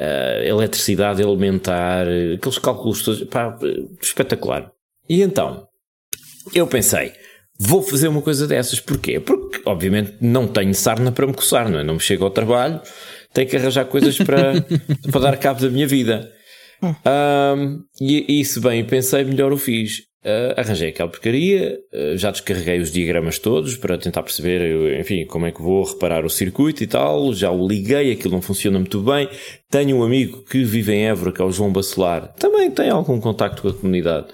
uh, 0.00 0.42
eletricidade 0.42 1.22
elementar, 1.22 2.06
aqueles 2.34 2.58
cálculos 2.58 3.02
todos, 3.02 3.24
pá, 3.24 3.56
espetacular. 4.00 4.72
E 5.08 5.22
então, 5.22 5.66
eu 6.54 6.66
pensei, 6.66 7.12
vou 7.58 7.82
fazer 7.82 8.08
uma 8.08 8.22
coisa 8.22 8.46
dessas. 8.46 8.80
Porquê? 8.80 9.20
Porque, 9.20 9.60
obviamente, 9.66 10.14
não 10.20 10.48
tenho 10.48 10.74
sarna 10.74 11.12
para 11.12 11.26
me 11.26 11.34
coçar, 11.34 11.68
não 11.68 11.78
é? 11.78 11.84
Não 11.84 11.94
me 11.94 12.00
chego 12.00 12.24
ao 12.24 12.30
trabalho, 12.30 12.80
tenho 13.34 13.48
que 13.48 13.56
arranjar 13.56 13.84
coisas 13.84 14.16
para, 14.16 14.54
para 15.10 15.20
dar 15.20 15.36
cabo 15.36 15.60
da 15.60 15.68
minha 15.68 15.86
vida. 15.86 16.32
Um, 16.82 17.82
e, 18.00 18.40
e 18.40 18.44
se 18.44 18.58
bem 18.58 18.84
pensei, 18.84 19.22
melhor 19.24 19.52
o 19.52 19.58
fiz. 19.58 20.09
Uh, 20.22 20.52
arranjei 20.54 20.90
aquela 20.90 21.08
porcaria, 21.08 21.80
uh, 21.94 22.16
já 22.18 22.30
descarreguei 22.30 22.78
os 22.78 22.92
diagramas 22.92 23.38
todos 23.38 23.76
para 23.76 23.96
tentar 23.96 24.22
perceber, 24.22 25.00
enfim, 25.00 25.24
como 25.24 25.46
é 25.46 25.50
que 25.50 25.62
vou 25.62 25.82
reparar 25.82 26.26
o 26.26 26.30
circuito 26.30 26.82
e 26.82 26.86
tal. 26.86 27.32
Já 27.32 27.50
o 27.50 27.66
liguei, 27.66 28.12
aquilo 28.12 28.34
não 28.34 28.42
funciona 28.42 28.78
muito 28.78 29.00
bem. 29.00 29.30
Tenho 29.70 29.96
um 29.96 30.02
amigo 30.02 30.44
que 30.44 30.62
vive 30.62 30.92
em 30.92 31.06
Évora, 31.06 31.32
que 31.32 31.40
é 31.40 31.44
o 31.44 31.50
João 31.50 31.72
Bacelar, 31.72 32.34
também 32.34 32.70
tem 32.70 32.90
algum 32.90 33.18
contacto 33.18 33.62
com 33.62 33.68
a 33.68 33.74
comunidade, 33.74 34.26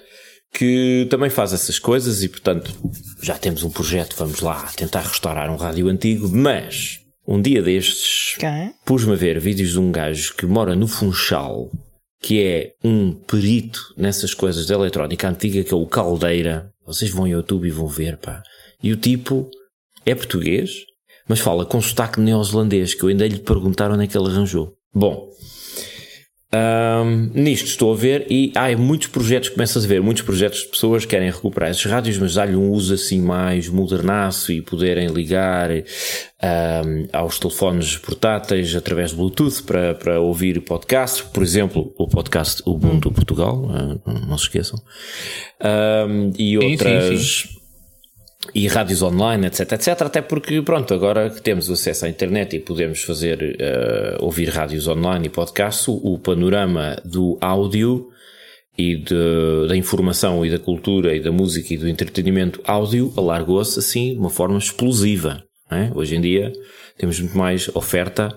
que 0.53 1.07
também 1.09 1.31
faz 1.31 1.53
essas 1.53 1.79
coisas 1.79 2.21
e, 2.25 2.29
portanto, 2.29 2.75
já 3.23 3.39
temos 3.39 3.63
um 3.63 3.71
projeto. 3.71 4.17
Vamos 4.19 4.41
lá 4.41 4.69
tentar 4.77 5.03
restaurar 5.03 5.49
um 5.51 5.57
rádio 5.57 5.87
antigo, 5.89 6.29
mas 6.29 6.99
um 7.29 7.41
dia 7.41 7.63
destes 7.63 8.37
pus-me 8.85 9.13
a 9.13 9.17
ver 9.17 9.39
vídeos 9.39 9.71
de 9.71 9.79
um 9.79 9.93
gajo 9.93 10.35
que 10.35 10.47
mora 10.47 10.75
no 10.75 10.89
Funchal 10.89 11.71
que 12.27 12.43
é 12.43 12.75
um 12.83 13.13
perito 13.13 13.95
nessas 13.97 14.35
coisas 14.35 14.67
de 14.67 14.73
eletrónica 14.73 15.29
antiga, 15.29 15.63
que 15.63 15.73
é 15.73 15.77
o 15.77 15.87
Caldeira. 15.87 16.73
Vocês 16.85 17.09
vão 17.09 17.23
ao 17.23 17.29
YouTube 17.29 17.69
e 17.69 17.71
vão 17.71 17.87
ver, 17.87 18.17
pá. 18.17 18.43
E 18.83 18.93
o 18.93 18.97
tipo 18.97 19.49
é 20.05 20.13
português, 20.13 20.73
mas 21.29 21.39
fala 21.39 21.65
com 21.65 21.81
sotaque 21.81 22.19
neozelandês, 22.19 22.95
que 22.95 23.05
eu 23.05 23.11
ainda 23.11 23.29
lhe 23.29 23.39
perguntaram 23.39 23.95
onde 23.95 24.03
é 24.03 24.07
que 24.09 24.19
ele 24.19 24.27
arranjou. 24.27 24.75
Bom, 24.93 25.31
um, 26.57 27.31
nisto 27.35 27.67
estou 27.67 27.93
a 27.93 27.97
ver 27.97 28.27
e 28.31 28.53
há 28.55 28.77
muitos 28.77 29.09
projetos, 29.09 29.49
começas 29.49 29.85
a 29.85 29.89
ver 29.89 30.01
muitos 30.01 30.23
projetos 30.23 30.61
de 30.61 30.69
pessoas 30.69 31.05
que 31.05 31.11
querem 31.11 31.31
recuperar 31.31 31.71
esses 31.71 31.85
rádios, 31.85 32.19
mas 32.19 32.35
dar-lhe 32.35 32.57
um 32.57 32.71
uso 32.71 32.95
assim 32.95 33.21
mais 33.21 33.69
modernaço 33.69 34.53
e 34.53 34.63
poderem 34.63 35.09
ligar 35.09 35.71
um, 35.71 37.09
aos 37.13 37.39
telefones 37.39 37.97
portáteis 37.97 38.75
através 38.75 39.11
de 39.11 39.17
Bluetooth 39.17 39.63
para, 39.65 39.95
para 39.95 40.21
ouvir 40.21 40.61
podcast, 40.61 41.25
por 41.25 41.43
exemplo, 41.43 41.93
o 41.99 42.09
podcast 42.09 42.63
Ubuntu 42.65 43.11
Portugal, 43.11 43.57
uh, 43.57 44.27
não 44.27 44.39
se 44.39 44.45
esqueçam, 44.45 44.81
um, 46.09 46.33
e 46.39 46.57
outras. 46.57 47.19
Sim, 47.19 47.19
sim, 47.19 47.49
sim 47.49 47.56
e 48.55 48.67
rádios 48.69 49.03
online, 49.03 49.47
etc, 49.47 49.73
etc, 49.73 50.03
até 50.03 50.23
porque, 50.23 50.63
pronto, 50.63 50.93
agora 50.95 51.31
que 51.31 51.41
temos 51.43 51.71
acesso 51.71 52.07
à 52.07 52.09
internet 52.09 52.57
e 52.57 52.61
podemos 52.61 53.03
fazer, 53.03 53.57
uh, 54.21 54.25
ouvir 54.25 54.49
rádios 54.49 54.87
online 54.87 55.27
e 55.27 55.31
podcasts, 55.31 55.89
o 55.89 56.19
panorama 56.19 57.01
do 57.05 57.39
áudio 57.41 58.09
e 58.77 58.97
de, 58.97 59.69
da 59.69 59.77
informação 59.77 60.45
e 60.45 60.51
da 60.51 60.59
cultura 60.59 61.15
e 61.15 61.21
da 61.21 61.33
música 61.33 61.73
e 61.73 61.79
do 61.79 61.89
entretenimento 61.89 62.61
áudio 62.65 63.13
alargou-se 63.17 63.79
assim 63.79 64.13
de 64.13 64.19
uma 64.19 64.31
forma 64.31 64.59
explosiva. 64.59 65.43
É? 65.71 65.91
Hoje 65.95 66.15
em 66.15 66.21
dia 66.21 66.53
temos 66.97 67.19
muito 67.19 67.37
mais 67.37 67.69
oferta 67.75 68.29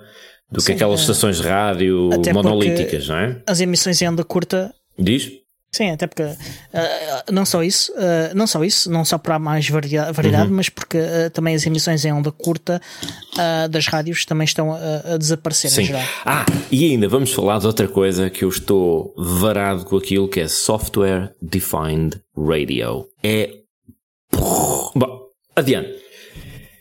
do 0.52 0.60
Sim, 0.60 0.68
que 0.68 0.72
aquelas 0.74 1.00
é... 1.00 1.04
estações 1.04 1.38
de 1.38 1.44
rádio 1.44 2.10
monolíticas, 2.34 3.08
não 3.08 3.18
é? 3.18 3.42
As 3.46 3.60
emissões 3.60 4.02
em 4.02 4.10
onda 4.10 4.24
curta. 4.24 4.74
Diz? 4.98 5.30
Sim, 5.72 5.92
até 5.92 6.08
porque 6.08 6.24
uh, 6.24 7.32
não 7.32 7.46
só 7.46 7.64
isso, 7.64 7.92
uh, 7.94 8.36
não 8.36 8.48
só 8.48 8.64
isso, 8.64 8.90
não 8.90 9.06
só 9.06 9.20
para 9.20 9.38
mais 9.38 9.70
variedade, 9.70 10.50
uhum. 10.50 10.56
mas 10.56 10.68
porque 10.68 10.98
uh, 10.98 11.30
também 11.32 11.54
as 11.54 11.66
emissões 11.66 12.04
em 12.06 12.12
onda 12.12 12.32
curta 12.32 12.82
das 13.70 13.88
rádios 13.88 14.26
também 14.26 14.44
estão 14.44 14.74
a, 14.74 15.14
a 15.14 15.18
desaparecer 15.18 15.72
Sim. 15.72 15.88
Ah, 16.26 16.46
e 16.70 16.92
ainda 16.92 17.08
vamos 17.08 17.32
falar 17.32 17.60
de 17.60 17.68
outra 17.68 17.88
coisa 17.88 18.30
que 18.30 18.44
eu 18.44 18.50
estou 18.50 19.14
varado 19.18 19.86
com 19.86 19.96
aquilo 19.96 20.28
que 20.28 20.42
é 20.42 20.48
Software 20.48 21.34
Defined 21.42 22.20
Radio. 22.36 23.06
É. 23.24 23.50
Bom, 24.34 25.22
adiante. 25.56 26.09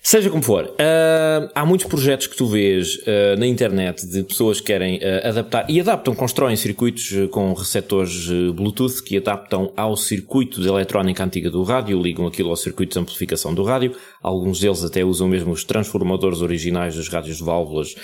Seja 0.09 0.31
como 0.31 0.43
for, 0.43 0.65
uh, 0.65 1.51
há 1.55 1.67
muitos 1.67 1.87
projetos 1.87 2.29
que 2.29 2.35
tu 2.35 2.47
vês 2.47 2.95
uh, 2.95 3.39
na 3.39 3.47
internet 3.47 4.07
de 4.07 4.23
pessoas 4.23 4.59
que 4.59 4.69
querem 4.69 4.97
uh, 4.97 5.29
adaptar 5.29 5.69
e 5.69 5.79
adaptam, 5.79 6.15
constroem 6.15 6.57
circuitos 6.57 7.13
com 7.31 7.53
receptores 7.53 8.27
Bluetooth 8.55 9.03
que 9.05 9.19
adaptam 9.19 9.71
ao 9.77 9.99
circuito 9.99 10.63
de 10.63 10.69
eletrónica 10.69 11.23
antiga 11.23 11.51
do 11.51 11.63
rádio, 11.63 12.01
ligam 12.01 12.27
aquilo 12.27 12.49
ao 12.49 12.57
circuito 12.57 12.95
de 12.95 12.99
amplificação 13.01 13.53
do 13.53 13.63
rádio. 13.63 13.95
Alguns 14.23 14.61
deles 14.61 14.83
até 14.83 15.05
usam 15.05 15.29
mesmo 15.29 15.53
os 15.53 15.63
transformadores 15.63 16.41
originais 16.41 16.95
dos 16.95 17.09
rádios 17.09 17.37
de 17.37 17.45
válvulas 17.45 17.95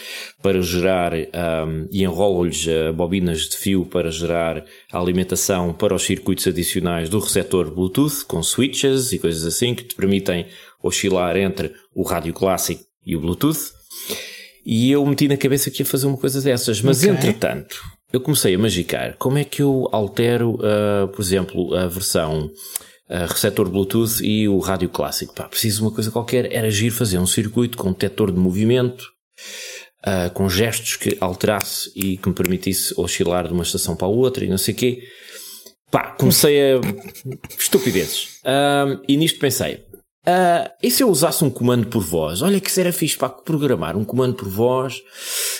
para 0.43 0.61
gerar 0.61 1.15
um, 1.15 1.89
e 1.91 2.03
enrolam-lhes 2.03 2.67
bobinas 2.95 3.49
de 3.49 3.57
fio 3.57 3.87
para 3.87 4.11
gerar 4.11 4.63
a 4.93 4.99
alimentação 4.99 5.73
para 5.73 5.95
os 5.95 6.03
circuitos 6.03 6.47
adicionais 6.47 7.09
do 7.09 7.19
receptor 7.19 7.71
Bluetooth 7.71 8.27
com 8.29 8.43
switches 8.43 9.11
e 9.11 9.19
coisas 9.19 9.47
assim 9.47 9.75
que 9.75 9.85
te 9.85 9.95
permitem 9.95 10.45
oscilar 10.85 11.37
entre 11.37 11.73
o 11.95 12.03
rádio 12.03 12.33
clássico 12.35 12.85
e 13.05 13.17
o 13.17 13.21
Bluetooth. 13.21 13.73
E 14.65 14.91
eu 14.91 15.05
meti 15.05 15.29
na 15.29 15.37
cabeça 15.37 15.71
que 15.71 15.83
ia 15.83 15.87
fazer 15.87 16.07
uma 16.07 16.17
coisa 16.17 16.41
dessas, 16.41 16.81
mas 16.81 16.99
okay. 16.99 17.11
entretanto 17.11 17.83
eu 18.15 18.21
comecei 18.21 18.55
a 18.55 18.59
magicar 18.59 19.17
como 19.19 19.39
é 19.39 19.45
que 19.45 19.61
eu 19.61 19.89
altero, 19.91 20.55
uh, 20.55 21.09
por 21.09 21.21
exemplo, 21.21 21.75
a 21.75 21.89
versão 21.89 22.47
uh, 22.47 23.27
receptor 23.29 23.69
Bluetooth 23.69 24.25
e 24.25 24.49
o 24.49 24.59
rádio 24.61 24.89
clássico. 24.89 25.35
Pá, 25.35 25.49
preciso 25.49 25.79
de 25.79 25.83
uma 25.83 25.91
coisa 25.91 26.13
qualquer, 26.13 26.53
era 26.53 26.69
agir 26.69 26.91
fazer 26.93 27.19
um 27.19 27.27
circuito 27.27 27.77
com 27.77 27.91
detector 27.91 28.31
de 28.31 28.39
movimento, 28.39 29.05
uh, 30.07 30.33
com 30.33 30.49
gestos 30.49 30.95
que 30.95 31.19
alterasse 31.21 31.91
e 31.97 32.17
que 32.17 32.29
me 32.29 32.35
permitisse 32.37 32.95
oscilar 32.97 33.49
de 33.49 33.53
uma 33.53 33.65
estação 33.65 33.97
para 33.97 34.07
a 34.07 34.11
outra 34.11 34.45
e 34.45 34.49
não 34.49 34.59
sei 34.59 34.75
o 34.75 34.77
quê. 34.77 35.03
Pá, 35.91 36.13
comecei 36.13 36.75
a. 36.75 36.81
estupidezes. 37.59 38.41
e 39.09 39.17
nisto 39.17 39.41
pensei, 39.41 39.85
Uh, 40.27 40.71
e 40.83 40.91
se 40.91 41.03
eu 41.03 41.11
usasse 41.11 41.45
um 41.45 41.51
comando 41.51 41.87
por 41.87 42.03
voz? 42.03 42.41
Olha 42.41 42.59
que 42.59 42.81
era 42.81 42.93
fixe 42.93 43.17
para 43.17 43.29
programar 43.29 43.95
um 43.95 44.05
comando 44.05 44.35
por 44.35 44.49
voz 44.49 45.03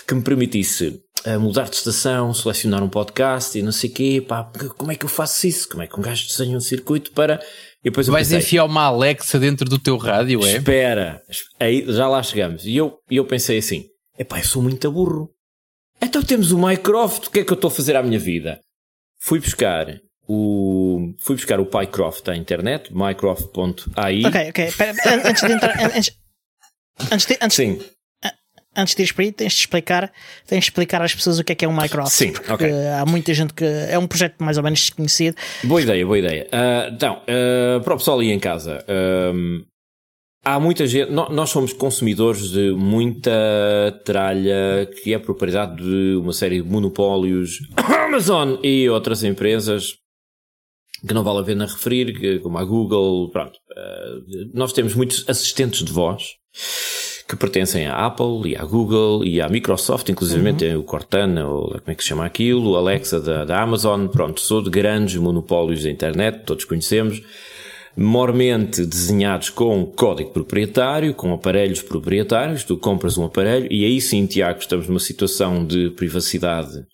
que 0.07 0.15
me 0.15 0.23
permitisse 0.23 1.03
uh, 1.27 1.39
mudar 1.39 1.69
de 1.69 1.77
estação, 1.77 2.33
selecionar 2.33 2.83
um 2.83 2.89
podcast 2.89 3.59
e 3.59 3.63
não 3.63 3.73
sei 3.73 3.91
o 3.91 3.93
quê. 3.93 4.25
Pá, 4.27 4.51
como 4.79 4.91
é 4.91 4.95
que 4.95 5.05
eu 5.05 5.09
faço 5.09 5.47
isso? 5.47 5.69
Como 5.69 5.83
é 5.83 5.87
que 5.87 5.99
um 5.99 6.03
gajo 6.03 6.27
desenha 6.27 6.57
um 6.57 6.61
circuito 6.61 7.13
para. 7.13 7.43
E 7.83 7.91
depois 7.91 8.07
Vais 8.07 8.29
pensei, 8.29 8.39
enfiar 8.39 8.65
uma 8.65 8.85
Alexa 8.85 9.39
dentro 9.39 9.69
do 9.69 9.79
teu 9.79 9.99
rádio, 9.99 10.43
é? 10.47 10.57
Espera, 10.57 11.23
aí 11.61 11.85
já 11.87 12.09
lá 12.09 12.23
chegamos. 12.23 12.65
E 12.65 12.75
eu, 12.75 12.99
eu 13.11 13.27
pensei 13.27 13.59
assim: 13.59 13.85
epá, 14.19 14.39
eu 14.39 14.45
sou 14.45 14.63
muito 14.63 14.91
burro. 14.91 15.29
Então 16.01 16.23
temos 16.23 16.53
o 16.53 16.59
Minecraft, 16.59 17.29
o 17.29 17.31
que 17.31 17.41
é 17.41 17.45
que 17.45 17.53
eu 17.53 17.57
estou 17.57 17.69
a 17.69 17.71
fazer 17.71 17.97
à 17.97 18.03
minha 18.03 18.19
vida? 18.19 18.61
Fui 19.21 19.39
buscar 19.39 20.01
o, 20.27 21.15
fui 21.19 21.37
buscar 21.37 21.61
o 21.61 21.67
PyCroft 21.67 22.29
à 22.29 22.37
internet, 22.37 22.91
mycroft.ai. 22.95 24.23
Ok, 24.25 24.49
ok. 24.51 24.73
Pera, 24.73 24.95
antes 25.29 25.43
de 25.43 25.53
entrar. 25.53 25.81
Antes, 25.85 26.19
antes 27.11 27.27
de, 27.27 27.39
antes, 27.41 27.57
Sim. 27.57 27.81
Antes 28.77 28.95
de 28.95 29.05
ir 29.05 29.15
para 29.15 29.25
aí, 29.25 29.33
tens 29.33 29.53
de 29.53 29.61
explicar, 29.61 30.13
tens 30.47 30.59
de 30.59 30.65
explicar 30.65 31.01
às 31.01 31.15
pessoas 31.15 31.39
o 31.39 31.45
que 31.45 31.53
é 31.53 31.55
que 31.55 31.65
é 31.65 31.69
o 31.69 31.73
Minecraft. 31.73 32.13
Sim, 32.13 32.33
ok. 32.49 32.69
Há 33.01 33.07
muita 33.07 33.33
gente 33.33 33.55
que. 33.55 33.65
É 33.65 33.97
um 33.99 34.07
projeto 34.07 34.43
mais 34.43 34.57
ou 34.57 34.65
menos 34.65 34.81
desconhecido. 34.81 35.37
Boa 35.63 35.81
ideia, 35.81 36.05
boa 36.05 36.19
ideia. 36.19 36.49
Uh, 36.53 36.93
então, 36.93 37.23
uh, 37.23 37.81
para 37.83 37.95
o 37.95 37.99
pessoal 37.99 38.19
aí 38.19 38.33
em 38.33 38.41
casa, 38.41 38.85
uh, 38.89 39.65
há 40.45 40.59
muita 40.59 40.87
gente. 40.89 41.11
Nós 41.13 41.51
somos 41.51 41.73
consumidores 41.73 42.51
de 42.51 42.73
muita 42.73 43.31
tralha 44.05 44.91
que 45.03 45.15
é 45.15 45.19
propriedade 45.21 45.77
de 45.77 46.17
uma 46.17 46.33
série 46.33 46.61
de 46.61 46.69
monopólios, 46.69 47.61
Amazon 47.79 48.57
e 48.61 48.89
outras 48.89 49.23
empresas 49.23 49.95
que 51.07 51.15
não 51.15 51.25
vale 51.25 51.41
a 51.41 51.45
pena 51.45 51.67
referir, 51.67 52.41
como 52.41 52.59
a 52.59 52.65
Google, 52.65 53.31
pronto. 53.31 53.59
Uh, 53.71 54.51
nós 54.55 54.73
temos 54.73 54.95
muitos 54.95 55.25
assistentes 55.29 55.85
de 55.85 55.93
voz 55.93 56.37
que 57.29 57.37
pertencem 57.37 57.87
à 57.87 58.07
Apple 58.07 58.51
e 58.51 58.57
à 58.57 58.65
Google 58.65 59.25
e 59.25 59.41
à 59.41 59.49
Microsoft, 59.49 60.09
inclusive 60.09 60.47
uhum. 60.47 60.57
tem 60.57 60.77
o 60.77 60.83
Cortana, 60.83 61.47
ou 61.49 61.69
como 61.69 61.83
é 61.87 61.95
que 61.95 62.03
se 62.03 62.11
chama 62.11 62.25
aquilo, 62.25 62.73
o 62.73 62.77
Alexa 62.77 63.21
da, 63.21 63.45
da 63.45 63.63
Amazon, 63.63 64.07
pronto, 64.07 64.41
sou 64.41 64.63
de 64.63 64.71
grandes 64.71 65.17
monopólios 65.17 65.83
da 65.83 65.91
internet, 65.91 66.43
todos 66.45 66.65
conhecemos, 66.65 67.23
mormente 67.97 68.85
desenhados 68.85 69.49
com 69.49 69.87
código 69.87 70.31
proprietário, 70.31 71.15
com 71.15 71.33
aparelhos 71.33 71.81
proprietários, 71.81 72.63
tu 72.63 72.77
compras 72.77 73.17
um 73.17 73.25
aparelho 73.25 73.69
e 73.71 73.85
aí 73.85 74.01
sim, 74.01 74.27
Tiago, 74.27 74.59
estamos 74.59 74.87
numa 74.87 75.01
situação 75.01 75.65
de 75.65 75.91
privacidade 75.91 76.85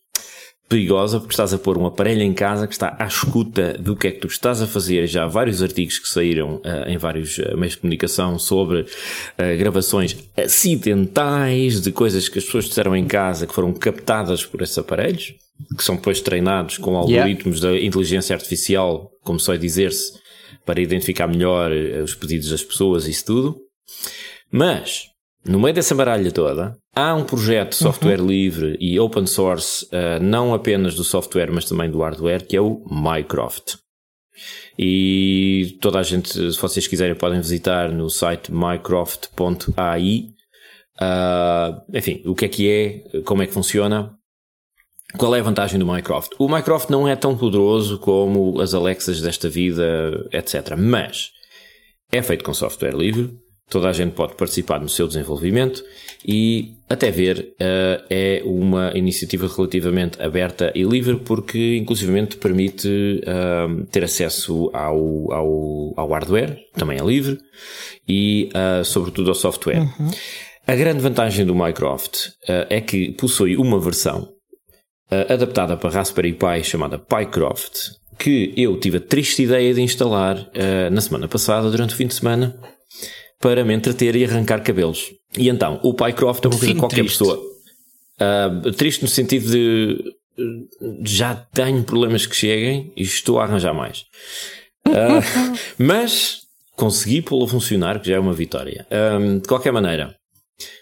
perigosa 0.70 1.18
porque 1.18 1.32
estás 1.32 1.52
a 1.52 1.58
pôr 1.58 1.76
um 1.76 1.84
aparelho 1.84 2.22
em 2.22 2.32
casa 2.32 2.64
que 2.68 2.72
está 2.72 2.96
à 2.96 3.04
escuta 3.04 3.76
do 3.76 3.96
que 3.96 4.06
é 4.06 4.10
que 4.12 4.20
tu 4.20 4.28
estás 4.28 4.62
a 4.62 4.68
fazer. 4.68 5.04
Já 5.08 5.24
há 5.24 5.26
vários 5.26 5.60
artigos 5.64 5.98
que 5.98 6.08
saíram 6.08 6.58
uh, 6.58 6.88
em 6.88 6.96
vários 6.96 7.36
uh, 7.38 7.56
meios 7.58 7.74
de 7.74 7.80
comunicação 7.80 8.38
sobre 8.38 8.82
uh, 8.82 9.58
gravações 9.58 10.16
acidentais 10.36 11.80
de 11.80 11.90
coisas 11.90 12.28
que 12.28 12.38
as 12.38 12.44
pessoas 12.44 12.66
disseram 12.66 12.94
em 12.94 13.04
casa 13.04 13.48
que 13.48 13.54
foram 13.54 13.72
captadas 13.72 14.46
por 14.46 14.62
esses 14.62 14.78
aparelhos, 14.78 15.34
que 15.76 15.82
são 15.82 15.96
depois 15.96 16.20
treinados 16.20 16.78
com 16.78 16.96
algoritmos 16.96 17.58
yeah. 17.58 17.76
da 17.76 17.84
inteligência 17.84 18.36
artificial, 18.36 19.10
como 19.24 19.40
só 19.40 19.56
dizer-se, 19.56 20.12
para 20.64 20.80
identificar 20.80 21.26
melhor 21.26 21.72
os 21.72 22.14
pedidos 22.14 22.48
das 22.48 22.62
pessoas 22.62 23.08
e 23.08 23.10
isso 23.10 23.24
tudo. 23.26 23.56
Mas 24.52 25.09
no 25.44 25.58
meio 25.58 25.74
dessa 25.74 25.94
baralha 25.94 26.30
toda, 26.30 26.76
há 26.94 27.14
um 27.14 27.24
projeto 27.24 27.70
de 27.70 27.76
software 27.76 28.20
uhum. 28.20 28.26
livre 28.26 28.76
e 28.78 29.00
open 29.00 29.26
source, 29.26 29.86
uh, 29.86 30.22
não 30.22 30.52
apenas 30.52 30.94
do 30.94 31.04
software, 31.04 31.50
mas 31.50 31.64
também 31.64 31.90
do 31.90 32.00
hardware, 32.00 32.46
que 32.46 32.56
é 32.56 32.60
o 32.60 32.84
Mycroft. 32.90 33.76
E 34.78 35.78
toda 35.80 35.98
a 35.98 36.02
gente, 36.02 36.30
se 36.30 36.60
vocês 36.60 36.86
quiserem, 36.86 37.14
podem 37.14 37.40
visitar 37.40 37.90
no 37.90 38.08
site 38.10 38.52
mycroft.ai. 38.52 40.26
Uh, 41.00 41.96
enfim, 41.96 42.22
o 42.26 42.34
que 42.34 42.44
é 42.44 42.48
que 42.48 42.70
é, 42.70 43.20
como 43.22 43.42
é 43.42 43.46
que 43.46 43.54
funciona, 43.54 44.14
qual 45.16 45.34
é 45.34 45.40
a 45.40 45.42
vantagem 45.42 45.78
do 45.78 45.86
Mycroft? 45.86 46.32
O 46.38 46.48
Mycroft 46.48 46.90
não 46.90 47.08
é 47.08 47.16
tão 47.16 47.36
poderoso 47.36 47.98
como 47.98 48.60
as 48.60 48.74
Alexas 48.74 49.20
desta 49.20 49.48
vida, 49.48 50.28
etc. 50.32 50.76
Mas 50.78 51.30
é 52.12 52.22
feito 52.22 52.44
com 52.44 52.54
software 52.54 52.94
livre 52.94 53.36
toda 53.70 53.88
a 53.88 53.92
gente 53.92 54.12
pode 54.12 54.34
participar 54.34 54.80
no 54.80 54.88
seu 54.88 55.06
desenvolvimento 55.06 55.82
e, 56.26 56.74
até 56.88 57.10
ver, 57.10 57.54
uh, 57.60 58.04
é 58.10 58.42
uma 58.44 58.92
iniciativa 58.94 59.46
relativamente 59.46 60.20
aberta 60.20 60.72
e 60.74 60.82
livre 60.82 61.16
porque, 61.20 61.76
inclusivamente, 61.76 62.36
permite 62.36 62.88
uh, 62.88 63.86
ter 63.86 64.04
acesso 64.04 64.70
ao, 64.74 65.32
ao, 65.32 65.94
ao, 65.96 66.08
hardware, 66.10 66.58
também 66.74 66.98
é 66.98 67.02
livre, 67.02 67.38
e, 68.06 68.50
uh, 68.52 68.84
sobretudo, 68.84 69.30
ao 69.30 69.34
software. 69.34 69.78
Uhum. 69.78 70.10
A 70.66 70.74
grande 70.74 71.00
vantagem 71.00 71.46
do 71.46 71.54
Minecraft 71.54 72.32
é 72.46 72.80
que 72.80 73.10
possui 73.12 73.56
uma 73.56 73.80
versão 73.80 74.28
adaptada 75.28 75.76
para 75.76 75.90
Raspberry 75.90 76.32
Pi 76.34 76.62
chamada 76.62 76.96
PyCroft, 76.96 77.94
que 78.16 78.52
eu 78.56 78.78
tive 78.78 78.98
a 78.98 79.00
triste 79.00 79.42
ideia 79.42 79.74
de 79.74 79.80
instalar 79.80 80.48
na 80.92 81.00
semana 81.00 81.26
passada, 81.26 81.68
durante 81.70 81.94
o 81.94 81.96
fim 81.96 82.06
de 82.06 82.14
semana, 82.14 82.56
para 83.40 83.64
me 83.64 83.74
entreter 83.74 84.14
e 84.14 84.24
arrancar 84.24 84.62
cabelos. 84.62 85.12
E 85.36 85.48
então, 85.48 85.80
o 85.82 85.94
Pycroft 85.94 86.44
é 86.44 86.48
uma 86.48 86.58
coisa 86.58 86.74
que 86.74 86.78
qualquer 86.78 86.96
triste. 86.96 87.18
pessoa. 87.18 87.40
Uh, 88.20 88.72
triste 88.72 89.02
no 89.02 89.08
sentido 89.08 89.50
de 89.50 90.14
já 91.02 91.34
tenho 91.34 91.82
problemas 91.82 92.26
que 92.26 92.36
cheguem 92.36 92.92
e 92.96 93.02
estou 93.02 93.40
a 93.40 93.44
arranjar 93.44 93.74
mais. 93.74 94.04
Uh, 94.86 95.56
mas 95.78 96.42
consegui 96.76 97.22
pô-lo 97.22 97.46
funcionar, 97.46 98.00
que 98.00 98.08
já 98.08 98.16
é 98.16 98.18
uma 98.18 98.32
vitória. 98.32 98.86
Um, 98.90 99.38
de 99.38 99.48
qualquer 99.48 99.72
maneira, 99.72 100.14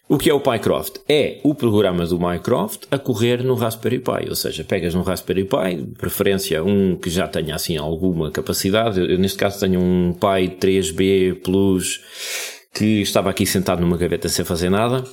O 0.09 0.17
que 0.17 0.31
é 0.31 0.35
o 0.35 0.41
Pycroft? 0.41 0.97
É 1.09 1.39
o 1.45 1.55
programa 1.55 2.07
do 2.07 2.19
Mycroft 2.19 2.85
a 2.91 2.99
correr 2.99 3.43
no 3.43 3.55
Raspberry 3.55 3.99
Pi, 3.99 4.29
ou 4.29 4.35
seja, 4.35 4.65
pegas 4.65 4.95
no 4.95 5.03
Raspberry 5.03 5.45
Pi, 5.45 5.83
de 5.83 5.99
preferência 5.99 6.65
um 6.65 6.97
que 6.97 7.11
já 7.11 7.29
tenha 7.29 7.55
assim 7.55 7.77
alguma 7.77 8.31
capacidade. 8.31 9.01
Eu, 9.01 9.19
neste 9.19 9.39
caso 9.39 9.61
tenho 9.61 9.81
um 9.81 10.13
Pi 10.13 10.57
3B 10.59 11.43
Plus 11.43 12.01
que 12.75 13.03
estava 13.03 13.31
aqui 13.31 13.45
sentado 13.45 13.81
numa 13.81 13.97
gaveta 13.97 14.29
sem 14.29 14.45
fazer 14.45 14.71
nada. 14.71 15.05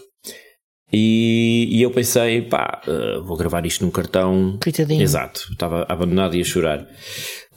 E, 0.93 1.67
e 1.71 1.81
eu 1.81 1.91
pensei, 1.91 2.43
pá, 2.43 2.81
uh, 2.87 3.23
vou 3.23 3.35
gravar 3.35 3.65
isto 3.65 3.83
num 3.83 3.91
cartão. 3.91 4.57
Coitadinho. 4.63 5.01
Exato, 5.01 5.47
estava 5.51 5.85
abandonado 5.89 6.35
e 6.35 6.41
a 6.41 6.43
chorar. 6.43 6.87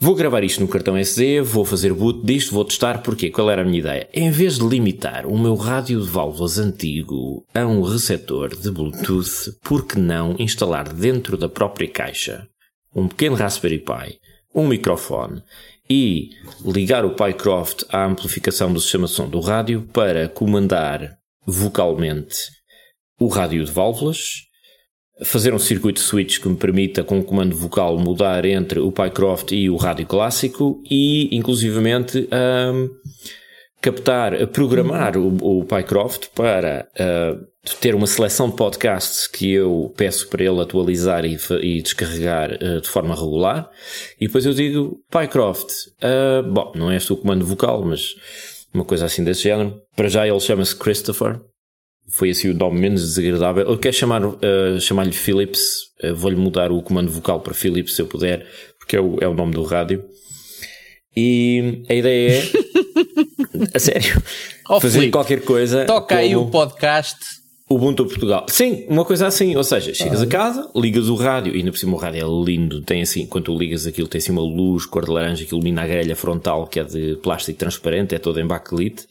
Vou 0.01 0.15
gravar 0.15 0.45
isto 0.45 0.61
no 0.61 0.67
cartão 0.69 0.95
SD, 0.95 1.41
vou 1.41 1.65
fazer 1.65 1.93
boot 1.93 2.25
disto, 2.25 2.53
vou 2.53 2.63
testar, 2.63 3.03
porque 3.03 3.29
Qual 3.29 3.51
era 3.51 3.63
a 3.63 3.65
minha 3.65 3.79
ideia? 3.79 4.07
Em 4.13 4.31
vez 4.31 4.57
de 4.57 4.65
limitar 4.65 5.25
o 5.25 5.37
meu 5.37 5.55
rádio 5.55 5.99
de 5.99 6.07
válvulas 6.07 6.57
antigo 6.57 7.45
a 7.53 7.65
um 7.65 7.81
receptor 7.81 8.55
de 8.55 8.71
Bluetooth, 8.71 9.51
por 9.61 9.85
que 9.85 9.99
não 9.99 10.37
instalar 10.39 10.93
dentro 10.93 11.35
da 11.35 11.49
própria 11.49 11.89
caixa 11.89 12.47
um 12.95 13.09
pequeno 13.09 13.35
Raspberry 13.35 13.79
Pi, 13.79 14.19
um 14.55 14.69
microfone 14.69 15.43
e 15.89 16.29
ligar 16.63 17.03
o 17.03 17.13
Pycroft 17.13 17.83
à 17.89 18.05
amplificação 18.05 18.71
do 18.71 18.79
sistema 18.79 19.05
de 19.05 19.11
som 19.11 19.27
do 19.27 19.41
rádio 19.41 19.81
para 19.91 20.29
comandar 20.29 21.17
vocalmente 21.45 22.37
o 23.19 23.27
rádio 23.27 23.65
de 23.65 23.71
válvulas 23.71 24.48
fazer 25.23 25.53
um 25.53 25.59
circuito 25.59 25.99
switch 25.99 26.39
que 26.39 26.47
me 26.47 26.55
permita, 26.55 27.03
com 27.03 27.19
o 27.19 27.23
comando 27.23 27.55
vocal, 27.55 27.97
mudar 27.97 28.45
entre 28.45 28.79
o 28.79 28.91
Pycroft 28.91 29.51
e 29.51 29.69
o 29.69 29.75
rádio 29.75 30.05
clássico 30.05 30.81
e, 30.89 31.35
inclusivamente, 31.35 32.27
um, 32.31 32.89
captar, 33.81 34.47
programar 34.47 35.17
o, 35.17 35.59
o 35.59 35.65
Pycroft 35.65 36.27
para 36.33 36.87
uh, 36.95 37.45
ter 37.79 37.95
uma 37.95 38.07
seleção 38.07 38.49
de 38.49 38.55
podcasts 38.55 39.27
que 39.27 39.51
eu 39.51 39.93
peço 39.95 40.27
para 40.29 40.43
ele 40.43 40.61
atualizar 40.61 41.25
e, 41.25 41.37
e 41.61 41.81
descarregar 41.81 42.51
uh, 42.53 42.81
de 42.81 42.87
forma 42.87 43.13
regular. 43.13 43.69
E 44.19 44.27
depois 44.27 44.45
eu 44.45 44.53
digo, 44.53 45.01
Pycroft, 45.09 45.69
uh, 46.01 46.43
bom, 46.43 46.71
não 46.75 46.91
é 46.91 46.95
este 46.95 47.11
o 47.11 47.17
comando 47.17 47.45
vocal, 47.45 47.83
mas 47.83 48.15
uma 48.73 48.85
coisa 48.85 49.05
assim 49.05 49.23
desse 49.23 49.43
género. 49.43 49.81
Para 49.95 50.07
já 50.07 50.27
ele 50.27 50.39
chama-se 50.39 50.75
Christopher 50.75 51.41
foi 52.09 52.31
assim 52.31 52.49
o 52.49 52.53
nome 52.53 52.79
menos 52.79 53.01
desagradável. 53.01 53.65
Eu 53.67 53.77
quero 53.77 53.95
chamar, 53.95 54.25
uh, 54.25 54.79
chamar-lhe 54.79 55.11
Philips, 55.11 55.59
uh, 56.03 56.15
vou-lhe 56.15 56.35
mudar 56.35 56.71
o 56.71 56.81
comando 56.81 57.11
vocal 57.11 57.41
para 57.41 57.53
Philips 57.53 57.95
se 57.95 58.01
eu 58.01 58.07
puder, 58.07 58.45
porque 58.77 58.95
é 58.95 59.01
o, 59.01 59.17
é 59.21 59.27
o 59.27 59.33
nome 59.33 59.53
do 59.53 59.63
rádio. 59.63 60.03
E 61.15 61.83
a 61.89 61.93
ideia 61.93 62.31
é, 62.31 62.43
a 63.75 63.79
sério, 63.79 64.21
oh, 64.69 64.79
fazer 64.79 64.99
Filipe, 64.99 65.11
qualquer 65.11 65.41
coisa. 65.41 65.85
Toca 65.85 66.15
aí 66.15 66.35
o 66.35 66.47
podcast. 66.47 67.17
Ubuntu 67.69 68.07
Portugal. 68.07 68.47
Sim, 68.49 68.85
uma 68.89 69.05
coisa 69.05 69.27
assim, 69.27 69.55
ou 69.55 69.63
seja, 69.63 69.93
chegas 69.93 70.21
ah. 70.21 70.23
a 70.23 70.27
casa, 70.27 70.71
ligas 70.75 71.07
o 71.07 71.13
rádio, 71.13 71.53
e 71.53 71.59
ainda 71.59 71.71
por 71.71 71.77
cima 71.77 71.93
o 71.93 71.99
rádio 71.99 72.25
é 72.25 72.45
lindo, 72.45 72.81
tem 72.81 73.03
assim, 73.03 73.27
quando 73.27 73.45
tu 73.45 73.55
ligas 73.55 73.85
aquilo, 73.85 74.07
tem 74.07 74.17
assim 74.17 74.31
uma 74.31 74.41
luz 74.41 74.87
cor 74.87 75.05
de 75.05 75.11
laranja 75.11 75.45
que 75.45 75.53
ilumina 75.53 75.83
a 75.83 75.87
grelha 75.87 76.15
frontal, 76.15 76.65
que 76.65 76.79
é 76.79 76.83
de 76.83 77.17
plástico 77.17 77.59
transparente, 77.59 78.15
é 78.15 78.19
toda 78.19 78.41
em 78.41 78.47
backlit. 78.47 79.05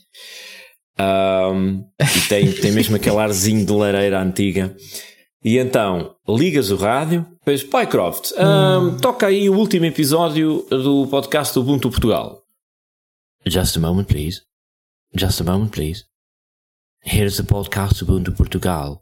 Um, 1.01 1.84
e 2.01 2.28
tem, 2.28 2.53
tem 2.53 2.72
mesmo 2.72 2.96
aquele 2.96 3.18
arzinho 3.18 3.64
de 3.64 3.72
lareira 3.72 4.20
antiga. 4.20 4.76
E 5.44 5.57
então, 5.59 6.16
ligas 6.28 6.70
o 6.70 6.76
rádio, 6.76 7.24
depois, 7.38 7.62
Pycroft, 7.62 8.32
um, 8.32 8.88
hum. 8.88 8.96
toca 8.99 9.28
aí 9.28 9.49
o 9.49 9.55
último 9.55 9.86
episódio 9.86 10.66
do 10.68 11.07
podcast 11.07 11.55
do 11.55 11.61
Ubuntu 11.61 11.90
Portugal. 11.90 12.42
Just 13.46 13.76
a 13.76 13.80
moment, 13.80 14.05
please. 14.05 14.42
Just 15.14 15.40
a 15.40 15.44
moment, 15.44 15.70
please. 15.70 16.05
Here's 17.05 17.36
the 17.36 17.44
podcast 17.44 18.05
do 18.05 18.12
Ubuntu 18.12 18.32
Portugal. 18.32 19.01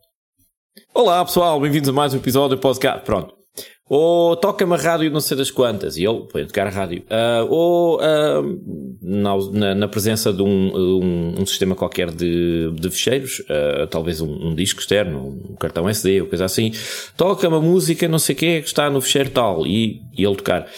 Olá 0.93 1.25
pessoal, 1.25 1.59
bem-vindos 1.59 1.89
a 1.89 1.93
mais 1.93 2.13
um 2.13 2.19
episódio 2.19 2.57
do 2.57 2.61
podcast. 2.61 3.05
Pronto, 3.05 3.36
ou 3.89 4.37
toca-me 4.37 4.75
a 4.75 4.77
rádio 4.77 5.11
não 5.11 5.21
sei 5.21 5.37
das 5.37 5.51
quantas, 5.51 5.97
e 5.97 6.05
ele 6.05 6.27
põe 6.31 6.43
a 6.43 6.47
tocar 6.47 6.67
a 6.67 6.71
rádio, 6.71 7.05
uh, 7.05 7.47
ou 7.49 8.01
uh, 8.01 9.01
na, 9.01 9.75
na, 9.75 9.89
presença 9.89 10.33
de 10.33 10.43
um, 10.43 10.77
um, 10.77 11.41
um, 11.41 11.47
sistema 11.47 11.75
qualquer 11.77 12.11
de, 12.11 12.73
de 12.73 12.91
fecheiros, 12.91 13.41
uh, 13.41 13.87
talvez 13.89 14.21
um, 14.21 14.49
um, 14.49 14.55
disco 14.55 14.81
externo, 14.81 15.41
um 15.51 15.55
cartão 15.55 15.89
SD, 15.89 16.23
ou 16.23 16.27
coisa 16.27 16.45
assim, 16.45 16.73
toca-me 17.17 17.57
a 17.57 17.61
música 17.61 18.09
não 18.09 18.19
sei 18.19 18.35
o 18.35 18.39
que 18.39 18.61
que 18.63 18.67
está 18.69 18.91
no 18.91 19.01
fecheiro 19.01 19.31
tal, 19.31 19.67
e, 19.67 20.01
e 20.17 20.25
ele 20.25 20.37
tocar. 20.37 20.69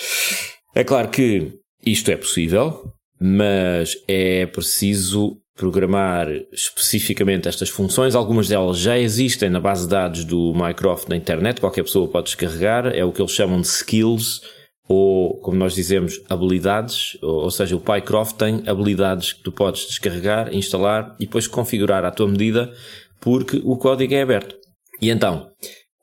É 0.74 0.84
claro 0.84 1.08
que 1.08 1.52
isto 1.84 2.10
é 2.10 2.16
possível, 2.16 2.92
mas 3.18 3.96
é 4.06 4.46
preciso 4.46 5.38
programar 5.58 6.28
especificamente 6.52 7.48
estas 7.48 7.68
funções. 7.68 8.14
Algumas 8.14 8.48
delas 8.48 8.78
já 8.78 8.96
existem 8.96 9.50
na 9.50 9.60
base 9.60 9.82
de 9.82 9.90
dados 9.90 10.24
do 10.24 10.54
Mycroft 10.54 11.08
na 11.08 11.16
internet, 11.16 11.60
qualquer 11.60 11.82
pessoa 11.82 12.08
pode 12.08 12.26
descarregar, 12.26 12.86
é 12.86 13.04
o 13.04 13.12
que 13.12 13.20
eles 13.20 13.32
chamam 13.32 13.60
de 13.60 13.66
skills, 13.66 14.40
ou 14.88 15.38
como 15.40 15.58
nós 15.58 15.74
dizemos, 15.74 16.20
habilidades, 16.30 17.18
ou 17.20 17.50
seja, 17.50 17.76
o 17.76 17.80
Pycroft 17.80 18.36
tem 18.36 18.62
habilidades 18.66 19.34
que 19.34 19.42
tu 19.42 19.52
podes 19.52 19.86
descarregar, 19.86 20.54
instalar 20.54 21.14
e 21.18 21.26
depois 21.26 21.46
configurar 21.46 22.04
à 22.04 22.10
tua 22.10 22.28
medida, 22.28 22.72
porque 23.20 23.60
o 23.64 23.76
código 23.76 24.14
é 24.14 24.22
aberto. 24.22 24.56
E 25.02 25.10
então, 25.10 25.50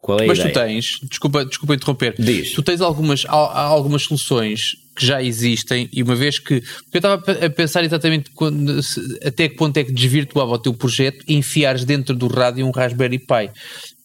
qual 0.05 0.19
é 0.19 0.27
Mas 0.27 0.37
ideia? 0.37 0.53
tu 0.53 0.59
tens, 0.59 0.99
desculpa, 1.09 1.43
desculpa 1.43 1.73
interromper, 1.73 2.13
Diz. 2.19 2.51
tu 2.51 2.61
tens 2.61 2.79
algumas, 2.79 3.25
algumas 3.25 4.03
soluções 4.03 4.75
que 4.95 5.03
já 5.03 5.21
existem 5.21 5.89
e 5.91 6.03
uma 6.03 6.15
vez 6.15 6.37
que. 6.37 6.61
Porque 6.61 6.97
eu 6.97 6.99
estava 6.99 7.31
a 7.31 7.49
pensar 7.49 7.83
exatamente 7.83 8.29
quando, 8.29 8.79
até 9.25 9.49
que 9.49 9.55
ponto 9.55 9.75
é 9.77 9.83
que 9.83 9.91
desvirtuava 9.91 10.51
o 10.51 10.59
teu 10.59 10.75
projeto 10.75 11.25
enfiares 11.27 11.83
dentro 11.85 12.15
do 12.15 12.27
rádio 12.27 12.67
um 12.67 12.69
Raspberry 12.69 13.17
Pi. 13.17 13.49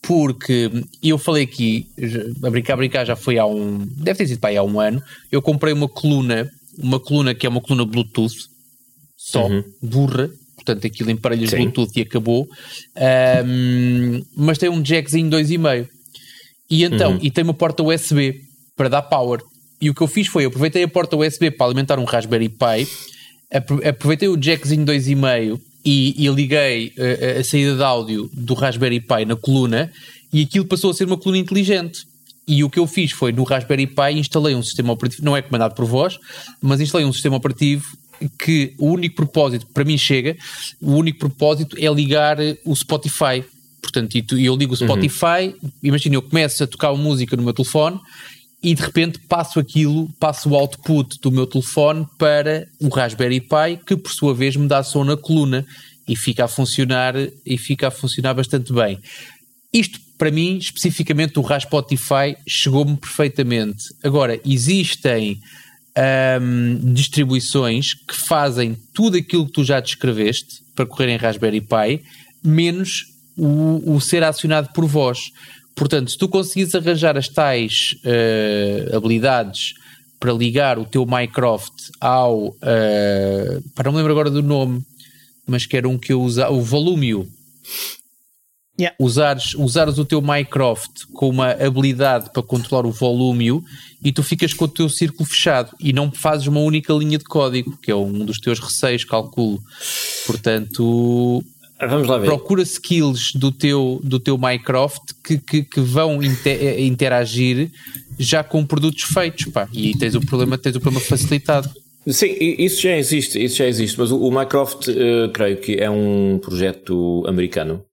Porque 0.01 0.71
eu 1.03 1.19
falei 1.19 1.45
aqui, 1.45 1.87
a 2.43 2.49
brincar, 2.49 2.73
a 2.73 2.77
brincar 2.79 3.05
já 3.05 3.15
foi 3.15 3.37
há 3.37 3.45
um. 3.45 3.87
Deve 3.97 4.21
ter 4.21 4.29
sido 4.29 4.41
pai 4.41 4.57
há 4.57 4.63
um 4.63 4.81
ano. 4.81 5.03
Eu 5.31 5.43
comprei 5.43 5.75
uma 5.75 5.87
coluna, 5.87 6.51
uma 6.79 6.99
coluna 6.99 7.35
que 7.35 7.45
é 7.45 7.51
uma 7.51 7.61
coluna 7.61 7.85
Bluetooth, 7.85 8.49
só, 9.19 9.47
uhum. 9.47 9.63
burra, 9.83 10.31
portanto 10.65 10.87
aquilo 10.87 11.11
em 11.11 11.17
parelhas 11.17 11.51
Sim. 11.51 11.57
Bluetooth 11.57 11.93
e 11.97 12.03
acabou. 12.03 12.49
Um, 13.47 14.23
mas 14.37 14.59
tem 14.59 14.69
um 14.69 14.83
jackzinho 14.83 15.31
2,5. 15.31 15.89
E 16.71 16.85
então, 16.85 17.13
uhum. 17.13 17.19
e 17.21 17.31
tem 17.31 17.43
uma 17.43 17.55
porta 17.55 17.83
USB 17.83 18.41
para 18.77 18.89
dar 18.89 19.03
power. 19.03 19.41
E 19.81 19.91
o 19.91 19.95
que 19.95 20.03
eu 20.03 20.07
fiz 20.07 20.29
foi, 20.29 20.45
aproveitei 20.45 20.83
a 20.83 20.89
porta 20.89 21.17
USB 21.17 21.51
para 21.51 21.67
alimentar 21.67 21.99
um 21.99 22.05
Raspberry 22.05 22.49
Pi, 22.49 22.87
aproveitei 23.89 24.29
o 24.29 24.37
jackzinho 24.37 24.85
2,5 24.85 25.59
e, 25.85 26.25
e 26.25 26.29
liguei 26.29 26.93
a, 26.99 27.03
eh, 27.03 27.39
a, 27.41 27.45
saída 27.45 27.75
de 27.75 27.83
áudio 27.83 28.31
do 28.33 28.55
Raspberry 28.55 29.01
Pi 29.01 29.25
na 29.25 29.35
coluna 29.35 29.91
e 30.33 30.43
aquilo 30.43 30.67
passou 30.67 30.91
a 30.91 30.95
ser 30.95 31.05
uma 31.05 31.17
coluna 31.17 31.39
inteligente. 31.39 32.01
E 32.47 32.63
o 32.63 32.71
que 32.71 32.79
eu 32.79 32.87
fiz 32.87 33.13
foi, 33.13 33.33
no 33.33 33.43
Raspberry 33.43 33.87
Pi, 33.87 34.13
instalei 34.19 34.55
um 34.55 34.63
sistema 34.63 34.93
operativo, 34.93 35.25
não 35.25 35.37
é 35.37 35.43
comandado 35.43 35.75
por 35.75 35.87
voz, 35.87 36.19
mas 36.61 36.81
instalei 36.81 37.07
um 37.07 37.13
sistema 37.13 37.37
operativo 37.37 37.85
que 38.39 38.75
o 38.79 38.87
único 38.87 39.17
propósito, 39.17 39.67
para 39.67 39.85
mim 39.85 39.97
chega, 39.97 40.37
o 40.81 40.93
único 40.93 41.19
propósito 41.19 41.77
é 41.79 41.89
ligar 41.93 42.39
o 42.65 42.75
Spotify. 42.75 43.45
Portanto, 43.81 44.17
e 44.17 44.45
eu 44.45 44.57
ligo 44.57 44.75
o 44.75 44.79
uhum. 44.79 44.87
Spotify, 44.87 45.55
uhum. 45.63 45.71
imagina, 45.83 46.17
eu 46.17 46.23
começo 46.23 46.63
a 46.63 46.67
tocar 46.67 46.93
música 46.95 47.37
no 47.37 47.43
meu 47.43 47.53
telefone 47.53 47.99
e 48.63 48.75
de 48.75 48.83
repente 48.83 49.19
passo 49.21 49.59
aquilo, 49.59 50.09
passo 50.19 50.51
o 50.51 50.55
output 50.55 51.19
do 51.21 51.33
meu 51.33 51.47
telefone 51.47 52.07
para 52.19 52.69
o 52.79 52.89
Raspberry 52.89 53.41
Pi, 53.41 53.81
que 53.87 53.97
por 53.97 54.13
sua 54.13 54.35
vez 54.35 54.55
me 54.55 54.69
dá 54.69 54.83
som 54.83 55.03
na 55.03 55.17
coluna 55.17 55.67
e 56.07 56.15
fica 56.15 56.45
a 56.45 56.49
funcionar 56.49 57.15
e 57.47 57.57
fica 57.57 57.89
a 57.89 57.91
funcionar 57.91 58.35
bastante 58.35 58.73
bem. 58.73 58.99
Isto 59.73 59.99
para 60.21 60.31
mim, 60.31 60.59
especificamente 60.59 61.39
o 61.39 61.43
Raspotify, 61.43 62.37
chegou-me 62.47 62.95
perfeitamente. 62.95 63.85
Agora, 64.05 64.39
existem 64.45 65.41
um, 66.41 66.93
distribuições 66.93 67.95
que 67.95 68.15
fazem 68.15 68.77
tudo 68.95 69.17
aquilo 69.17 69.47
que 69.47 69.53
tu 69.53 69.65
já 69.65 69.81
descreveste 69.81 70.63
para 70.75 70.87
correr 70.87 71.09
em 71.11 71.17
Raspberry 71.17 71.61
Pi, 71.61 72.03
menos 72.43 73.07
o, 73.37 73.95
o 73.95 74.01
ser 74.01 74.23
acionado 74.23 74.71
por 74.73 74.87
voz. 74.87 75.31
Portanto, 75.75 76.11
se 76.11 76.19
tu 76.19 76.29
conseguires 76.29 76.75
arranjar 76.75 77.17
as 77.17 77.29
tais 77.29 77.97
uh, 78.05 78.97
habilidades 78.97 79.75
para 80.19 80.33
ligar 80.33 80.79
o 80.79 80.85
teu 80.85 81.07
Minecraft 81.07 81.73
ao. 81.99 82.49
Uh, 82.49 83.63
para 83.75 83.85
não 83.85 83.93
me 83.93 83.99
lembro 83.99 84.13
agora 84.13 84.31
do 84.31 84.43
nome, 84.43 84.85
mas 85.47 85.65
que 85.65 85.77
era 85.77 85.89
um 85.89 85.99
que 85.99 86.13
eu 86.13 86.21
usava, 86.21 86.53
o 86.53 86.61
Volumio. 86.61 87.27
Yeah. 88.81 88.97
Usares, 88.99 89.55
usares 89.55 89.99
o 89.99 90.07
teu 90.07 90.23
Minecraft 90.23 91.09
com 91.13 91.29
uma 91.29 91.51
habilidade 91.51 92.31
para 92.33 92.43
controlar 92.43 92.87
o 92.87 92.91
volúmio 92.91 93.63
e 94.03 94.11
tu 94.11 94.23
ficas 94.23 94.55
com 94.55 94.65
o 94.65 94.69
teu 94.69 94.89
círculo 94.89 95.29
fechado 95.29 95.77
e 95.79 95.93
não 95.93 96.11
fazes 96.11 96.47
uma 96.47 96.61
única 96.61 96.91
linha 96.95 97.19
de 97.19 97.25
código, 97.25 97.77
que 97.83 97.91
é 97.91 97.95
um 97.95 98.25
dos 98.25 98.39
teus 98.39 98.59
receios, 98.59 99.05
calculo. 99.05 99.61
Portanto, 100.27 101.45
Vamos 101.79 102.09
lá 102.09 102.17
ver. 102.17 102.27
Procura 102.27 102.63
skills 102.63 103.33
do 103.35 103.53
teu, 103.53 104.01
do 104.03 104.19
teu 104.19 104.39
Minecraft 104.39 105.15
que, 105.23 105.37
que, 105.39 105.63
que 105.63 105.81
vão 105.81 106.23
inter, 106.23 106.81
interagir 106.81 107.71
já 108.19 108.43
com 108.43 108.65
produtos 108.65 109.03
feitos, 109.05 109.47
pá. 109.47 109.69
E 109.73 109.97
tens 109.97 110.15
o 110.15 110.23
problema, 110.23 110.57
tens 110.57 110.77
o 110.77 110.81
problema 110.81 111.05
facilitado. 111.05 111.71
Sim, 112.07 112.35
isso 112.39 112.81
já 112.81 112.97
existe, 112.97 113.43
isso 113.43 113.57
já 113.57 113.67
existe, 113.67 113.99
mas 113.99 114.11
o, 114.11 114.19
o 114.19 114.31
Minecraft 114.31 114.91
uh, 114.91 115.31
creio 115.33 115.59
que 115.59 115.75
é 115.75 115.91
um 115.91 116.39
projeto 116.43 117.23
americano 117.27 117.85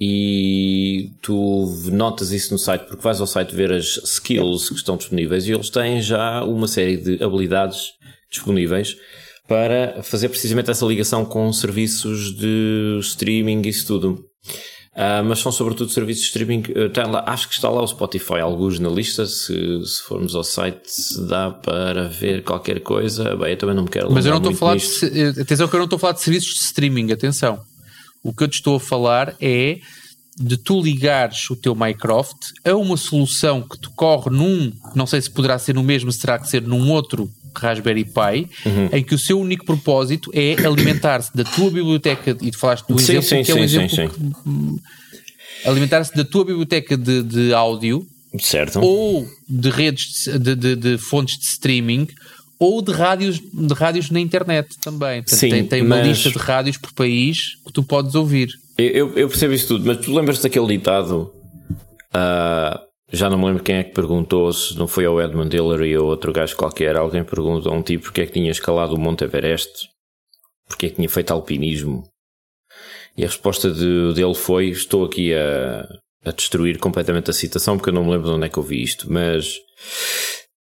e 0.00 1.10
tu 1.20 1.66
notas 1.92 2.32
isso 2.32 2.52
no 2.52 2.58
site 2.58 2.86
porque 2.86 3.02
vais 3.02 3.20
ao 3.20 3.26
site 3.26 3.54
ver 3.54 3.70
as 3.70 3.98
skills 4.02 4.70
que 4.70 4.76
estão 4.76 4.96
disponíveis 4.96 5.46
e 5.46 5.52
eles 5.52 5.68
têm 5.68 6.00
já 6.00 6.42
uma 6.42 6.66
série 6.66 6.96
de 6.96 7.22
habilidades 7.22 7.92
disponíveis 8.30 8.96
para 9.46 10.02
fazer 10.02 10.28
precisamente 10.28 10.70
essa 10.70 10.86
ligação 10.86 11.24
com 11.24 11.52
serviços 11.52 12.34
de 12.34 12.98
streaming 13.00 13.62
e 13.64 13.68
isso 13.68 13.86
tudo. 13.86 14.24
Uh, 14.92 15.22
mas 15.24 15.38
são 15.38 15.52
sobretudo 15.52 15.90
serviços 15.90 16.22
de 16.22 16.28
streaming. 16.28 16.62
Uh, 16.70 17.10
lá, 17.10 17.24
acho 17.26 17.48
que 17.48 17.54
está 17.54 17.68
lá 17.68 17.82
o 17.82 17.86
Spotify, 17.86 18.40
alguns 18.40 18.78
na 18.78 18.88
lista. 18.88 19.24
Se, 19.26 19.84
se 19.84 20.02
formos 20.02 20.34
ao 20.34 20.44
site, 20.44 20.90
se 20.90 21.26
dá 21.26 21.50
para 21.50 22.08
ver 22.08 22.42
qualquer 22.42 22.80
coisa. 22.80 23.36
Bem, 23.36 23.52
eu 23.52 23.56
também 23.56 23.74
não 23.74 23.84
me 23.84 23.88
quero 23.88 24.10
Mas 24.12 24.26
eu 24.26 24.30
não 24.30 24.38
estou 24.38 24.52
a 24.52 24.56
falar 24.56 24.76
de, 24.76 25.20
eh, 25.20 25.42
atenção 25.42 25.68
que 25.68 25.74
eu 25.74 25.78
não 25.78 25.84
estou 25.84 25.96
a 25.96 26.00
falar 26.00 26.12
de 26.14 26.20
serviços 26.20 26.54
de 26.54 26.60
streaming, 26.60 27.12
atenção. 27.12 27.60
O 28.22 28.32
que 28.32 28.44
eu 28.44 28.48
te 28.48 28.54
estou 28.54 28.76
a 28.76 28.80
falar 28.80 29.34
é 29.40 29.78
de 30.38 30.56
tu 30.56 30.80
ligares 30.80 31.50
o 31.50 31.56
teu 31.56 31.74
Minecraft 31.74 32.36
a 32.64 32.74
uma 32.74 32.96
solução 32.96 33.62
que 33.62 33.78
te 33.78 33.88
corre 33.90 34.30
num, 34.30 34.72
não 34.94 35.06
sei 35.06 35.20
se 35.20 35.30
poderá 35.30 35.58
ser 35.58 35.74
no 35.74 35.82
mesmo, 35.82 36.10
se 36.10 36.20
terá 36.20 36.38
que 36.38 36.48
ser 36.48 36.62
num 36.62 36.90
outro 36.90 37.30
Raspberry 37.54 38.04
Pi, 38.04 38.48
uhum. 38.64 38.88
em 38.92 39.02
que 39.02 39.14
o 39.14 39.18
seu 39.18 39.38
único 39.38 39.66
propósito 39.66 40.30
é 40.32 40.54
alimentar-se 40.64 41.36
da 41.36 41.44
tua 41.44 41.70
biblioteca, 41.70 42.36
e 42.40 42.50
tu 42.50 42.58
falaste 42.58 42.86
do 42.86 42.98
sim, 42.98 43.16
exemplo, 43.16 43.28
sim, 43.28 43.42
que 43.42 43.50
é 43.50 43.54
um 43.54 43.68
sim, 43.68 43.84
exemplo 43.84 44.80
alimentar-se 45.64 46.14
da 46.14 46.24
tua 46.24 46.44
biblioteca 46.44 46.96
de, 46.96 47.22
de 47.22 47.52
áudio 47.52 48.06
certo. 48.38 48.80
ou 48.80 49.28
de 49.48 49.70
redes 49.70 50.24
de, 50.24 50.54
de, 50.54 50.76
de, 50.76 50.98
fontes 50.98 51.38
de 51.38 51.44
streaming 51.44 52.08
ou 52.60 52.82
de 52.82 52.92
rádios, 52.92 53.40
de 53.40 53.74
rádios 53.74 54.10
na 54.10 54.20
internet 54.20 54.78
também. 54.80 55.22
Portanto, 55.22 55.38
Sim, 55.38 55.48
tem, 55.48 55.66
tem 55.66 55.82
uma 55.82 55.96
mas... 55.96 56.06
lista 56.06 56.30
de 56.30 56.38
rádios 56.38 56.76
por 56.76 56.92
país 56.92 57.56
que 57.64 57.72
tu 57.72 57.82
podes 57.82 58.14
ouvir. 58.14 58.50
Eu, 58.76 59.16
eu 59.16 59.28
percebo 59.28 59.54
isso 59.54 59.68
tudo, 59.68 59.86
mas 59.86 59.96
tu 59.98 60.14
lembras 60.14 60.40
daquele 60.40 60.66
ditado? 60.66 61.32
Uh, 62.14 62.78
já 63.10 63.30
não 63.30 63.38
me 63.38 63.46
lembro 63.46 63.62
quem 63.62 63.76
é 63.76 63.82
que 63.82 63.94
perguntou, 63.94 64.52
se 64.52 64.76
não 64.76 64.86
foi 64.86 65.06
ao 65.06 65.20
Edmund 65.20 65.54
Hillary 65.54 65.96
ou 65.96 66.06
outro 66.06 66.32
gajo 66.32 66.54
qualquer. 66.54 66.96
Alguém 66.96 67.24
perguntou 67.24 67.72
a 67.72 67.74
um 67.74 67.82
tipo 67.82 68.04
porque 68.04 68.20
é 68.20 68.26
que 68.26 68.32
tinha 68.32 68.50
escalado 68.50 68.94
o 68.94 69.00
Monte 69.00 69.24
Everest, 69.24 69.88
porque 70.68 70.86
é 70.86 70.88
que 70.90 70.96
tinha 70.96 71.08
feito 71.08 71.32
alpinismo. 71.32 72.04
E 73.16 73.24
a 73.24 73.26
resposta 73.26 73.70
de, 73.70 74.12
dele 74.14 74.34
foi: 74.34 74.68
Estou 74.68 75.06
aqui 75.06 75.34
a, 75.34 75.88
a 76.26 76.30
destruir 76.30 76.78
completamente 76.78 77.30
a 77.30 77.34
citação 77.34 77.76
porque 77.76 77.88
eu 77.88 77.94
não 77.94 78.04
me 78.04 78.10
lembro 78.10 78.28
de 78.28 78.34
onde 78.34 78.46
é 78.46 78.48
que 78.50 78.58
eu 78.58 78.62
vi 78.62 78.82
isto, 78.82 79.10
mas 79.10 79.56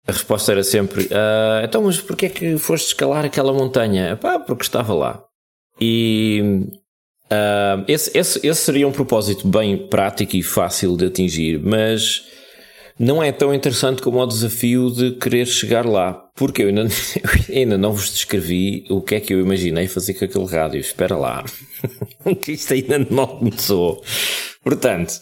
a 0.06 0.12
resposta 0.12 0.52
era 0.52 0.62
sempre: 0.62 1.08
ah, 1.12 1.62
Então, 1.64 1.82
mas 1.82 2.00
porquê 2.00 2.26
é 2.26 2.28
que 2.28 2.58
foste 2.58 2.88
escalar 2.88 3.24
aquela 3.24 3.52
montanha? 3.52 4.16
Pá, 4.16 4.38
porque 4.38 4.64
estava 4.64 4.94
lá. 4.94 5.22
E 5.80 6.66
Uh, 7.32 7.82
esse, 7.88 8.10
esse, 8.12 8.46
esse, 8.46 8.60
seria 8.60 8.86
um 8.86 8.92
propósito 8.92 9.48
bem 9.48 9.88
prático 9.88 10.36
e 10.36 10.42
fácil 10.42 10.98
de 10.98 11.06
atingir, 11.06 11.58
mas 11.58 12.22
não 12.98 13.22
é 13.22 13.32
tão 13.32 13.54
interessante 13.54 14.02
como 14.02 14.20
o 14.20 14.26
desafio 14.26 14.90
de 14.90 15.12
querer 15.12 15.46
chegar 15.46 15.86
lá, 15.86 16.12
porque 16.36 16.62
eu 16.62 16.68
ainda, 16.68 16.82
eu 17.48 17.56
ainda 17.56 17.78
não 17.78 17.92
vos 17.92 18.10
descrevi 18.10 18.84
o 18.90 19.00
que 19.00 19.14
é 19.14 19.20
que 19.20 19.32
eu 19.32 19.40
imaginei 19.40 19.88
fazer 19.88 20.12
com 20.12 20.26
aquele 20.26 20.44
rádio. 20.44 20.80
Espera 20.80 21.16
lá, 21.16 21.42
que 22.42 22.52
isto 22.52 22.74
ainda 22.74 22.98
não 22.98 23.26
começou. 23.26 24.04
Portanto, 24.62 25.14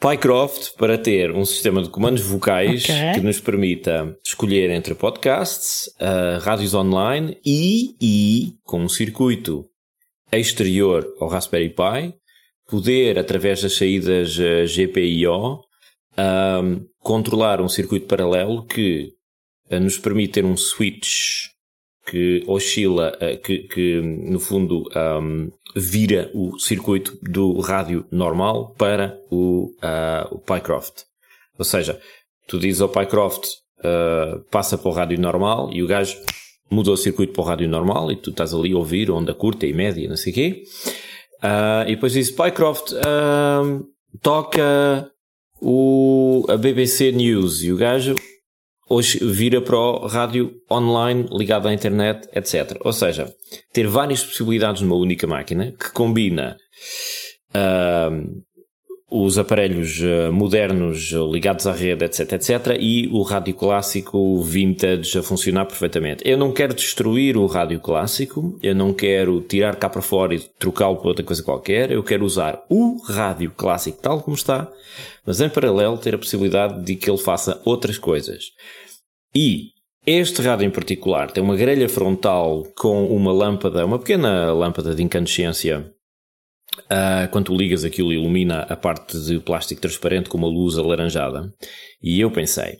Pycroft 0.00 0.76
para 0.78 0.96
ter 0.96 1.30
um 1.30 1.44
sistema 1.44 1.82
de 1.82 1.90
comandos 1.90 2.22
vocais 2.22 2.84
okay. 2.84 3.12
que 3.12 3.20
nos 3.20 3.38
permita 3.38 4.16
escolher 4.24 4.70
entre 4.70 4.94
podcasts, 4.94 5.88
uh, 6.00 6.38
rádios 6.40 6.72
online 6.72 7.36
e, 7.44 7.94
e 8.00 8.54
com 8.64 8.80
um 8.80 8.88
circuito 8.88 9.66
exterior 10.32 11.06
ao 11.20 11.28
Raspberry 11.28 11.68
Pi, 11.68 12.14
poder, 12.66 13.18
através 13.18 13.60
das 13.60 13.76
saídas 13.76 14.38
uh, 14.38 14.64
GPIO, 14.66 15.60
um, 16.16 16.86
controlar 17.00 17.60
um 17.60 17.68
circuito 17.68 18.06
paralelo 18.06 18.64
que 18.64 19.12
uh, 19.70 19.78
nos 19.78 19.98
permite 19.98 20.32
ter 20.32 20.46
um 20.46 20.56
switch 20.56 21.50
que 22.10 22.42
oscila, 22.48 23.16
uh, 23.16 23.40
que, 23.40 23.60
que, 23.60 24.00
no 24.00 24.40
fundo 24.40 24.84
um, 24.96 25.50
vira 25.76 26.28
o 26.34 26.58
circuito 26.58 27.16
do 27.22 27.60
rádio 27.60 28.04
normal 28.10 28.74
para 28.76 29.16
o, 29.30 29.72
uh, 29.76 30.34
o 30.34 30.38
Pycroft. 30.40 31.04
Ou 31.56 31.64
seja, 31.64 32.00
tu 32.48 32.58
dizes 32.58 32.80
ao 32.80 32.88
Pycroft 32.88 33.46
uh, 33.78 34.40
passa 34.50 34.76
para 34.76 34.90
o 34.90 34.92
rádio 34.92 35.20
normal 35.20 35.70
e 35.72 35.82
o 35.82 35.86
gajo 35.86 36.16
mudou 36.68 36.94
o 36.94 36.96
circuito 36.96 37.32
para 37.32 37.42
o 37.42 37.46
rádio 37.46 37.68
normal 37.68 38.10
e 38.10 38.16
tu 38.16 38.30
estás 38.30 38.52
ali 38.52 38.72
a 38.72 38.76
ouvir 38.76 39.10
onda 39.10 39.32
curta 39.32 39.66
e 39.66 39.72
média, 39.72 40.08
não 40.08 40.16
sei 40.16 40.32
o 40.32 40.34
quê. 40.34 40.62
Uh, 41.42 41.88
e 41.88 41.94
depois 41.94 42.12
diz 42.12 42.30
Pycroft 42.30 42.92
uh, 42.92 43.86
toca 44.20 45.10
o, 45.60 46.44
a 46.48 46.56
BBC 46.56 47.12
News 47.12 47.62
e 47.62 47.72
o 47.72 47.76
gajo 47.76 48.16
hoje 48.90 49.24
vira 49.24 49.62
para 49.62 49.76
o 49.76 50.06
rádio 50.08 50.52
online 50.70 51.28
ligado 51.30 51.68
à 51.68 51.72
internet, 51.72 52.28
etc. 52.34 52.76
Ou 52.84 52.92
seja, 52.92 53.32
ter 53.72 53.86
várias 53.86 54.24
possibilidades 54.24 54.82
numa 54.82 54.96
única 54.96 55.26
máquina 55.26 55.72
que 55.78 55.92
combina 55.92 56.56
uh, 57.54 58.42
os 59.10 59.38
aparelhos 59.38 60.00
eh, 60.00 60.30
modernos 60.30 61.10
ligados 61.32 61.66
à 61.66 61.72
rede, 61.72 62.04
etc, 62.04 62.32
etc, 62.32 62.76
e 62.78 63.08
o 63.08 63.22
rádio 63.22 63.54
clássico 63.54 64.40
vintage 64.42 65.18
a 65.18 65.22
funcionar 65.22 65.66
perfeitamente. 65.66 66.22
Eu 66.24 66.38
não 66.38 66.52
quero 66.52 66.72
destruir 66.72 67.36
o 67.36 67.46
rádio 67.46 67.80
clássico, 67.80 68.58
eu 68.62 68.74
não 68.74 68.94
quero 68.94 69.40
tirar 69.40 69.74
cá 69.76 69.88
para 69.88 70.00
fora 70.00 70.34
e 70.34 70.38
trocá-lo 70.38 70.96
por 70.96 71.08
outra 71.08 71.24
coisa 71.24 71.42
qualquer, 71.42 71.90
eu 71.90 72.04
quero 72.04 72.24
usar 72.24 72.64
o 72.68 72.98
rádio 73.04 73.50
clássico 73.50 74.00
tal 74.00 74.22
como 74.22 74.36
está, 74.36 74.70
mas 75.26 75.40
em 75.40 75.48
paralelo 75.48 75.98
ter 75.98 76.14
a 76.14 76.18
possibilidade 76.18 76.84
de 76.84 76.94
que 76.94 77.10
ele 77.10 77.18
faça 77.18 77.60
outras 77.64 77.98
coisas. 77.98 78.52
E 79.34 79.70
este 80.06 80.40
rádio 80.40 80.66
em 80.66 80.70
particular 80.70 81.30
tem 81.32 81.42
uma 81.42 81.56
grelha 81.56 81.88
frontal 81.88 82.64
com 82.76 83.06
uma 83.06 83.32
lâmpada, 83.32 83.84
uma 83.84 83.98
pequena 83.98 84.52
lâmpada 84.52 84.94
de 84.94 85.02
incandescência 85.02 85.92
Uh, 86.86 87.28
quando 87.30 87.46
tu 87.46 87.56
ligas 87.56 87.84
aquilo 87.84 88.12
ilumina 88.12 88.60
a 88.62 88.76
parte 88.76 89.18
de 89.18 89.38
plástico 89.40 89.80
transparente 89.80 90.28
com 90.28 90.38
uma 90.38 90.48
luz 90.48 90.78
alaranjada. 90.78 91.52
E 92.02 92.20
eu 92.20 92.30
pensei, 92.30 92.78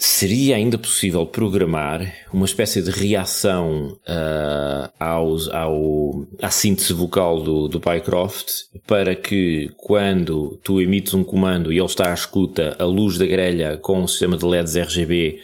seria 0.00 0.56
ainda 0.56 0.78
possível 0.78 1.26
programar 1.26 2.00
uma 2.32 2.46
espécie 2.46 2.80
de 2.80 2.90
reação 2.90 3.98
uh, 4.08 4.90
aos, 4.98 5.48
ao, 5.50 6.26
à 6.40 6.50
síntese 6.50 6.94
vocal 6.94 7.42
do, 7.42 7.68
do 7.68 7.78
Pycroft 7.78 8.48
para 8.86 9.14
que 9.14 9.70
quando 9.76 10.58
tu 10.64 10.80
emites 10.80 11.12
um 11.12 11.22
comando 11.22 11.70
e 11.70 11.76
ele 11.76 11.84
está 11.84 12.10
à 12.10 12.14
escuta, 12.14 12.74
a 12.78 12.84
luz 12.84 13.18
da 13.18 13.26
grelha 13.26 13.76
com 13.76 14.02
o 14.02 14.08
sistema 14.08 14.38
de 14.38 14.46
LEDs 14.46 14.74
RGB 14.74 15.38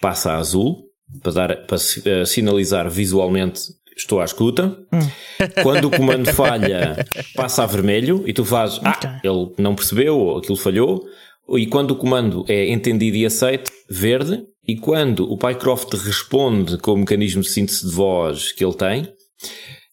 passa 0.00 0.32
a 0.32 0.38
azul 0.38 0.84
para, 1.22 1.32
dar, 1.32 1.56
para 1.66 1.76
uh, 1.76 2.26
sinalizar 2.26 2.90
visualmente 2.90 3.62
estou 3.96 4.20
à 4.20 4.24
escuta. 4.24 4.76
Hum. 4.92 4.98
Quando 5.62 5.86
o 5.86 5.90
comando 5.90 6.32
falha, 6.32 7.06
passa 7.34 7.62
a 7.62 7.66
vermelho 7.66 8.24
e 8.26 8.32
tu 8.32 8.44
fazes, 8.44 8.80
ah, 8.84 9.20
ele 9.22 9.52
não 9.58 9.74
percebeu 9.74 10.16
ou 10.18 10.38
aquilo 10.38 10.56
falhou. 10.56 11.04
E 11.56 11.66
quando 11.66 11.92
o 11.92 11.96
comando 11.96 12.44
é 12.48 12.68
entendido 12.70 13.16
e 13.16 13.26
aceito, 13.26 13.70
verde. 13.88 14.42
E 14.66 14.76
quando 14.76 15.30
o 15.30 15.36
Pycroft 15.36 15.92
responde 15.94 16.78
com 16.78 16.92
o 16.92 16.98
mecanismo 16.98 17.42
de 17.42 17.48
síntese 17.48 17.88
de 17.88 17.92
voz 17.92 18.52
que 18.52 18.64
ele 18.64 18.74
tem, 18.74 19.12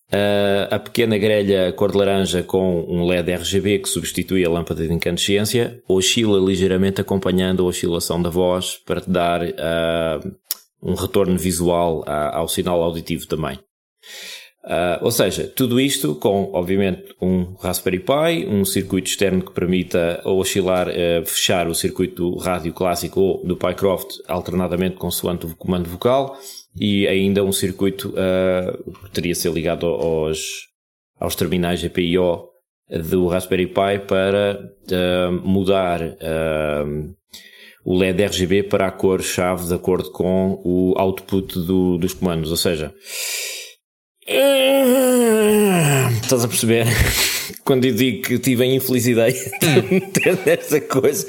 Uh, 0.08 0.64
a 0.74 0.80
pequena 0.80 1.18
grelha 1.18 1.74
cor 1.74 1.92
de 1.92 1.98
laranja 1.98 2.42
com 2.42 2.86
um 2.88 3.06
LED 3.06 3.30
RGB 3.30 3.80
que 3.80 3.90
substitui 3.90 4.46
a 4.46 4.50
lâmpada 4.50 4.88
de 4.88 4.94
incandescência 4.94 5.84
oscila 5.86 6.40
ligeiramente 6.40 7.02
acompanhando 7.02 7.62
a 7.62 7.66
oscilação 7.66 8.22
da 8.22 8.30
voz 8.30 8.78
para 8.86 9.02
te 9.02 9.10
dar 9.10 9.42
uh, 9.44 10.36
um 10.82 10.94
retorno 10.94 11.38
visual 11.38 12.06
ao 12.08 12.48
sinal 12.48 12.82
auditivo 12.82 13.28
também. 13.28 13.60
Uh, 14.68 15.00
ou 15.02 15.12
seja, 15.12 15.48
tudo 15.48 15.80
isto 15.80 16.14
com, 16.16 16.50
obviamente, 16.52 17.16
um 17.22 17.54
Raspberry 17.54 18.00
Pi, 18.00 18.46
um 18.50 18.66
circuito 18.66 19.10
externo 19.10 19.42
que 19.42 19.54
permita 19.54 20.22
oscilar, 20.26 20.90
uh, 20.90 21.26
fechar 21.26 21.70
o 21.70 21.74
circuito 21.74 22.32
do 22.32 22.38
rádio 22.38 22.74
clássico 22.74 23.22
ou 23.22 23.48
do 23.48 23.56
Pycroft 23.56 24.18
alternadamente 24.28 24.98
consoante 24.98 25.46
o 25.46 25.56
comando 25.56 25.88
vocal 25.88 26.38
e 26.78 27.08
ainda 27.08 27.46
um 27.46 27.52
circuito 27.54 28.10
uh, 28.10 28.94
que 29.06 29.12
teria 29.12 29.32
de 29.32 29.40
ser 29.40 29.54
ligado 29.54 29.86
aos, 29.86 30.68
aos 31.18 31.34
terminais 31.34 31.82
GPIO 31.82 32.50
do 33.10 33.28
Raspberry 33.28 33.68
Pi 33.68 34.00
para 34.06 34.60
mudar 35.44 36.00
o 37.86 37.98
LED 37.98 38.22
RGB 38.22 38.64
para 38.64 38.88
a 38.88 38.92
cor-chave 38.92 39.66
de 39.66 39.74
acordo 39.74 40.12
com 40.12 40.62
o 40.64 40.94
output 40.98 41.58
do, 41.60 41.98
dos 41.98 42.14
comandos. 42.14 42.52
Ou 42.52 42.58
seja, 42.58 42.94
Estás 46.22 46.44
a 46.44 46.48
perceber? 46.48 46.86
Quando 47.64 47.86
eu 47.86 47.94
digo 47.94 48.24
que 48.24 48.38
tive 48.38 48.64
a 48.64 48.66
infeliz 48.66 49.08
ideia 49.08 49.32
de 49.90 50.02
ter 50.12 50.38
essa 50.46 50.82
coisa. 50.82 51.26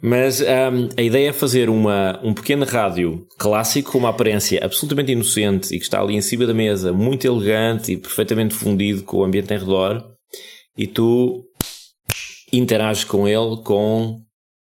Mas 0.00 0.42
um, 0.42 0.88
a 0.96 1.02
ideia 1.02 1.30
é 1.30 1.32
fazer 1.32 1.70
uma, 1.70 2.20
um 2.22 2.34
pequeno 2.34 2.66
rádio 2.66 3.26
clássico 3.38 3.92
com 3.92 3.98
uma 3.98 4.10
aparência 4.10 4.62
absolutamente 4.62 5.12
inocente 5.12 5.74
e 5.74 5.78
que 5.78 5.84
está 5.84 6.00
ali 6.00 6.14
em 6.14 6.20
cima 6.20 6.46
da 6.46 6.52
mesa, 6.52 6.92
muito 6.92 7.26
elegante 7.26 7.92
e 7.92 7.96
perfeitamente 7.96 8.54
fundido 8.54 9.02
com 9.02 9.18
o 9.18 9.24
ambiente 9.24 9.54
em 9.54 9.58
redor. 9.58 10.04
E 10.76 10.86
tu 10.86 11.44
interages 12.52 13.04
com 13.04 13.26
ele 13.26 13.56
com 13.64 14.20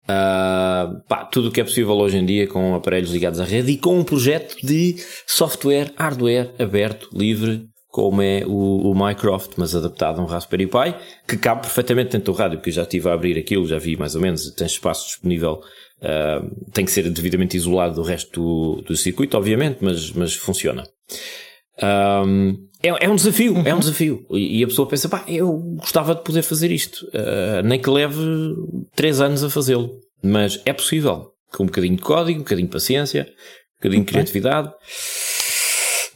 uh, 0.04 1.00
pá, 1.08 1.24
tudo 1.24 1.48
o 1.48 1.52
que 1.52 1.60
é 1.60 1.64
possível 1.64 1.94
hoje 1.94 2.18
em 2.18 2.24
dia 2.24 2.46
com 2.46 2.74
aparelhos 2.74 3.10
ligados 3.10 3.40
à 3.40 3.44
rede 3.44 3.72
e 3.72 3.78
com 3.78 3.98
um 3.98 4.04
projeto 4.04 4.56
de 4.62 4.96
software, 5.26 5.92
hardware 5.96 6.52
aberto, 6.58 7.08
livre, 7.12 7.66
como 7.88 8.22
é 8.22 8.42
o, 8.46 8.90
o 8.90 8.94
Mycroft, 8.94 9.52
mas 9.56 9.74
adaptado 9.74 10.18
a 10.18 10.24
um 10.24 10.26
Raspberry 10.26 10.66
Pi, 10.66 10.94
que 11.28 11.36
cabe 11.36 11.60
perfeitamente 11.60 12.12
dentro 12.12 12.32
do 12.32 12.38
rádio, 12.38 12.58
porque 12.58 12.70
eu 12.70 12.74
já 12.74 12.82
estive 12.82 13.08
a 13.10 13.12
abrir 13.12 13.38
aquilo, 13.38 13.66
já 13.66 13.78
vi 13.78 13.96
mais 13.96 14.14
ou 14.14 14.22
menos, 14.22 14.50
tem 14.52 14.66
espaço 14.66 15.06
disponível, 15.08 15.60
uh, 16.00 16.70
tem 16.72 16.86
que 16.86 16.90
ser 16.90 17.08
devidamente 17.10 17.56
isolado 17.56 17.96
do 17.96 18.02
resto 18.02 18.40
do, 18.40 18.82
do 18.82 18.96
circuito, 18.96 19.36
obviamente, 19.36 19.78
mas, 19.82 20.10
mas 20.12 20.34
funciona. 20.34 20.84
Um, 22.24 22.56
é, 22.82 23.04
é, 23.04 23.08
um 23.08 23.14
desafio, 23.14 23.54
uhum. 23.54 23.62
é 23.66 23.74
um 23.74 23.78
desafio. 23.78 24.26
E, 24.30 24.62
a 24.62 24.66
pessoa 24.66 24.88
pensa, 24.88 25.08
pá, 25.08 25.24
eu 25.28 25.52
gostava 25.78 26.14
de 26.14 26.22
poder 26.22 26.42
fazer 26.42 26.70
isto, 26.70 27.06
uh, 27.08 27.62
nem 27.64 27.80
que 27.80 27.88
leve 27.88 28.18
3 28.96 29.20
anos 29.20 29.44
a 29.44 29.50
fazê-lo, 29.50 29.90
mas 30.22 30.60
é 30.64 30.72
possível, 30.72 31.30
com 31.52 31.62
um 31.62 31.66
bocadinho 31.66 31.96
de 31.96 32.02
código, 32.02 32.40
um 32.40 32.42
bocadinho 32.42 32.66
de 32.66 32.72
paciência, 32.72 33.22
um 33.22 33.78
bocadinho 33.78 34.04
de 34.04 34.10
criatividade. 34.10 34.72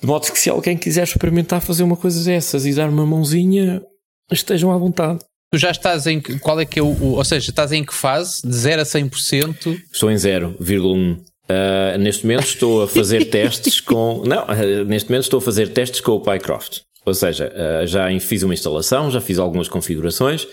De 0.01 0.07
modo 0.07 0.31
que 0.31 0.39
se 0.39 0.51
alguém 0.51 0.77
quiser 0.77 1.05
experimentar 1.05 1.61
fazer 1.61 1.83
uma 1.83 1.97
coisa 1.97 2.23
dessas 2.23 2.67
e 2.67 2.75
dar 2.75 2.89
uma 2.89 3.07
mãozinha, 3.07 3.83
estejam 4.31 4.73
à 4.73 4.77
vontade. 4.77 5.21
Tu 5.53 5.59
já 5.59 5.71
estás 5.71 6.07
em. 6.07 6.21
Qual 6.21 6.61
é 6.61 6.67
que 6.67 6.79
é 6.79 6.83
o. 6.83 6.89
o 6.89 7.12
ou 7.14 7.25
seja, 7.25 7.51
estás 7.51 7.73
em 7.73 7.85
que 7.85 7.95
fase? 7.95 8.43
De 8.43 8.55
0 8.55 8.83
a 8.83 8.85
100%? 8.85 9.81
Estou 9.93 10.11
em 10.11 10.17
0,1. 10.17 11.19
Uh, 11.49 11.97
neste 11.99 12.26
momento 12.26 12.44
estou 12.47 12.82
a 12.82 12.88
fazer 12.88 13.26
testes 13.30 13.80
com. 13.80 14.22
Não, 14.26 14.44
uh, 14.44 14.84
neste 14.84 15.09
momento 15.09 15.24
estou 15.24 15.38
a 15.38 15.40
fazer 15.40 15.68
testes 15.72 16.01
com 16.01 16.12
o 16.12 16.20
Pycroft. 16.20 16.80
Ou 17.05 17.14
seja, 17.14 17.53
uh, 17.55 17.86
já 17.86 18.07
fiz 18.18 18.42
uma 18.42 18.53
instalação, 18.53 19.11
já 19.11 19.20
fiz 19.20 19.38
algumas 19.38 19.68
configurações. 19.68 20.47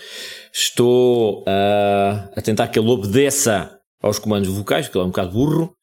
Estou 0.54 1.44
a 1.48 2.40
tentar 2.44 2.68
que 2.68 2.78
ele 2.78 2.88
obedeça 2.88 3.80
aos 4.00 4.20
comandos 4.20 4.50
vocais, 4.50 4.86
porque 4.86 5.00
ele 5.00 5.04
é 5.04 5.08
um 5.08 5.10
bocado 5.10 5.32
burro. 5.32 5.76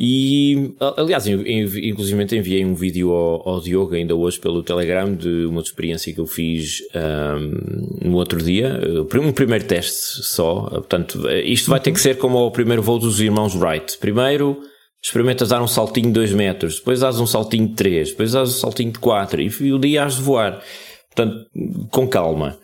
E, 0.00 0.76
aliás, 0.96 1.26
inclusive 1.26 2.36
enviei 2.36 2.64
um 2.64 2.72
vídeo 2.72 3.10
ao, 3.10 3.48
ao, 3.48 3.60
Diogo 3.60 3.96
ainda 3.96 4.14
hoje 4.14 4.38
pelo 4.38 4.62
Telegram 4.62 5.12
de 5.12 5.44
uma 5.46 5.60
experiência 5.60 6.14
que 6.14 6.20
eu 6.20 6.26
fiz 6.26 6.82
um, 6.94 8.08
no 8.08 8.16
outro 8.16 8.40
dia, 8.40 8.80
um 9.20 9.32
primeiro 9.32 9.64
teste 9.64 10.22
só. 10.22 10.68
Portanto, 10.70 11.28
isto 11.44 11.68
vai 11.68 11.80
ter 11.80 11.90
que 11.90 12.00
ser 12.00 12.16
como 12.16 12.38
o 12.38 12.50
primeiro 12.52 12.80
voo 12.80 13.00
dos 13.00 13.20
irmãos 13.20 13.56
Wright. 13.56 13.98
Primeiro 13.98 14.62
experimentas 15.02 15.48
dar 15.48 15.60
um 15.60 15.66
saltinho 15.66 16.06
de 16.06 16.12
2 16.12 16.32
metros, 16.32 16.76
depois 16.76 17.00
dás 17.00 17.18
um 17.18 17.26
saltinho 17.26 17.66
de 17.66 17.74
3, 17.74 18.10
depois 18.10 18.32
dás 18.32 18.50
um 18.50 18.52
saltinho 18.52 18.92
de 18.92 19.00
4 19.00 19.40
e 19.42 19.72
o 19.72 19.80
dia 19.80 20.04
has 20.04 20.14
de 20.14 20.22
voar. 20.22 20.62
Portanto, 21.12 21.44
com 21.90 22.06
calma. 22.06 22.56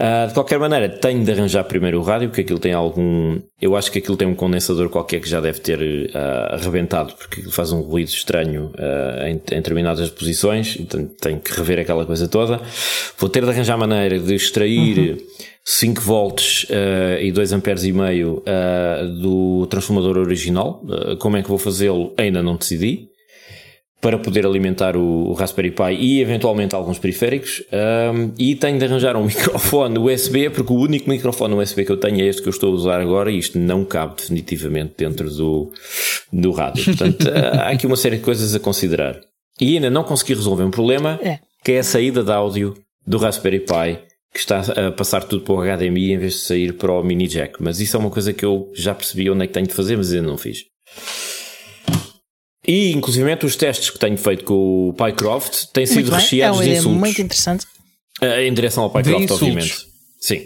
Uh, 0.00 0.28
de 0.28 0.32
qualquer 0.32 0.58
maneira, 0.58 0.88
tenho 0.88 1.22
de 1.22 1.30
arranjar 1.30 1.62
primeiro 1.64 1.98
o 1.98 2.02
rádio, 2.02 2.30
porque 2.30 2.40
aquilo 2.40 2.58
tem 2.58 2.72
algum. 2.72 3.38
Eu 3.60 3.76
acho 3.76 3.92
que 3.92 3.98
aquilo 3.98 4.16
tem 4.16 4.26
um 4.26 4.34
condensador 4.34 4.88
qualquer 4.88 5.20
que 5.20 5.28
já 5.28 5.42
deve 5.42 5.60
ter 5.60 5.78
uh, 5.78 6.54
arrebentado, 6.54 7.12
porque 7.12 7.42
faz 7.50 7.70
um 7.70 7.82
ruído 7.82 8.08
estranho 8.08 8.72
uh, 8.78 9.26
em, 9.26 9.32
em, 9.32 9.56
determinadas 9.56 10.08
posições, 10.08 10.78
então 10.80 11.06
tenho 11.20 11.38
que 11.38 11.52
rever 11.52 11.78
aquela 11.78 12.06
coisa 12.06 12.26
toda. 12.26 12.62
Vou 13.18 13.28
ter 13.28 13.44
de 13.44 13.50
arranjar 13.50 13.76
maneira 13.76 14.18
de 14.18 14.34
extrair 14.34 15.10
uhum. 15.10 15.18
5 15.66 16.00
volts 16.00 16.66
e 17.20 17.30
2 17.30 17.52
amperes 17.52 17.84
e 17.84 17.92
meio 17.92 18.42
do 19.20 19.66
transformador 19.66 20.16
original. 20.16 20.82
como 21.18 21.36
é 21.36 21.42
que 21.42 21.48
vou 21.48 21.58
fazê-lo? 21.58 22.14
Ainda 22.16 22.42
não 22.42 22.56
decidi 22.56 23.09
para 24.00 24.18
poder 24.18 24.46
alimentar 24.46 24.96
o, 24.96 25.32
Raspberry 25.34 25.70
Pi 25.70 25.92
e 25.98 26.20
eventualmente 26.20 26.74
alguns 26.74 26.98
periféricos. 26.98 27.62
Um, 27.70 28.32
e 28.38 28.54
tenho 28.54 28.78
de 28.78 28.84
arranjar 28.84 29.14
um 29.14 29.24
microfone 29.26 29.98
USB, 29.98 30.48
porque 30.50 30.72
o 30.72 30.76
único 30.76 31.08
microfone 31.08 31.54
USB 31.54 31.84
que 31.84 31.92
eu 31.92 31.98
tenho 31.98 32.20
é 32.20 32.26
este 32.26 32.40
que 32.40 32.48
eu 32.48 32.52
estou 32.52 32.72
a 32.72 32.74
usar 32.74 33.00
agora 33.00 33.30
e 33.30 33.38
isto 33.38 33.58
não 33.58 33.84
cabe 33.84 34.16
definitivamente 34.16 34.94
dentro 34.96 35.30
do, 35.30 35.70
do 36.32 36.50
rádio. 36.50 36.84
Portanto, 36.84 37.28
há 37.28 37.68
aqui 37.68 37.86
uma 37.86 37.96
série 37.96 38.16
de 38.16 38.22
coisas 38.22 38.54
a 38.54 38.60
considerar. 38.60 39.20
E 39.60 39.74
ainda 39.74 39.90
não 39.90 40.02
consegui 40.02 40.32
resolver 40.32 40.64
um 40.64 40.70
problema, 40.70 41.20
é. 41.22 41.38
que 41.62 41.72
é 41.72 41.80
a 41.80 41.84
saída 41.84 42.24
de 42.24 42.32
áudio 42.32 42.74
do 43.06 43.18
Raspberry 43.18 43.60
Pi, 43.60 43.98
que 44.32 44.38
está 44.38 44.60
a 44.60 44.92
passar 44.92 45.24
tudo 45.24 45.42
para 45.42 45.54
o 45.54 45.76
HDMI 45.76 46.12
em 46.12 46.18
vez 46.18 46.34
de 46.34 46.38
sair 46.40 46.72
para 46.72 46.92
o 46.92 47.02
mini 47.02 47.26
jack. 47.26 47.62
Mas 47.62 47.80
isso 47.80 47.96
é 47.96 48.00
uma 48.00 48.10
coisa 48.10 48.32
que 48.32 48.44
eu 48.44 48.70
já 48.74 48.94
percebi 48.94 49.28
onde 49.28 49.44
é 49.44 49.46
que 49.46 49.52
tenho 49.52 49.66
de 49.66 49.74
fazer, 49.74 49.96
mas 49.96 50.10
ainda 50.10 50.28
não 50.28 50.38
fiz. 50.38 50.64
E, 52.70 52.92
inclusive, 52.92 53.36
os 53.44 53.56
testes 53.56 53.90
que 53.90 53.98
tenho 53.98 54.16
feito 54.16 54.44
com 54.44 54.90
o 54.90 54.92
Pycroft 54.92 55.64
têm 55.72 55.84
muito 55.86 55.92
sido 55.92 56.10
bem. 56.12 56.20
recheados 56.20 56.60
é 56.60 56.62
de 56.62 56.70
insultos. 56.70 57.00
muito 57.00 57.20
interessante. 57.20 57.66
Uh, 58.22 58.26
em 58.26 58.54
direção 58.54 58.84
ao 58.84 58.90
Pycroft, 58.90 59.28
obviamente. 59.28 59.88
Sim. 60.20 60.44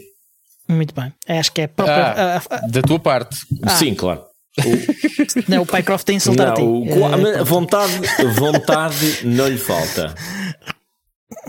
Muito 0.66 0.94
bem. 0.94 1.12
Acho 1.28 1.52
que 1.52 1.60
é 1.60 1.66
própria, 1.66 2.38
ah, 2.38 2.42
uh, 2.66 2.70
da 2.70 2.80
tua 2.80 2.98
parte. 2.98 3.36
Ah. 3.62 3.76
Sim, 3.76 3.94
claro. 3.94 4.22
O... 4.58 5.44
Não, 5.50 5.62
o 5.64 5.66
Pycroft 5.66 6.06
tem 6.06 6.16
insultar 6.16 6.58
não, 6.58 6.82
o... 6.82 7.26
é, 7.26 7.44
vontade, 7.44 7.92
vontade 8.36 9.18
não 9.24 9.48
lhe 9.48 9.58
falta. 9.58 10.14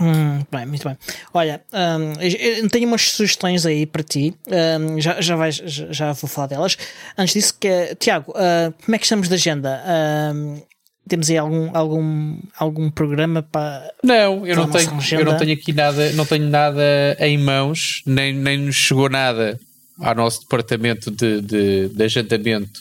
Hum, 0.00 0.44
bem, 0.50 0.66
muito 0.66 0.86
bem. 0.86 0.96
Olha, 1.32 1.62
um, 1.72 2.20
eu 2.20 2.68
tenho 2.68 2.86
umas 2.86 3.10
sugestões 3.10 3.64
aí 3.64 3.86
para 3.86 4.02
ti. 4.02 4.34
Um, 4.46 5.00
já, 5.00 5.20
já, 5.20 5.36
vais, 5.36 5.56
já, 5.56 6.12
vou 6.12 6.28
falar 6.28 6.48
delas. 6.48 6.76
Antes 7.16 7.34
disso, 7.34 7.54
que, 7.58 7.94
Tiago, 7.96 8.32
uh, 8.32 8.72
como 8.84 8.94
é 8.94 8.98
que 8.98 9.04
estamos 9.04 9.28
de 9.28 9.34
agenda? 9.34 9.82
Um, 10.34 10.62
temos 11.08 11.30
aí 11.30 11.38
algum, 11.38 11.70
algum, 11.76 12.38
algum 12.58 12.90
programa 12.90 13.42
para. 13.42 13.90
Não, 14.02 14.46
eu 14.46 14.56
não, 14.56 14.70
tenho, 14.70 14.90
eu 15.12 15.24
não 15.24 15.36
tenho 15.36 15.52
aqui 15.52 15.72
nada, 15.72 16.12
não 16.12 16.26
tenho 16.26 16.48
nada 16.48 17.16
em 17.20 17.38
mãos, 17.38 18.02
nem, 18.04 18.34
nem 18.34 18.58
nos 18.58 18.74
chegou 18.74 19.08
nada 19.08 19.58
ao 20.00 20.14
nosso 20.14 20.40
departamento 20.40 21.10
de, 21.10 21.40
de, 21.40 21.88
de 21.88 22.02
agendamento. 22.02 22.80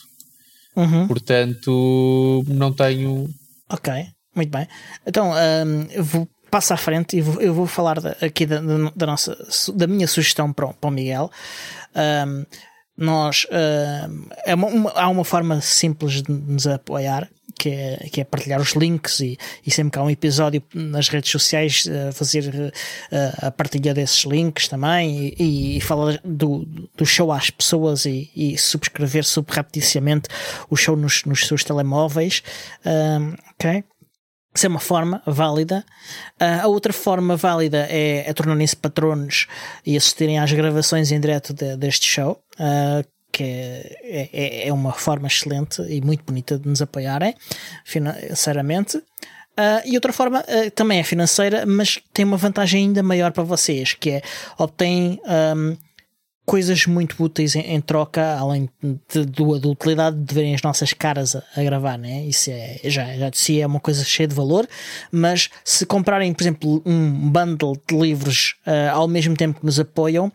Uhum. 0.75 1.07
Portanto, 1.07 2.43
não 2.47 2.73
tenho. 2.73 3.29
Ok, 3.69 3.93
muito 4.35 4.49
bem. 4.49 4.67
Então, 5.05 5.31
um, 5.31 6.03
vou 6.03 6.27
passo 6.55 6.73
à 6.73 6.77
frente 6.77 7.17
e 7.17 7.21
vou, 7.21 7.41
eu 7.41 7.53
vou 7.53 7.67
falar 7.67 7.97
aqui 8.21 8.45
da, 8.45 8.61
da, 8.95 9.05
nossa, 9.05 9.37
da 9.73 9.85
minha 9.85 10.07
sugestão 10.07 10.53
para 10.53 10.67
o, 10.67 10.73
para 10.73 10.87
o 10.87 10.91
Miguel. 10.91 11.29
Um, 11.93 12.45
nós 12.97 13.45
é 14.45 14.55
uma, 14.55 14.67
uma, 14.67 14.91
há 14.91 15.09
uma 15.09 15.25
forma 15.25 15.59
simples 15.59 16.23
de 16.23 16.31
nos 16.31 16.65
apoiar 16.65 17.29
que 17.59 17.69
é, 17.69 18.09
que 18.09 18.21
é 18.21 18.23
partilhar 18.23 18.61
os 18.61 18.71
links 18.71 19.19
e, 19.19 19.37
e 19.65 19.71
sempre 19.71 19.91
que 19.91 19.99
há 19.99 20.03
um 20.03 20.09
episódio 20.09 20.63
nas 20.73 21.09
redes 21.09 21.29
sociais 21.29 21.85
uh, 21.87 22.13
fazer 22.13 22.47
uh, 22.47 23.45
a 23.47 23.51
partilha 23.51 23.93
desses 23.93 24.23
links 24.23 24.69
também 24.69 25.33
e, 25.37 25.77
e, 25.77 25.81
falar 25.81 26.19
do, 26.23 26.65
do 26.95 27.05
show 27.05 27.31
às 27.31 27.49
pessoas 27.49 28.05
e, 28.05 28.31
e 28.35 28.57
subscrever 28.57 29.25
subrepticiamente 29.25 30.29
o 30.69 30.75
show 30.75 30.95
nos, 30.95 31.23
nos 31.25 31.47
seus 31.47 31.63
telemóveis 31.63 32.43
ok 33.55 33.83
isso 34.55 34.65
é 34.65 34.69
uma 34.69 34.79
forma 34.79 35.21
válida. 35.25 35.85
Uh, 36.41 36.63
a 36.63 36.67
outra 36.67 36.93
forma 36.93 37.35
válida 37.35 37.87
é, 37.89 38.29
é 38.29 38.33
tornarem-se 38.33 38.75
patronos 38.75 39.47
e 39.85 39.97
assistirem 39.97 40.39
às 40.39 40.51
gravações 40.51 41.11
em 41.11 41.19
direto 41.19 41.53
de, 41.53 41.75
deste 41.75 42.07
show, 42.07 42.41
uh, 42.59 43.05
que 43.31 43.43
é, 43.43 44.29
é, 44.31 44.67
é, 44.67 44.73
uma 44.73 44.93
forma 44.93 45.27
excelente 45.27 45.81
e 45.81 45.99
muito 45.99 46.23
bonita 46.23 46.57
de 46.57 46.67
nos 46.67 46.81
apoiarem 46.81 47.35
financeiramente. 47.83 48.97
Uh, 48.97 49.81
e 49.85 49.95
outra 49.95 50.11
forma 50.11 50.43
também 50.73 50.99
é 50.99 51.03
financeira, 51.03 51.65
mas 51.65 51.99
tem 52.13 52.25
uma 52.25 52.37
vantagem 52.37 52.87
ainda 52.87 53.03
maior 53.03 53.31
para 53.31 53.43
vocês, 53.43 53.93
que 53.93 54.09
é 54.09 54.21
obtêm 54.57 55.19
um, 55.55 55.77
coisas 56.45 56.85
muito 56.85 57.21
úteis 57.21 57.55
em, 57.55 57.61
em 57.61 57.81
troca, 57.81 58.37
além 58.37 58.69
de, 58.81 59.25
de, 59.25 59.59
de, 59.59 59.67
utilidade 59.67 60.17
de 60.17 60.33
verem 60.33 60.53
as 60.53 60.61
nossas 60.61 60.93
caras 60.93 61.35
a, 61.35 61.43
a, 61.55 61.63
gravar, 61.63 61.97
né? 61.97 62.23
Isso 62.25 62.51
é, 62.51 62.79
já, 62.83 63.17
já 63.17 63.29
de 63.29 63.37
si 63.37 63.59
é 63.59 63.67
uma 63.67 63.79
coisa 63.79 64.03
cheia 64.03 64.27
de 64.27 64.35
valor, 64.35 64.67
mas 65.11 65.49
se 65.63 65.85
comprarem, 65.85 66.33
por 66.33 66.43
exemplo, 66.43 66.83
um 66.85 67.29
bundle 67.29 67.75
de 67.87 67.97
livros 67.97 68.55
uh, 68.67 68.93
ao 68.93 69.07
mesmo 69.07 69.35
tempo 69.35 69.59
que 69.59 69.65
nos 69.65 69.79
apoiam, 69.79 70.31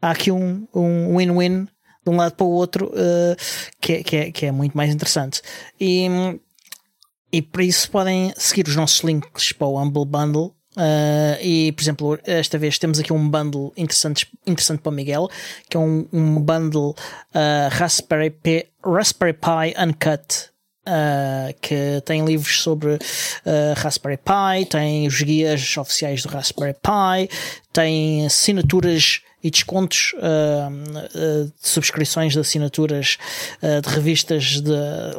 há 0.00 0.10
aqui 0.10 0.30
um 0.30 1.16
win-win 1.16 1.66
de 2.06 2.10
um 2.10 2.16
lado 2.16 2.34
para 2.34 2.46
o 2.46 2.50
outro 2.50 2.86
uh, 2.86 3.36
que, 3.80 3.94
é, 3.94 4.02
que, 4.02 4.16
é, 4.16 4.30
que 4.30 4.46
é 4.46 4.52
muito 4.52 4.76
mais 4.76 4.94
interessante. 4.94 5.42
E, 5.80 6.06
e 7.32 7.42
por 7.42 7.62
isso 7.62 7.90
podem 7.90 8.32
seguir 8.36 8.68
os 8.68 8.76
nossos 8.76 9.00
links 9.00 9.52
para 9.52 9.66
o 9.66 9.82
Humble 9.82 10.04
Bundle 10.04 10.55
Uh, 10.76 11.40
e, 11.40 11.72
por 11.72 11.82
exemplo, 11.82 12.18
esta 12.24 12.58
vez 12.58 12.78
temos 12.78 13.00
aqui 13.00 13.10
um 13.10 13.28
bundle 13.28 13.72
interessante, 13.76 14.28
interessante 14.46 14.80
para 14.80 14.90
o 14.90 14.94
Miguel, 14.94 15.28
que 15.70 15.76
é 15.76 15.80
um, 15.80 16.06
um 16.12 16.38
bundle 16.38 16.90
uh, 17.34 17.68
Raspberry, 17.70 18.30
Pi, 18.30 18.66
Raspberry 18.84 19.32
Pi 19.32 19.74
Uncut. 19.82 20.50
Uh, 20.88 21.52
que 21.60 22.00
tem 22.04 22.24
livros 22.24 22.62
sobre 22.62 22.96
Raspberry 23.76 24.18
Pi, 24.18 24.66
tem 24.70 25.04
os 25.08 25.20
guias 25.20 25.76
oficiais 25.76 26.22
do 26.22 26.28
Raspberry 26.28 26.74
Pi, 26.74 27.28
tem 27.72 28.24
assinaturas 28.24 29.20
e 29.42 29.50
descontos 29.50 30.14
de 31.12 31.52
subscrições 31.60 32.34
de 32.34 32.38
assinaturas 32.38 33.18
de 33.60 33.88
revistas 33.88 34.60
de, 34.60 34.70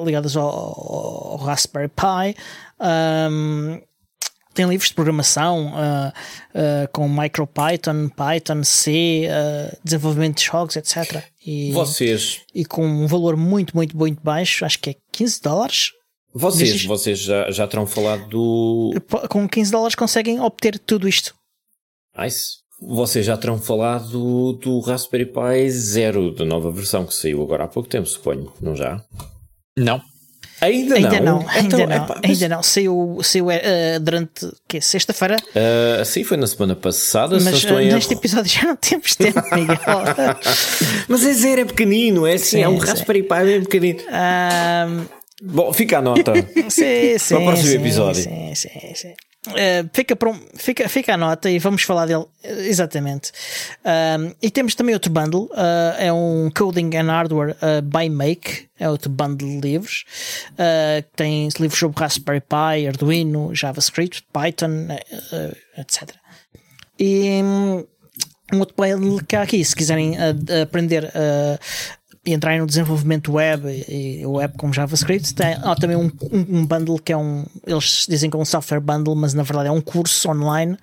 ligadas 0.06 0.38
ao, 0.38 0.48
ao, 0.48 1.36
Raspberry 1.36 1.90
Pi. 1.90 2.34
Um, 2.80 3.82
tem 4.58 4.68
livros 4.68 4.90
de 4.90 4.96
programação 4.96 5.68
uh, 5.68 6.10
uh, 6.10 6.88
com 6.92 7.08
MicroPython, 7.08 8.10
Python, 8.10 8.64
C, 8.64 9.28
uh, 9.30 9.78
desenvolvimento 9.84 10.38
de 10.40 10.46
jogos, 10.46 10.76
etc. 10.76 11.24
E, 11.46 11.72
Vocês. 11.72 12.42
E 12.54 12.66
com 12.66 12.86
um 12.86 13.06
valor 13.08 13.38
muito, 13.38 13.76
muito, 13.76 13.96
muito 13.96 14.22
baixo, 14.22 14.66
acho 14.66 14.80
que 14.80 14.90
é 14.90 14.96
15 15.12 15.42
dólares. 15.42 15.92
Vocês, 16.34 16.70
Dizes- 16.70 16.86
vocês 16.86 17.20
já, 17.20 17.50
já 17.52 17.68
terão 17.68 17.86
falado 17.88 18.28
do. 18.28 18.92
Com 19.30 19.48
15 19.48 19.72
dólares 19.72 19.96
conseguem 19.96 20.40
obter 20.40 20.78
tudo 20.80 21.08
isto. 21.08 21.34
Nice. 22.18 22.58
Vocês 22.80 23.26
já 23.26 23.36
terão 23.38 23.60
falado 23.60 24.10
do, 24.10 24.54
do 24.54 24.80
Raspberry 24.82 25.26
Pi 25.26 25.70
Zero, 25.72 26.32
da 26.34 26.46
nova 26.46 26.72
versão 26.72 27.06
que 27.06 27.14
saiu 27.14 27.42
agora 27.42 27.64
há 27.64 27.68
pouco 27.68 27.90
tempo, 27.90 28.08
suponho, 28.08 28.52
não 28.62 28.76
já? 28.76 29.04
Não. 29.76 30.00
Ainda, 30.60 30.96
Ainda 30.96 31.20
não, 31.20 31.40
não. 31.42 31.50
ainda 31.50 31.60
Então, 31.76 31.80
não, 31.88 31.96
epá, 31.96 32.20
mas- 32.22 32.32
ainda 32.32 32.50
não. 32.56 32.64
Saiu, 32.64 33.20
saiu 33.24 33.48
uh, 33.48 34.00
durante 34.02 34.48
que 34.68 34.82
sexta-feira, 34.82 35.38
Ah, 35.56 36.04
sim, 36.04 36.24
foi 36.24 36.36
na 36.38 36.48
semana 36.48 36.76
passada, 36.76 37.38
não 37.38 37.44
mas 37.44 37.64
uh, 37.76 37.80
em 37.80 37.94
neste 37.94 38.12
erro. 38.14 38.20
episódio 38.22 38.52
já 38.52 38.64
não 38.64 38.76
temos 38.76 39.16
tempo, 39.16 39.42
Miguel. 39.54 39.78
Mas 41.08 41.24
é 41.26 41.34
zero, 41.34 41.62
é 41.62 41.66
pequenino, 41.66 42.26
é 42.28 42.34
assim, 42.34 42.58
Sim, 42.58 42.64
é 42.64 42.68
um 42.70 42.78
Pi 43.06 43.22
bem 43.22 43.62
pequenino. 43.62 44.00
Ahm, 44.10 45.06
Bom, 45.42 45.72
fica 45.72 46.00
a 46.00 46.02
nota. 46.02 46.34
sim, 46.70 47.18
sim, 47.18 47.36
Para 47.36 47.42
o 47.44 47.46
próximo 47.46 47.70
sim, 47.70 47.76
episódio. 47.78 48.24
Sim, 48.24 48.56
sim, 48.56 48.96
sim. 48.96 49.14
Uh, 49.48 49.90
fica, 49.94 50.14
para 50.14 50.30
um- 50.32 50.42
fica, 50.56 50.90
fica 50.90 51.14
a 51.14 51.18
nota 51.18 51.50
e 51.50 51.58
vamos 51.58 51.84
falar 51.84 52.06
dele 52.06 52.24
uh, 52.24 52.30
exatamente. 52.44 53.32
Um, 53.86 54.34
e 54.42 54.50
temos 54.52 54.76
também 54.76 54.94
outro 54.94 55.10
bundle, 55.12 55.44
uh, 55.54 55.96
é 55.98 56.12
um 56.12 56.52
Coding 56.54 56.90
and 56.98 57.06
Hardware 57.06 57.56
uh, 57.62 57.82
by 57.82 58.10
Make, 58.10 58.68
é 58.78 58.90
outro 58.90 59.10
bundle 59.10 59.48
de 59.62 59.68
livros. 59.70 60.04
Que 60.58 61.16
tem 61.16 61.48
livros 61.60 61.80
sobre 61.80 62.00
Raspberry 62.00 62.42
Pi, 62.42 62.88
Arduino, 62.88 63.56
JavaScript, 63.56 64.24
Python, 64.34 64.88
etc. 65.78 66.10
E 67.00 67.42
hum, 67.44 67.86
um 68.54 68.60
outro 68.60 68.76
bundle 68.76 69.24
que 69.26 69.36
há 69.36 69.44
aqui, 69.44 69.64
se 69.64 69.76
quiserem 69.76 70.16
aprender 70.62 71.12
entrarem 72.34 72.60
no 72.60 72.68
desenvolvimento 72.68 73.34
web 73.34 73.68
e, 73.88 74.22
e 74.22 74.26
web 74.26 74.56
com 74.58 74.72
JavaScript, 74.72 75.34
tem 75.34 75.54
há 75.54 75.76
também 75.76 75.98
um, 75.98 76.12
um, 76.32 76.60
um 76.60 76.66
bundle 76.66 77.00
que 77.00 77.14
é 77.14 77.18
um. 77.18 77.46
Eles 77.66 78.06
dizem 78.08 78.30
que 78.30 78.36
é 78.36 78.40
um 78.40 78.46
software 78.46 78.80
bundle, 78.80 79.16
mas 79.16 79.34
na 79.34 79.44
verdade 79.44 79.70
é 79.70 79.72
um 79.72 79.82
curso 79.82 80.30
online 80.30 80.78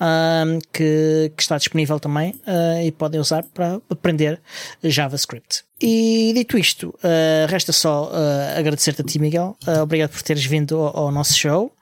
um, 0.00 0.58
que, 0.72 1.32
que 1.36 1.42
está 1.42 1.56
disponível 1.56 1.98
também 2.00 2.30
uh, 2.46 2.82
e 2.84 2.92
podem 2.92 3.20
usar 3.20 3.42
para 3.42 3.80
aprender 3.88 4.40
JavaScript. 4.82 5.64
E 5.80 6.32
dito 6.34 6.58
isto, 6.58 6.88
uh, 6.88 7.46
resta 7.48 7.72
só 7.72 8.10
uh, 8.10 8.58
agradecer-te 8.58 9.02
a 9.02 9.04
ti, 9.04 9.18
Miguel. 9.18 9.56
Obrigado 9.82 10.10
por 10.10 10.22
teres 10.22 10.44
vindo 10.44 10.76
ao, 10.76 11.04
ao 11.04 11.12
nosso 11.12 11.36
show. 11.36 11.72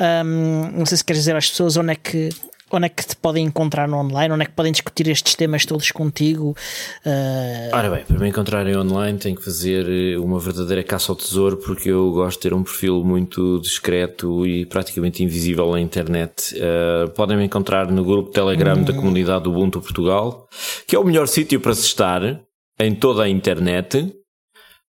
Um, 0.00 0.70
não 0.78 0.86
sei 0.86 0.96
se 0.96 1.04
queres 1.04 1.22
dizer 1.22 1.36
às 1.36 1.48
pessoas 1.48 1.76
onde 1.76 1.92
é 1.92 1.94
que. 1.94 2.30
Onde 2.74 2.86
é 2.86 2.88
que 2.88 3.06
te 3.06 3.14
podem 3.16 3.44
encontrar 3.44 3.86
no 3.86 3.98
online? 3.98 4.32
Onde 4.32 4.42
é 4.44 4.46
que 4.46 4.52
podem 4.52 4.72
discutir 4.72 5.06
estes 5.08 5.34
temas 5.34 5.66
todos 5.66 5.90
contigo? 5.90 6.56
Uh, 7.04 7.76
Ora 7.76 7.90
bem, 7.90 8.04
para 8.04 8.18
me 8.18 8.28
encontrarem 8.28 8.76
online 8.76 9.18
tenho 9.18 9.36
que 9.36 9.44
fazer 9.44 9.86
eh, 9.88 10.16
uma 10.18 10.38
verdadeira 10.38 10.82
caça 10.82 11.12
ao 11.12 11.16
tesouro 11.16 11.58
porque 11.58 11.90
eu 11.90 12.10
gosto 12.12 12.38
de 12.38 12.42
ter 12.48 12.54
um 12.54 12.62
perfil 12.62 13.04
muito 13.04 13.60
discreto 13.60 14.46
e 14.46 14.64
praticamente 14.66 15.22
invisível 15.22 15.70
na 15.70 15.80
internet. 15.80 16.54
Eh, 16.56 17.08
podem 17.14 17.36
me 17.36 17.44
encontrar 17.44 17.90
no 17.92 18.04
grupo 18.04 18.30
Telegram 18.30 18.82
da 18.82 18.92
comunidade 18.94 19.48
Ubuntu 19.48 19.80
Portugal, 19.80 20.48
que 20.86 20.96
é 20.96 20.98
o 20.98 21.04
melhor 21.04 21.28
sítio 21.28 21.60
para 21.60 21.74
se 21.74 21.82
estar 21.86 22.40
em 22.80 22.94
toda 22.94 23.24
a 23.24 23.28
internet. 23.28 24.14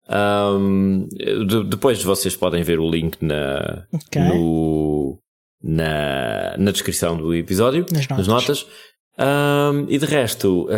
Ahm, 0.08 1.06
de- 1.46 1.64
depois 1.64 2.02
vocês 2.02 2.36
podem 2.36 2.62
ver 2.62 2.78
o 2.78 2.90
link 2.90 3.16
na, 3.22 3.84
Ok. 3.92 4.20
no, 4.22 5.18
na, 5.66 6.54
na 6.58 6.70
descrição 6.70 7.16
do 7.16 7.34
episódio, 7.34 7.86
Nas 7.90 8.06
nas 8.06 8.26
notas. 8.26 8.28
notas. 8.28 8.66
Ahm, 9.16 9.86
e 9.88 9.96
de 9.98 10.04
resto, 10.04 10.68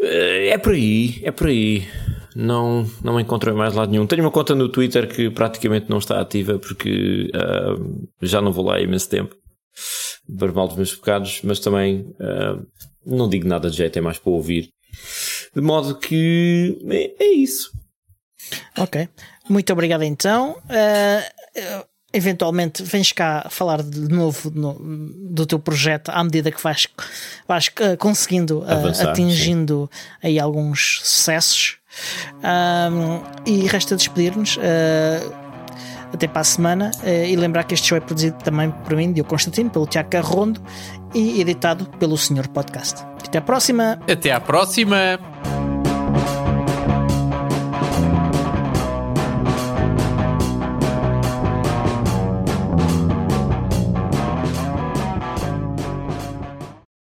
eh, 0.00 0.48
é 0.48 0.58
por 0.58 0.72
aí, 0.72 1.20
é 1.22 1.30
por 1.30 1.48
aí. 1.48 1.86
Não, 2.34 2.88
não 3.04 3.20
encontrei 3.20 3.52
mais 3.52 3.74
lado 3.74 3.90
nenhum. 3.90 4.06
Tenho 4.06 4.22
uma 4.22 4.30
conta 4.30 4.54
no 4.54 4.68
Twitter 4.70 5.06
que 5.06 5.28
praticamente 5.28 5.90
não 5.90 5.98
está 5.98 6.18
ativa 6.18 6.58
porque 6.58 7.30
já 8.22 8.40
não 8.40 8.50
vou 8.50 8.64
lá 8.64 8.76
há 8.76 8.80
imenso 8.80 9.10
tempo. 9.10 9.36
Para 10.38 10.50
mal 10.52 10.66
dos 10.66 10.76
meus 10.78 10.94
pecados, 10.94 11.40
mas 11.44 11.58
também 11.58 12.06
não 13.04 13.28
digo 13.28 13.46
nada 13.46 13.68
de 13.68 13.76
jeito, 13.76 13.98
é 13.98 14.00
mais 14.00 14.18
para 14.18 14.32
ouvir. 14.32 14.70
De 15.54 15.60
modo 15.60 15.98
que 15.98 16.78
é, 16.88 17.22
é 17.22 17.32
isso. 17.34 17.70
Ok. 18.78 19.06
Muito 19.50 19.70
obrigado 19.72 20.02
então. 20.02 20.52
Uh, 20.52 21.84
eventualmente 22.12 22.82
vens 22.82 23.12
cá 23.12 23.46
falar 23.50 23.82
de 23.82 24.00
novo 24.08 24.50
no- 24.54 24.76
do 24.80 25.46
teu 25.46 25.58
projeto 25.58 26.10
à 26.10 26.22
medida 26.22 26.50
que 26.50 26.62
vais, 26.62 26.86
vais 27.48 27.68
uh, 27.68 27.96
conseguindo, 27.98 28.60
uh, 28.60 28.70
Avançar, 28.70 29.10
atingindo 29.10 29.90
aí 30.22 30.38
alguns 30.38 31.00
sucessos. 31.04 31.76
Um, 32.42 33.22
e 33.46 33.66
resta 33.66 33.96
despedir-nos. 33.96 34.56
uh, 34.56 35.42
até 36.12 36.28
para 36.28 36.42
a 36.42 36.44
semana 36.44 36.90
uh, 37.02 37.08
e 37.08 37.34
lembrar 37.36 37.64
que 37.64 37.72
este 37.72 37.86
show 37.88 37.96
é 37.96 38.00
produzido 38.00 38.36
também 38.44 38.70
por 38.70 38.94
mim, 38.94 39.12
Diogo 39.14 39.30
Constantino, 39.30 39.70
pelo 39.70 39.86
Tiago 39.86 40.10
Carrondo 40.10 40.62
e 41.14 41.40
editado 41.40 41.86
pelo 41.98 42.18
Senhor 42.18 42.48
Podcast. 42.48 43.02
Até 43.26 43.38
à 43.38 43.40
próxima! 43.40 43.98
Até 44.06 44.30
à 44.30 44.38
próxima! 44.38 45.61